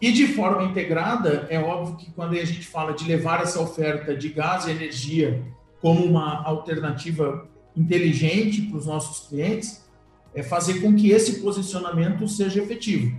E 0.01 0.11
de 0.11 0.29
forma 0.29 0.65
integrada, 0.65 1.47
é 1.49 1.61
óbvio 1.61 1.97
que 1.97 2.11
quando 2.13 2.33
a 2.33 2.45
gente 2.45 2.67
fala 2.67 2.93
de 2.93 3.05
levar 3.05 3.43
essa 3.43 3.61
oferta 3.61 4.17
de 4.17 4.29
gás 4.31 4.67
e 4.67 4.71
energia 4.71 5.43
como 5.81 6.05
uma 6.05 6.43
alternativa 6.45 7.49
inteligente 7.77 8.63
para 8.63 8.79
os 8.79 8.87
nossos 8.87 9.29
clientes, 9.29 9.83
é 10.35 10.43
fazer 10.43 10.81
com 10.81 10.95
que 10.95 11.11
esse 11.11 11.41
posicionamento 11.41 12.27
seja 12.29 12.63
efetivo. 12.63 13.17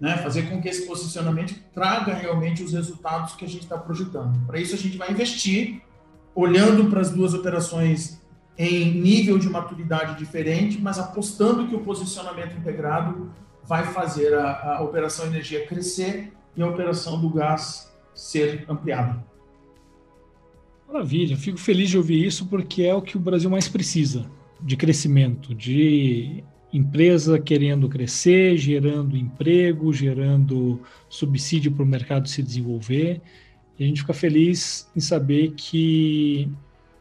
né? 0.00 0.16
fazer 0.18 0.44
com 0.44 0.60
que 0.62 0.68
esse 0.68 0.86
posicionamento 0.86 1.54
traga 1.74 2.14
realmente 2.14 2.62
os 2.62 2.72
resultados 2.72 3.34
que 3.34 3.44
a 3.44 3.48
gente 3.48 3.64
está 3.64 3.76
projetando. 3.76 4.46
Para 4.46 4.58
isso, 4.58 4.74
a 4.74 4.78
gente 4.78 4.96
vai 4.96 5.10
investir, 5.10 5.82
olhando 6.34 6.88
para 6.88 7.00
as 7.00 7.10
duas 7.10 7.34
operações 7.34 8.20
em 8.56 8.92
nível 8.92 9.38
de 9.38 9.48
maturidade 9.48 10.18
diferente, 10.18 10.80
mas 10.80 10.98
apostando 10.98 11.66
que 11.68 11.74
o 11.74 11.80
posicionamento 11.80 12.56
integrado 12.56 13.30
vai 13.64 13.84
fazer 13.92 14.34
a, 14.34 14.76
a 14.76 14.82
operação 14.82 15.26
energia 15.26 15.66
crescer 15.66 16.32
e 16.56 16.62
a 16.62 16.66
operação 16.66 17.20
do 17.20 17.30
gás 17.30 17.92
ser 18.14 18.64
ampliada. 18.68 19.29
Maravilha, 20.92 21.36
fico 21.36 21.56
feliz 21.56 21.88
de 21.88 21.96
ouvir 21.96 22.26
isso 22.26 22.46
porque 22.46 22.82
é 22.82 22.92
o 22.92 23.00
que 23.00 23.16
o 23.16 23.20
Brasil 23.20 23.48
mais 23.48 23.68
precisa 23.68 24.28
de 24.60 24.76
crescimento, 24.76 25.54
de 25.54 26.42
empresa 26.72 27.38
querendo 27.38 27.88
crescer, 27.88 28.56
gerando 28.56 29.16
emprego, 29.16 29.92
gerando 29.92 30.80
subsídio 31.08 31.70
para 31.70 31.84
o 31.84 31.86
mercado 31.86 32.28
se 32.28 32.42
desenvolver. 32.42 33.20
E 33.78 33.84
a 33.84 33.86
gente 33.86 34.00
fica 34.00 34.12
feliz 34.12 34.90
em 34.96 34.98
saber 35.00 35.52
que 35.52 36.48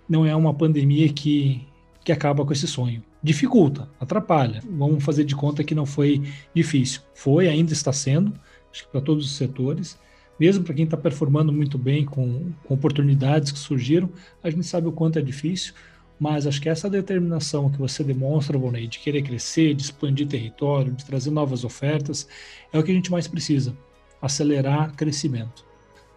não 0.08 0.24
é 0.24 0.36
uma 0.36 0.54
pandemia 0.54 1.12
que, 1.12 1.68
que 2.06 2.12
acaba 2.12 2.46
com 2.46 2.54
esse 2.54 2.68
sonho. 2.68 3.04
Dificulta, 3.24 3.90
atrapalha. 4.00 4.62
Vamos 4.70 5.04
fazer 5.04 5.24
de 5.24 5.36
conta 5.36 5.64
que 5.64 5.74
não 5.74 5.88
foi 5.88 6.22
difícil. 6.54 7.02
Foi, 7.16 7.48
ainda 7.48 7.74
está 7.74 7.92
sendo, 7.92 8.34
acho 8.72 8.86
que 8.86 8.92
para 8.92 9.02
todos 9.02 9.26
os 9.26 9.32
setores. 9.36 9.98
Mesmo 10.40 10.64
para 10.64 10.74
quem 10.74 10.86
está 10.86 10.96
performando 10.96 11.52
muito 11.52 11.78
bem 11.78 12.06
com, 12.06 12.52
com 12.64 12.74
oportunidades 12.74 13.52
que 13.52 13.60
surgiram, 13.60 14.10
a 14.42 14.50
gente 14.50 14.66
sabe 14.66 14.88
o 14.88 14.92
quanto 14.92 15.20
é 15.20 15.22
difícil 15.22 15.74
mas 16.20 16.46
acho 16.46 16.62
que 16.62 16.68
essa 16.68 16.90
determinação 16.90 17.70
que 17.70 17.80
você 17.80 18.04
demonstra, 18.04 18.60
Bonei, 18.60 18.88
de 18.88 19.00
querer 19.00 19.22
crescer, 19.22 19.74
de 19.74 19.84
expandir 19.84 20.28
território, 20.28 20.92
de 20.92 21.06
trazer 21.06 21.32
novas 21.32 21.64
ofertas, 21.64 22.28
é 22.74 22.78
o 22.78 22.84
que 22.84 22.92
a 22.92 22.94
gente 22.94 23.10
mais 23.10 23.28
precisa: 23.28 23.76
acelerar 24.22 24.94
crescimento. 24.96 25.66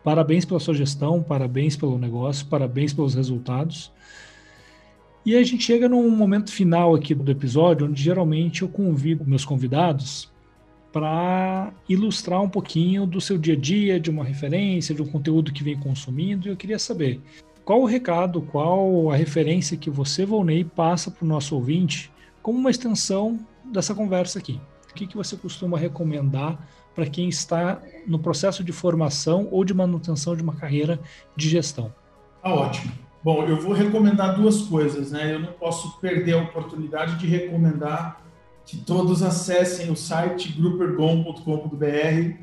Parabéns 0.03 0.45
pela 0.45 0.59
sua 0.59 0.75
gestão, 0.75 1.23
parabéns 1.23 1.77
pelo 1.77 1.97
negócio, 1.97 2.47
parabéns 2.47 2.93
pelos 2.93 3.15
resultados. 3.15 3.93
E 5.25 5.37
a 5.37 5.43
gente 5.45 5.63
chega 5.63 5.89
num 5.89 6.11
momento 6.11 6.51
final 6.51 6.97
aqui 6.97 7.15
do 7.15 7.31
episódio, 7.31 7.87
onde 7.87 8.03
geralmente 8.03 8.63
eu 8.63 8.69
convido 8.69 9.25
meus 9.25 9.45
convidados 9.45 10.32
para 10.93 11.73
ilustrar 11.89 12.43
um 12.43 12.49
pouquinho 12.49 13.07
do 13.07 13.21
seu 13.21 13.39
dia 13.39 13.55
a 13.55 13.57
dia, 13.59 13.99
de 13.99 14.11
uma 14.11 14.25
referência, 14.25 14.95
de 14.95 15.03
um 15.03 15.07
conteúdo 15.07 15.53
que 15.53 15.65
vem 15.65 15.79
consumindo. 15.79 16.47
E 16.47 16.51
eu 16.51 16.57
queria 16.57 16.79
saber, 16.79 17.21
qual 17.65 17.81
o 17.81 17.87
recado, 17.87 18.43
qual 18.43 19.11
a 19.11 19.17
referência 19.17 19.77
que 19.77 19.89
você, 19.89 20.27
Volney, 20.27 20.65
passa 20.65 21.11
para 21.11 21.25
o 21.25 21.29
nosso 21.29 21.55
ouvinte 21.55 22.13
como 22.43 22.59
uma 22.59 22.71
extensão 22.71 23.39
dessa 23.65 23.95
conversa 23.95 24.39
aqui? 24.39 24.61
O 24.91 24.95
que, 24.95 25.07
que 25.07 25.17
você 25.17 25.37
costuma 25.37 25.79
recomendar 25.79 26.59
para 26.95 27.07
quem 27.07 27.29
está 27.29 27.81
no 28.07 28.19
processo 28.19 28.63
de 28.63 28.73
formação 28.73 29.49
ou 29.51 29.65
de 29.65 29.73
manutenção 29.73 30.37
de 30.37 30.43
uma 30.43 30.55
carreira 30.55 31.01
de 31.35 31.49
gestão? 31.49 31.93
Ah, 32.43 32.55
ótimo. 32.55 32.93
Bom, 33.25 33.45
eu 33.45 33.59
vou 33.61 33.73
recomendar 33.73 34.35
duas 34.35 34.63
coisas, 34.63 35.13
né? 35.13 35.33
Eu 35.33 35.39
não 35.39 35.53
posso 35.53 35.99
perder 36.01 36.35
a 36.35 36.43
oportunidade 36.43 37.17
de 37.17 37.27
recomendar 37.27 38.22
que 38.67 38.79
todos 38.79 39.23
acessem 39.23 39.91
o 39.91 39.97
site 39.97 40.53
grupergon.com.br. 40.53 42.37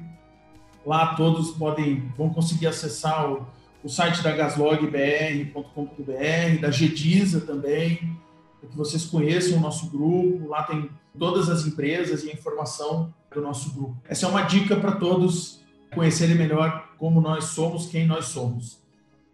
Lá 0.86 1.15
todos 1.15 1.51
podem 1.51 2.11
vão 2.17 2.30
conseguir 2.30 2.67
acessar 2.67 3.32
o 3.32 3.45
o 3.84 3.89
site 3.89 4.22
da 4.22 4.32
gaslogbr.com.br, 4.32 6.61
da 6.61 6.72
Gedisa 6.72 7.41
também, 7.41 8.17
para 8.59 8.70
que 8.70 8.76
vocês 8.76 9.05
conheçam 9.05 9.57
o 9.57 9.61
nosso 9.61 9.89
grupo. 9.89 10.47
Lá 10.47 10.63
tem 10.63 10.89
todas 11.17 11.49
as 11.49 11.65
empresas 11.65 12.24
e 12.24 12.30
a 12.30 12.34
informação 12.34 13.13
do 13.34 13.41
nosso 13.41 13.74
grupo. 13.74 13.97
Essa 14.05 14.26
é 14.26 14.30
uma 14.30 14.41
dica 14.41 14.76
para 14.76 14.93
todos 14.93 15.61
conhecerem 15.93 16.36
melhor 16.36 16.89
como 16.97 17.22
nós 17.22 17.45
somos, 17.45 17.88
quem 17.88 18.05
nós 18.05 18.26
somos. 18.26 18.80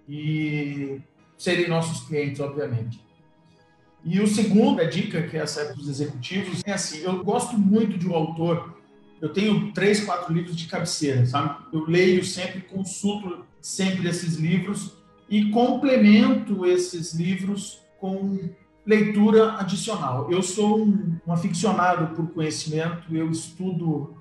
E 0.08 1.02
serem 1.38 1.68
nossos 1.68 2.08
clientes, 2.08 2.40
obviamente. 2.40 3.04
E 4.06 4.20
o 4.22 4.28
segundo, 4.28 4.80
a 4.82 4.84
dica 4.84 5.24
que 5.24 5.36
essa 5.36 5.62
é 5.62 5.66
para 5.66 5.82
os 5.82 5.89
executivos, 5.89 6.62
é 6.64 6.74
assim, 6.74 6.99
eu 6.99 7.24
gosto 7.24 7.58
muito 7.58 7.97
de 7.97 8.08
um 8.08 8.14
autor, 8.14 8.78
eu 9.20 9.30
tenho 9.30 9.72
três, 9.72 10.03
quatro 10.03 10.32
livros 10.32 10.56
de 10.56 10.68
cabeceira, 10.68 11.26
sabe? 11.26 11.56
Eu 11.74 11.86
leio 11.88 12.24
sempre, 12.24 12.62
consulto 12.62 13.43
sempre 13.60 14.08
esses 14.08 14.36
livros 14.36 14.93
e 15.28 15.49
complemento 15.49 16.68
esses 16.68 17.16
livros 17.16 17.82
com 17.99 18.47
leitura 18.86 19.53
adicional. 19.53 20.32
Eu 20.32 20.43
sou 20.43 20.86
um, 20.86 21.18
um 21.26 21.34
aficionado 21.34 22.16
por 22.16 22.30
conhecimento, 22.30 23.16
eu 23.16 23.32
estudo 23.32 24.16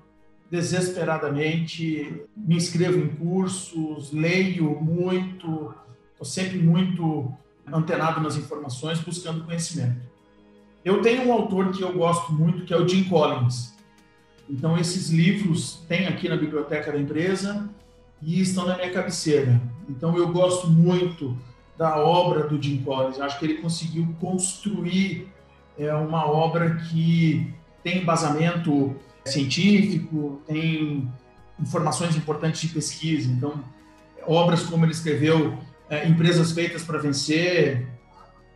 desesperadamente, 0.50 2.22
me 2.34 2.56
inscrevo 2.56 2.98
em 2.98 3.08
cursos, 3.08 4.12
leio 4.12 4.80
muito, 4.80 5.74
estou 6.12 6.24
sempre 6.24 6.58
muito 6.58 7.30
antenado 7.72 8.20
nas 8.20 8.36
informações, 8.36 9.00
buscando 9.00 9.44
conhecimento. 9.44 10.00
Eu 10.84 11.00
tenho 11.00 11.28
um 11.28 11.32
autor 11.32 11.70
que 11.70 11.82
eu 11.82 11.92
gosto 11.92 12.32
muito, 12.32 12.64
que 12.64 12.74
é 12.74 12.76
o 12.76 12.86
Jim 12.86 13.04
Collins. 13.04 13.74
Então, 14.48 14.76
esses 14.76 15.08
livros 15.08 15.82
tem 15.88 16.06
aqui 16.06 16.28
na 16.28 16.36
biblioteca 16.36 16.92
da 16.92 16.98
empresa 16.98 17.68
e 18.24 18.40
estão 18.40 18.66
na 18.66 18.76
minha 18.76 18.90
cabeceira. 18.90 19.60
Então 19.88 20.16
eu 20.16 20.32
gosto 20.32 20.68
muito 20.68 21.36
da 21.76 21.98
obra 21.98 22.48
do 22.48 22.60
Jim 22.60 22.78
Collins. 22.78 23.20
Acho 23.20 23.38
que 23.38 23.44
ele 23.44 23.54
conseguiu 23.54 24.14
construir 24.20 25.28
é, 25.78 25.92
uma 25.94 26.26
obra 26.26 26.76
que 26.76 27.52
tem 27.82 28.02
embasamento 28.02 28.96
científico, 29.24 30.40
tem 30.46 31.10
informações 31.60 32.16
importantes 32.16 32.60
de 32.62 32.68
pesquisa. 32.68 33.30
Então, 33.30 33.62
obras 34.26 34.62
como 34.62 34.84
ele 34.84 34.92
escreveu, 34.92 35.58
é, 35.88 36.06
Empresas 36.08 36.52
Feitas 36.52 36.82
para 36.82 36.98
Vencer, 36.98 37.86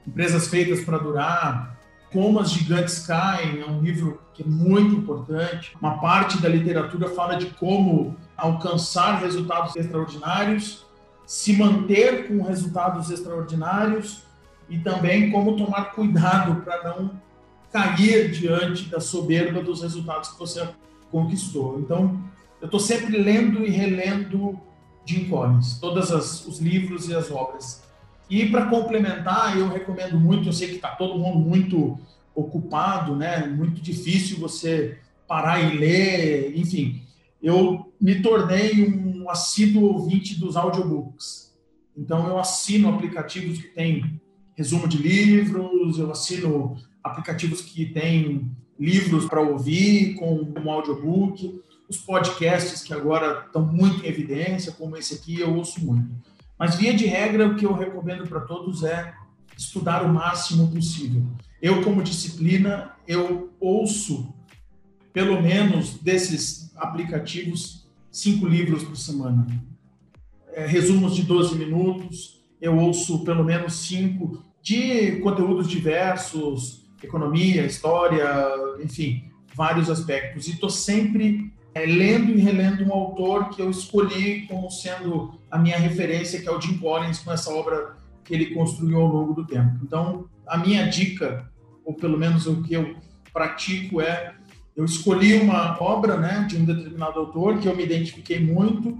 Empresas 0.06 0.48
Feitas 0.48 0.80
para 0.80 0.98
Durar, 0.98 1.78
Como 2.12 2.40
as 2.40 2.50
Gigantes 2.50 3.06
Caem, 3.06 3.60
é 3.60 3.66
um 3.66 3.82
livro 3.82 4.20
que 4.32 4.42
é 4.42 4.46
muito 4.46 4.94
importante. 4.94 5.76
Uma 5.80 5.98
parte 5.98 6.40
da 6.40 6.48
literatura 6.48 7.08
fala 7.10 7.36
de 7.36 7.46
como 7.46 8.16
alcançar 8.36 9.20
resultados 9.20 9.76
extraordinários, 9.76 10.86
se 11.26 11.52
manter 11.52 12.28
com 12.28 12.42
resultados 12.42 13.10
extraordinários 13.10 14.22
e 14.70 14.78
também 14.78 15.30
como 15.30 15.56
tomar 15.56 15.92
cuidado 15.92 16.62
para 16.62 16.82
não 16.84 17.10
cair 17.70 18.30
diante 18.30 18.84
da 18.84 19.00
soberba 19.00 19.62
dos 19.62 19.82
resultados 19.82 20.30
que 20.30 20.38
você 20.38 20.66
conquistou. 21.10 21.78
Então, 21.80 22.18
eu 22.60 22.66
estou 22.66 22.80
sempre 22.80 23.18
lendo 23.18 23.66
e 23.66 23.70
relendo 23.70 24.58
Jim 25.08 25.28
Collins, 25.28 25.78
todos 25.80 26.10
os 26.10 26.58
livros 26.58 27.08
e 27.08 27.14
as 27.14 27.30
obras. 27.30 27.82
E 28.28 28.46
para 28.50 28.66
complementar, 28.66 29.58
eu 29.58 29.68
recomendo 29.68 30.20
muito, 30.20 30.48
eu 30.48 30.52
sei 30.52 30.68
que 30.68 30.76
está 30.76 30.90
todo 30.90 31.18
mundo 31.18 31.38
muito 31.38 31.98
ocupado, 32.34 33.16
né? 33.16 33.46
Muito 33.46 33.80
difícil 33.80 34.38
você 34.38 34.98
parar 35.26 35.60
e 35.60 35.78
ler, 35.78 36.56
enfim 36.56 37.08
eu 37.42 37.92
me 38.00 38.20
tornei 38.20 38.84
um 38.84 39.30
assíduo 39.30 39.84
ouvinte 39.84 40.38
dos 40.38 40.56
audiobooks. 40.56 41.54
Então, 41.96 42.26
eu 42.28 42.38
assino 42.38 42.88
aplicativos 42.88 43.60
que 43.60 43.68
têm 43.68 44.20
resumo 44.56 44.88
de 44.88 44.98
livros, 44.98 45.98
eu 45.98 46.10
assino 46.10 46.76
aplicativos 47.02 47.60
que 47.60 47.86
têm 47.86 48.50
livros 48.78 49.26
para 49.26 49.40
ouvir 49.40 50.14
com 50.14 50.52
um 50.56 50.70
audiobook, 50.70 51.60
os 51.88 51.96
podcasts 51.96 52.82
que 52.82 52.92
agora 52.92 53.44
estão 53.46 53.64
muito 53.64 54.04
em 54.04 54.08
evidência, 54.08 54.72
como 54.72 54.96
esse 54.96 55.14
aqui, 55.14 55.40
eu 55.40 55.54
ouço 55.54 55.84
muito. 55.84 56.14
Mas, 56.58 56.74
via 56.74 56.92
de 56.92 57.06
regra, 57.06 57.46
o 57.46 57.56
que 57.56 57.64
eu 57.64 57.72
recomendo 57.72 58.28
para 58.28 58.40
todos 58.40 58.84
é 58.84 59.14
estudar 59.56 60.04
o 60.04 60.12
máximo 60.12 60.70
possível. 60.70 61.22
Eu, 61.62 61.82
como 61.82 62.02
disciplina, 62.02 62.92
eu 63.06 63.50
ouço 63.58 64.34
pelo 65.12 65.40
menos 65.40 65.94
desses 65.94 66.70
aplicativos, 66.76 67.88
cinco 68.10 68.46
livros 68.46 68.84
por 68.84 68.96
semana. 68.96 69.46
É, 70.52 70.66
resumos 70.66 71.16
de 71.16 71.22
12 71.22 71.56
minutos, 71.56 72.40
eu 72.60 72.76
ouço 72.76 73.24
pelo 73.24 73.44
menos 73.44 73.74
cinco 73.74 74.44
de 74.62 75.20
conteúdos 75.20 75.68
diversos, 75.68 76.88
economia, 77.02 77.64
história, 77.64 78.26
enfim, 78.82 79.24
vários 79.54 79.88
aspectos. 79.88 80.46
E 80.46 80.52
estou 80.52 80.70
sempre 80.70 81.52
é, 81.74 81.84
lendo 81.84 82.30
e 82.32 82.40
relendo 82.40 82.84
um 82.84 82.92
autor 82.92 83.50
que 83.50 83.62
eu 83.62 83.70
escolhi 83.70 84.46
como 84.46 84.70
sendo 84.70 85.38
a 85.50 85.58
minha 85.58 85.78
referência, 85.78 86.40
que 86.40 86.48
é 86.48 86.52
o 86.52 86.60
Jim 86.60 86.78
Collins, 86.78 87.20
com 87.20 87.32
essa 87.32 87.52
obra 87.52 87.96
que 88.24 88.34
ele 88.34 88.54
construiu 88.54 89.00
ao 89.00 89.06
longo 89.06 89.34
do 89.34 89.46
tempo. 89.46 89.78
Então, 89.82 90.26
a 90.46 90.58
minha 90.58 90.88
dica, 90.88 91.50
ou 91.84 91.94
pelo 91.94 92.18
menos 92.18 92.46
o 92.46 92.62
que 92.62 92.74
eu 92.74 92.96
pratico, 93.32 94.00
é 94.00 94.34
eu 94.76 94.84
escolhi 94.84 95.34
uma 95.34 95.76
obra 95.82 96.16
né, 96.16 96.46
de 96.48 96.56
um 96.56 96.64
determinado 96.64 97.18
autor 97.18 97.58
que 97.58 97.66
eu 97.66 97.74
me 97.74 97.82
identifiquei 97.82 98.38
muito, 98.38 98.96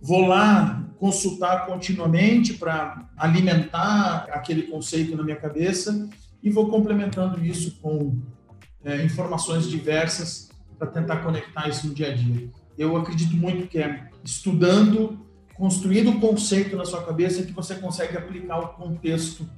vou 0.00 0.26
lá 0.26 0.84
consultar 0.98 1.66
continuamente 1.66 2.54
para 2.54 3.08
alimentar 3.16 4.26
aquele 4.32 4.62
conceito 4.62 5.16
na 5.16 5.22
minha 5.22 5.36
cabeça 5.36 6.08
e 6.42 6.50
vou 6.50 6.68
complementando 6.68 7.44
isso 7.44 7.78
com 7.80 8.18
é, 8.84 9.04
informações 9.04 9.68
diversas 9.68 10.50
para 10.78 10.88
tentar 10.88 11.16
conectar 11.18 11.68
isso 11.68 11.86
no 11.86 11.94
dia 11.94 12.08
a 12.08 12.14
dia. 12.14 12.48
Eu 12.76 12.96
acredito 12.96 13.36
muito 13.36 13.66
que 13.68 13.78
é 13.78 14.08
estudando, 14.24 15.18
construindo 15.54 16.10
o 16.10 16.20
conceito 16.20 16.76
na 16.76 16.84
sua 16.84 17.02
cabeça 17.02 17.42
que 17.42 17.52
você 17.52 17.76
consegue 17.76 18.16
aplicar 18.16 18.58
o 18.58 18.68
contexto 18.68 19.48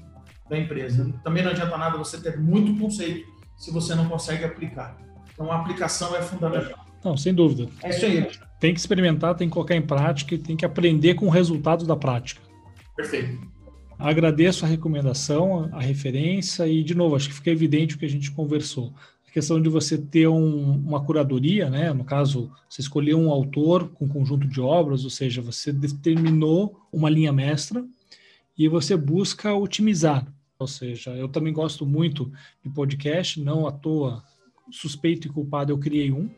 da 0.48 0.58
empresa. 0.58 1.12
Também 1.24 1.42
não 1.42 1.50
adianta 1.50 1.76
nada 1.76 1.98
você 1.98 2.20
ter 2.20 2.38
muito 2.38 2.78
conceito 2.78 3.26
se 3.56 3.72
você 3.72 3.94
não 3.94 4.08
consegue 4.08 4.44
aplicar. 4.44 4.96
Então, 5.32 5.50
a 5.50 5.60
aplicação 5.60 6.14
é 6.16 6.22
fundamental. 6.22 6.86
Não, 7.04 7.16
sem 7.16 7.34
dúvida. 7.34 7.70
É 7.82 7.90
isso 7.90 8.04
aí. 8.04 8.28
Tem 8.58 8.72
que 8.72 8.80
experimentar, 8.80 9.34
tem 9.34 9.48
que 9.48 9.52
colocar 9.52 9.76
em 9.76 9.82
prática 9.82 10.34
e 10.34 10.38
tem 10.38 10.56
que 10.56 10.64
aprender 10.64 11.14
com 11.14 11.26
o 11.26 11.30
resultado 11.30 11.86
da 11.86 11.96
prática. 11.96 12.40
Perfeito. 12.96 13.38
Agradeço 13.98 14.64
a 14.64 14.68
recomendação, 14.68 15.70
a 15.72 15.80
referência 15.80 16.66
e, 16.66 16.82
de 16.82 16.94
novo, 16.94 17.16
acho 17.16 17.28
que 17.28 17.34
fica 17.34 17.50
evidente 17.50 17.94
o 17.94 17.98
que 17.98 18.04
a 18.04 18.10
gente 18.10 18.30
conversou. 18.30 18.92
Questão 19.36 19.60
de 19.60 19.68
você 19.68 19.98
ter 19.98 20.26
um, 20.28 20.78
uma 20.78 21.04
curadoria, 21.04 21.68
né? 21.68 21.92
no 21.92 22.06
caso, 22.06 22.50
você 22.66 22.80
escolheu 22.80 23.18
um 23.18 23.30
autor 23.30 23.90
com 23.90 24.06
um 24.06 24.08
conjunto 24.08 24.48
de 24.48 24.62
obras, 24.62 25.04
ou 25.04 25.10
seja, 25.10 25.42
você 25.42 25.70
determinou 25.70 26.88
uma 26.90 27.10
linha 27.10 27.30
mestra 27.34 27.84
e 28.56 28.66
você 28.66 28.96
busca 28.96 29.52
otimizar. 29.52 30.26
Ou 30.58 30.66
seja, 30.66 31.10
eu 31.10 31.28
também 31.28 31.52
gosto 31.52 31.84
muito 31.84 32.32
de 32.64 32.70
podcast, 32.70 33.38
não 33.38 33.66
à 33.66 33.72
toa, 33.72 34.24
suspeito 34.70 35.26
e 35.26 35.30
culpado, 35.30 35.70
eu 35.70 35.76
criei 35.76 36.10
um, 36.10 36.30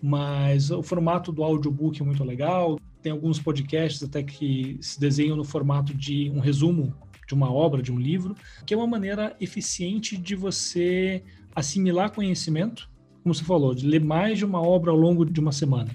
mas 0.00 0.70
o 0.70 0.84
formato 0.84 1.32
do 1.32 1.42
audiobook 1.42 2.00
é 2.00 2.04
muito 2.04 2.22
legal. 2.22 2.78
Tem 3.02 3.10
alguns 3.10 3.40
podcasts 3.40 4.04
até 4.04 4.22
que 4.22 4.78
se 4.80 5.00
desenham 5.00 5.36
no 5.36 5.42
formato 5.42 5.92
de 5.92 6.30
um 6.30 6.38
resumo 6.38 6.94
de 7.26 7.34
uma 7.34 7.52
obra, 7.52 7.82
de 7.82 7.90
um 7.90 7.98
livro, 7.98 8.36
que 8.64 8.72
é 8.72 8.76
uma 8.76 8.86
maneira 8.86 9.36
eficiente 9.40 10.16
de 10.16 10.36
você 10.36 11.24
assimilar 11.56 12.12
conhecimento, 12.12 12.88
como 13.22 13.34
você 13.34 13.42
falou, 13.42 13.74
de 13.74 13.84
ler 13.84 14.04
mais 14.04 14.38
de 14.38 14.44
uma 14.44 14.62
obra 14.62 14.92
ao 14.92 14.96
longo 14.96 15.24
de 15.24 15.40
uma 15.40 15.50
semana. 15.50 15.90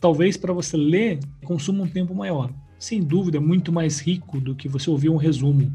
Talvez 0.00 0.38
para 0.38 0.54
você 0.54 0.76
ler, 0.76 1.18
consuma 1.44 1.84
um 1.84 1.88
tempo 1.88 2.14
maior. 2.14 2.50
Sem 2.78 3.02
dúvida, 3.02 3.36
é 3.36 3.40
muito 3.40 3.70
mais 3.70 4.00
rico 4.00 4.40
do 4.40 4.54
que 4.54 4.68
você 4.68 4.88
ouvir 4.88 5.10
um 5.10 5.16
resumo 5.16 5.70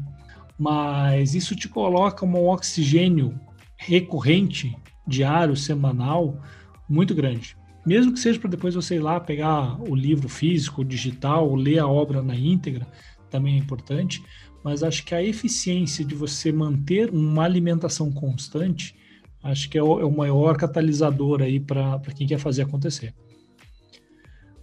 mas 0.58 1.34
isso 1.34 1.54
te 1.54 1.68
coloca 1.68 2.26
um 2.26 2.34
oxigênio 2.48 3.38
recorrente, 3.76 4.76
diário, 5.06 5.56
semanal, 5.56 6.42
muito 6.88 7.14
grande. 7.14 7.56
Mesmo 7.86 8.12
que 8.12 8.18
seja 8.18 8.40
para 8.40 8.50
depois 8.50 8.74
você 8.74 8.96
ir 8.96 8.98
lá 8.98 9.20
pegar 9.20 9.80
o 9.88 9.94
livro 9.94 10.28
físico, 10.28 10.84
digital, 10.84 11.54
ler 11.54 11.78
a 11.78 11.86
obra 11.86 12.20
na 12.20 12.34
íntegra, 12.34 12.86
também 13.30 13.54
é 13.54 13.58
importante, 13.58 14.22
mas 14.64 14.82
acho 14.82 15.04
que 15.04 15.14
a 15.14 15.22
eficiência 15.22 16.04
de 16.04 16.14
você 16.14 16.50
manter 16.50 17.10
uma 17.10 17.44
alimentação 17.44 18.10
constante, 18.10 18.96
acho 19.42 19.68
que 19.68 19.78
é 19.78 19.82
o, 19.82 20.00
é 20.00 20.04
o 20.04 20.10
maior 20.10 20.56
catalisador 20.56 21.42
aí 21.42 21.60
para 21.60 22.00
quem 22.16 22.26
quer 22.26 22.38
fazer 22.38 22.62
acontecer. 22.62 23.14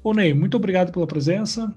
Ô 0.04 0.14
Ney, 0.14 0.34
muito 0.34 0.56
obrigado 0.58 0.92
pela 0.92 1.08
presença, 1.08 1.74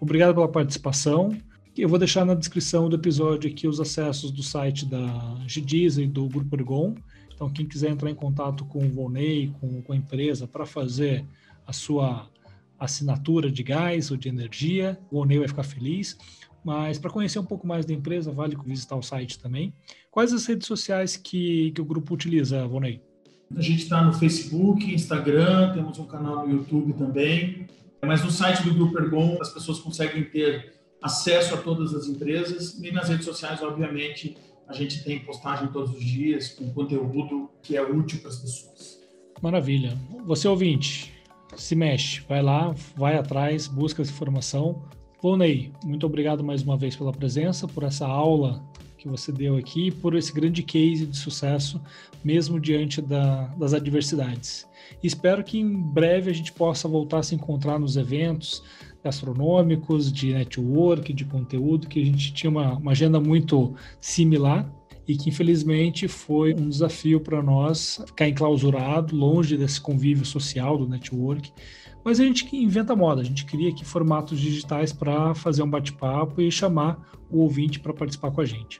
obrigado 0.00 0.34
pela 0.34 0.48
participação. 0.48 1.36
Eu 1.76 1.88
vou 1.88 1.98
deixar 1.98 2.26
na 2.26 2.34
descrição 2.34 2.88
do 2.88 2.96
episódio 2.96 3.50
aqui 3.50 3.66
os 3.66 3.80
acessos 3.80 4.30
do 4.30 4.42
site 4.42 4.84
da 4.84 5.38
Gidiza 5.46 6.02
e 6.02 6.06
do 6.06 6.28
Grupo 6.28 6.54
Ergon. 6.54 6.94
Então, 7.32 7.48
quem 7.48 7.64
quiser 7.64 7.90
entrar 7.90 8.10
em 8.10 8.14
contato 8.14 8.66
com 8.66 8.84
o 8.84 8.90
Volney, 8.90 9.50
com, 9.58 9.80
com 9.80 9.92
a 9.94 9.96
empresa, 9.96 10.46
para 10.46 10.66
fazer 10.66 11.24
a 11.66 11.72
sua 11.72 12.28
assinatura 12.78 13.50
de 13.50 13.62
gás 13.62 14.10
ou 14.10 14.16
de 14.18 14.28
energia, 14.28 15.00
o 15.10 15.16
Volney 15.16 15.38
vai 15.38 15.48
ficar 15.48 15.62
feliz. 15.62 16.18
Mas 16.62 16.98
para 16.98 17.10
conhecer 17.10 17.38
um 17.38 17.44
pouco 17.44 17.66
mais 17.66 17.86
da 17.86 17.94
empresa, 17.94 18.30
vale 18.30 18.56
visitar 18.66 18.96
o 18.96 19.02
site 19.02 19.38
também. 19.38 19.72
Quais 20.10 20.32
as 20.32 20.44
redes 20.46 20.66
sociais 20.66 21.16
que, 21.16 21.70
que 21.70 21.80
o 21.80 21.84
grupo 21.84 22.14
utiliza, 22.14 22.66
Volney? 22.66 23.00
A 23.54 23.60
gente 23.60 23.82
está 23.82 24.02
no 24.02 24.12
Facebook, 24.12 24.92
Instagram, 24.92 25.72
temos 25.72 25.98
um 25.98 26.06
canal 26.06 26.46
no 26.46 26.52
YouTube 26.52 26.92
também. 26.94 27.68
Mas 28.02 28.24
no 28.24 28.30
site 28.30 28.62
do 28.64 28.74
Grupo 28.74 28.98
Ergon, 28.98 29.38
as 29.40 29.50
pessoas 29.50 29.78
conseguem 29.78 30.24
ter 30.24 30.74
acesso 31.02 31.54
a 31.54 31.58
todas 31.58 31.94
as 31.94 32.06
empresas 32.06 32.78
e 32.82 32.90
nas 32.90 33.08
redes 33.08 33.24
sociais, 33.24 33.62
obviamente, 33.62 34.36
a 34.66 34.72
gente 34.72 35.04
tem 35.04 35.20
postagem 35.20 35.68
todos 35.68 35.94
os 35.94 36.04
dias 36.04 36.48
com 36.48 36.72
conteúdo 36.72 37.50
que 37.62 37.76
é 37.76 37.82
útil 37.82 38.20
para 38.20 38.30
as 38.30 38.38
pessoas. 38.38 39.00
Maravilha. 39.40 39.96
Você 40.24 40.48
ouvinte, 40.48 41.12
se 41.56 41.74
mexe, 41.74 42.22
vai 42.28 42.42
lá, 42.42 42.74
vai 42.96 43.16
atrás, 43.16 43.68
busca 43.68 44.02
essa 44.02 44.10
informação. 44.10 44.82
Volney, 45.22 45.72
muito 45.84 46.06
obrigado 46.06 46.42
mais 46.42 46.62
uma 46.62 46.76
vez 46.76 46.96
pela 46.96 47.12
presença, 47.12 47.68
por 47.68 47.84
essa 47.84 48.06
aula 48.06 48.69
que 49.00 49.08
você 49.08 49.32
deu 49.32 49.56
aqui, 49.56 49.90
por 49.90 50.14
esse 50.14 50.32
grande 50.32 50.62
case 50.62 51.06
de 51.06 51.16
sucesso, 51.16 51.80
mesmo 52.22 52.60
diante 52.60 53.00
da, 53.00 53.46
das 53.56 53.72
adversidades. 53.72 54.68
Espero 55.02 55.42
que 55.42 55.58
em 55.58 55.74
breve 55.74 56.30
a 56.30 56.34
gente 56.34 56.52
possa 56.52 56.86
voltar 56.86 57.20
a 57.20 57.22
se 57.22 57.34
encontrar 57.34 57.78
nos 57.78 57.96
eventos, 57.96 58.62
gastronômicos, 59.02 60.12
de 60.12 60.34
network, 60.34 61.12
de 61.14 61.24
conteúdo, 61.24 61.88
que 61.88 62.02
a 62.02 62.04
gente 62.04 62.32
tinha 62.34 62.50
uma, 62.50 62.74
uma 62.74 62.92
agenda 62.92 63.18
muito 63.18 63.74
similar 63.98 64.70
e 65.10 65.16
que 65.16 65.28
infelizmente 65.28 66.06
foi 66.06 66.54
um 66.54 66.68
desafio 66.68 67.20
para 67.20 67.42
nós 67.42 68.02
ficar 68.06 68.28
enclausurado, 68.28 69.14
longe 69.14 69.56
desse 69.56 69.80
convívio 69.80 70.24
social 70.24 70.78
do 70.78 70.88
network. 70.88 71.52
Mas 72.04 72.20
a 72.20 72.24
gente 72.24 72.54
inventa 72.56 72.96
moda, 72.96 73.20
a 73.20 73.24
gente 73.24 73.44
cria 73.44 73.70
aqui 73.70 73.84
formatos 73.84 74.38
digitais 74.38 74.92
para 74.92 75.34
fazer 75.34 75.62
um 75.62 75.68
bate-papo 75.68 76.40
e 76.40 76.50
chamar 76.50 76.98
o 77.30 77.40
ouvinte 77.40 77.78
para 77.80 77.92
participar 77.92 78.30
com 78.30 78.40
a 78.40 78.44
gente. 78.44 78.78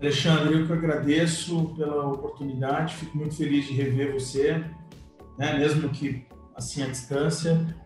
Alexandre, 0.00 0.60
eu 0.60 0.66
que 0.66 0.72
agradeço 0.72 1.74
pela 1.76 2.06
oportunidade, 2.06 2.94
fico 2.94 3.16
muito 3.16 3.34
feliz 3.34 3.66
de 3.66 3.72
rever 3.72 4.12
você, 4.12 4.64
né, 5.38 5.58
mesmo 5.58 5.88
que 5.88 6.24
assim 6.54 6.82
à 6.82 6.86
distância 6.86 7.76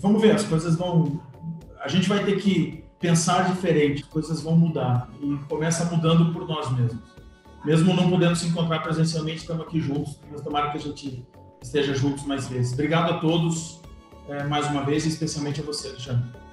vamos 0.00 0.20
ver, 0.20 0.32
as 0.32 0.44
coisas 0.44 0.76
vão. 0.76 1.20
A 1.80 1.88
gente 1.88 2.08
vai 2.08 2.24
ter 2.24 2.36
que 2.40 2.84
pensar 2.98 3.52
diferente, 3.52 4.02
as 4.02 4.08
coisas 4.08 4.42
vão 4.42 4.56
mudar. 4.56 5.08
E 5.20 5.36
começa 5.48 5.84
mudando 5.84 6.32
por 6.32 6.46
nós 6.46 6.70
mesmos. 6.72 7.15
Mesmo 7.66 7.92
não 7.92 8.08
podendo 8.08 8.36
se 8.36 8.46
encontrar 8.46 8.78
presencialmente, 8.78 9.38
estamos 9.38 9.66
aqui 9.66 9.80
juntos. 9.80 10.20
Mas 10.30 10.40
tomara 10.40 10.70
que 10.70 10.78
a 10.78 10.80
gente 10.80 11.26
esteja 11.60 11.92
juntos 11.94 12.24
mais 12.24 12.46
vezes. 12.46 12.72
Obrigado 12.74 13.14
a 13.14 13.18
todos 13.18 13.80
é, 14.28 14.44
mais 14.44 14.68
uma 14.68 14.84
vez, 14.84 15.04
especialmente 15.04 15.60
a 15.60 15.64
você, 15.64 15.88
Alexandre. 15.88 16.45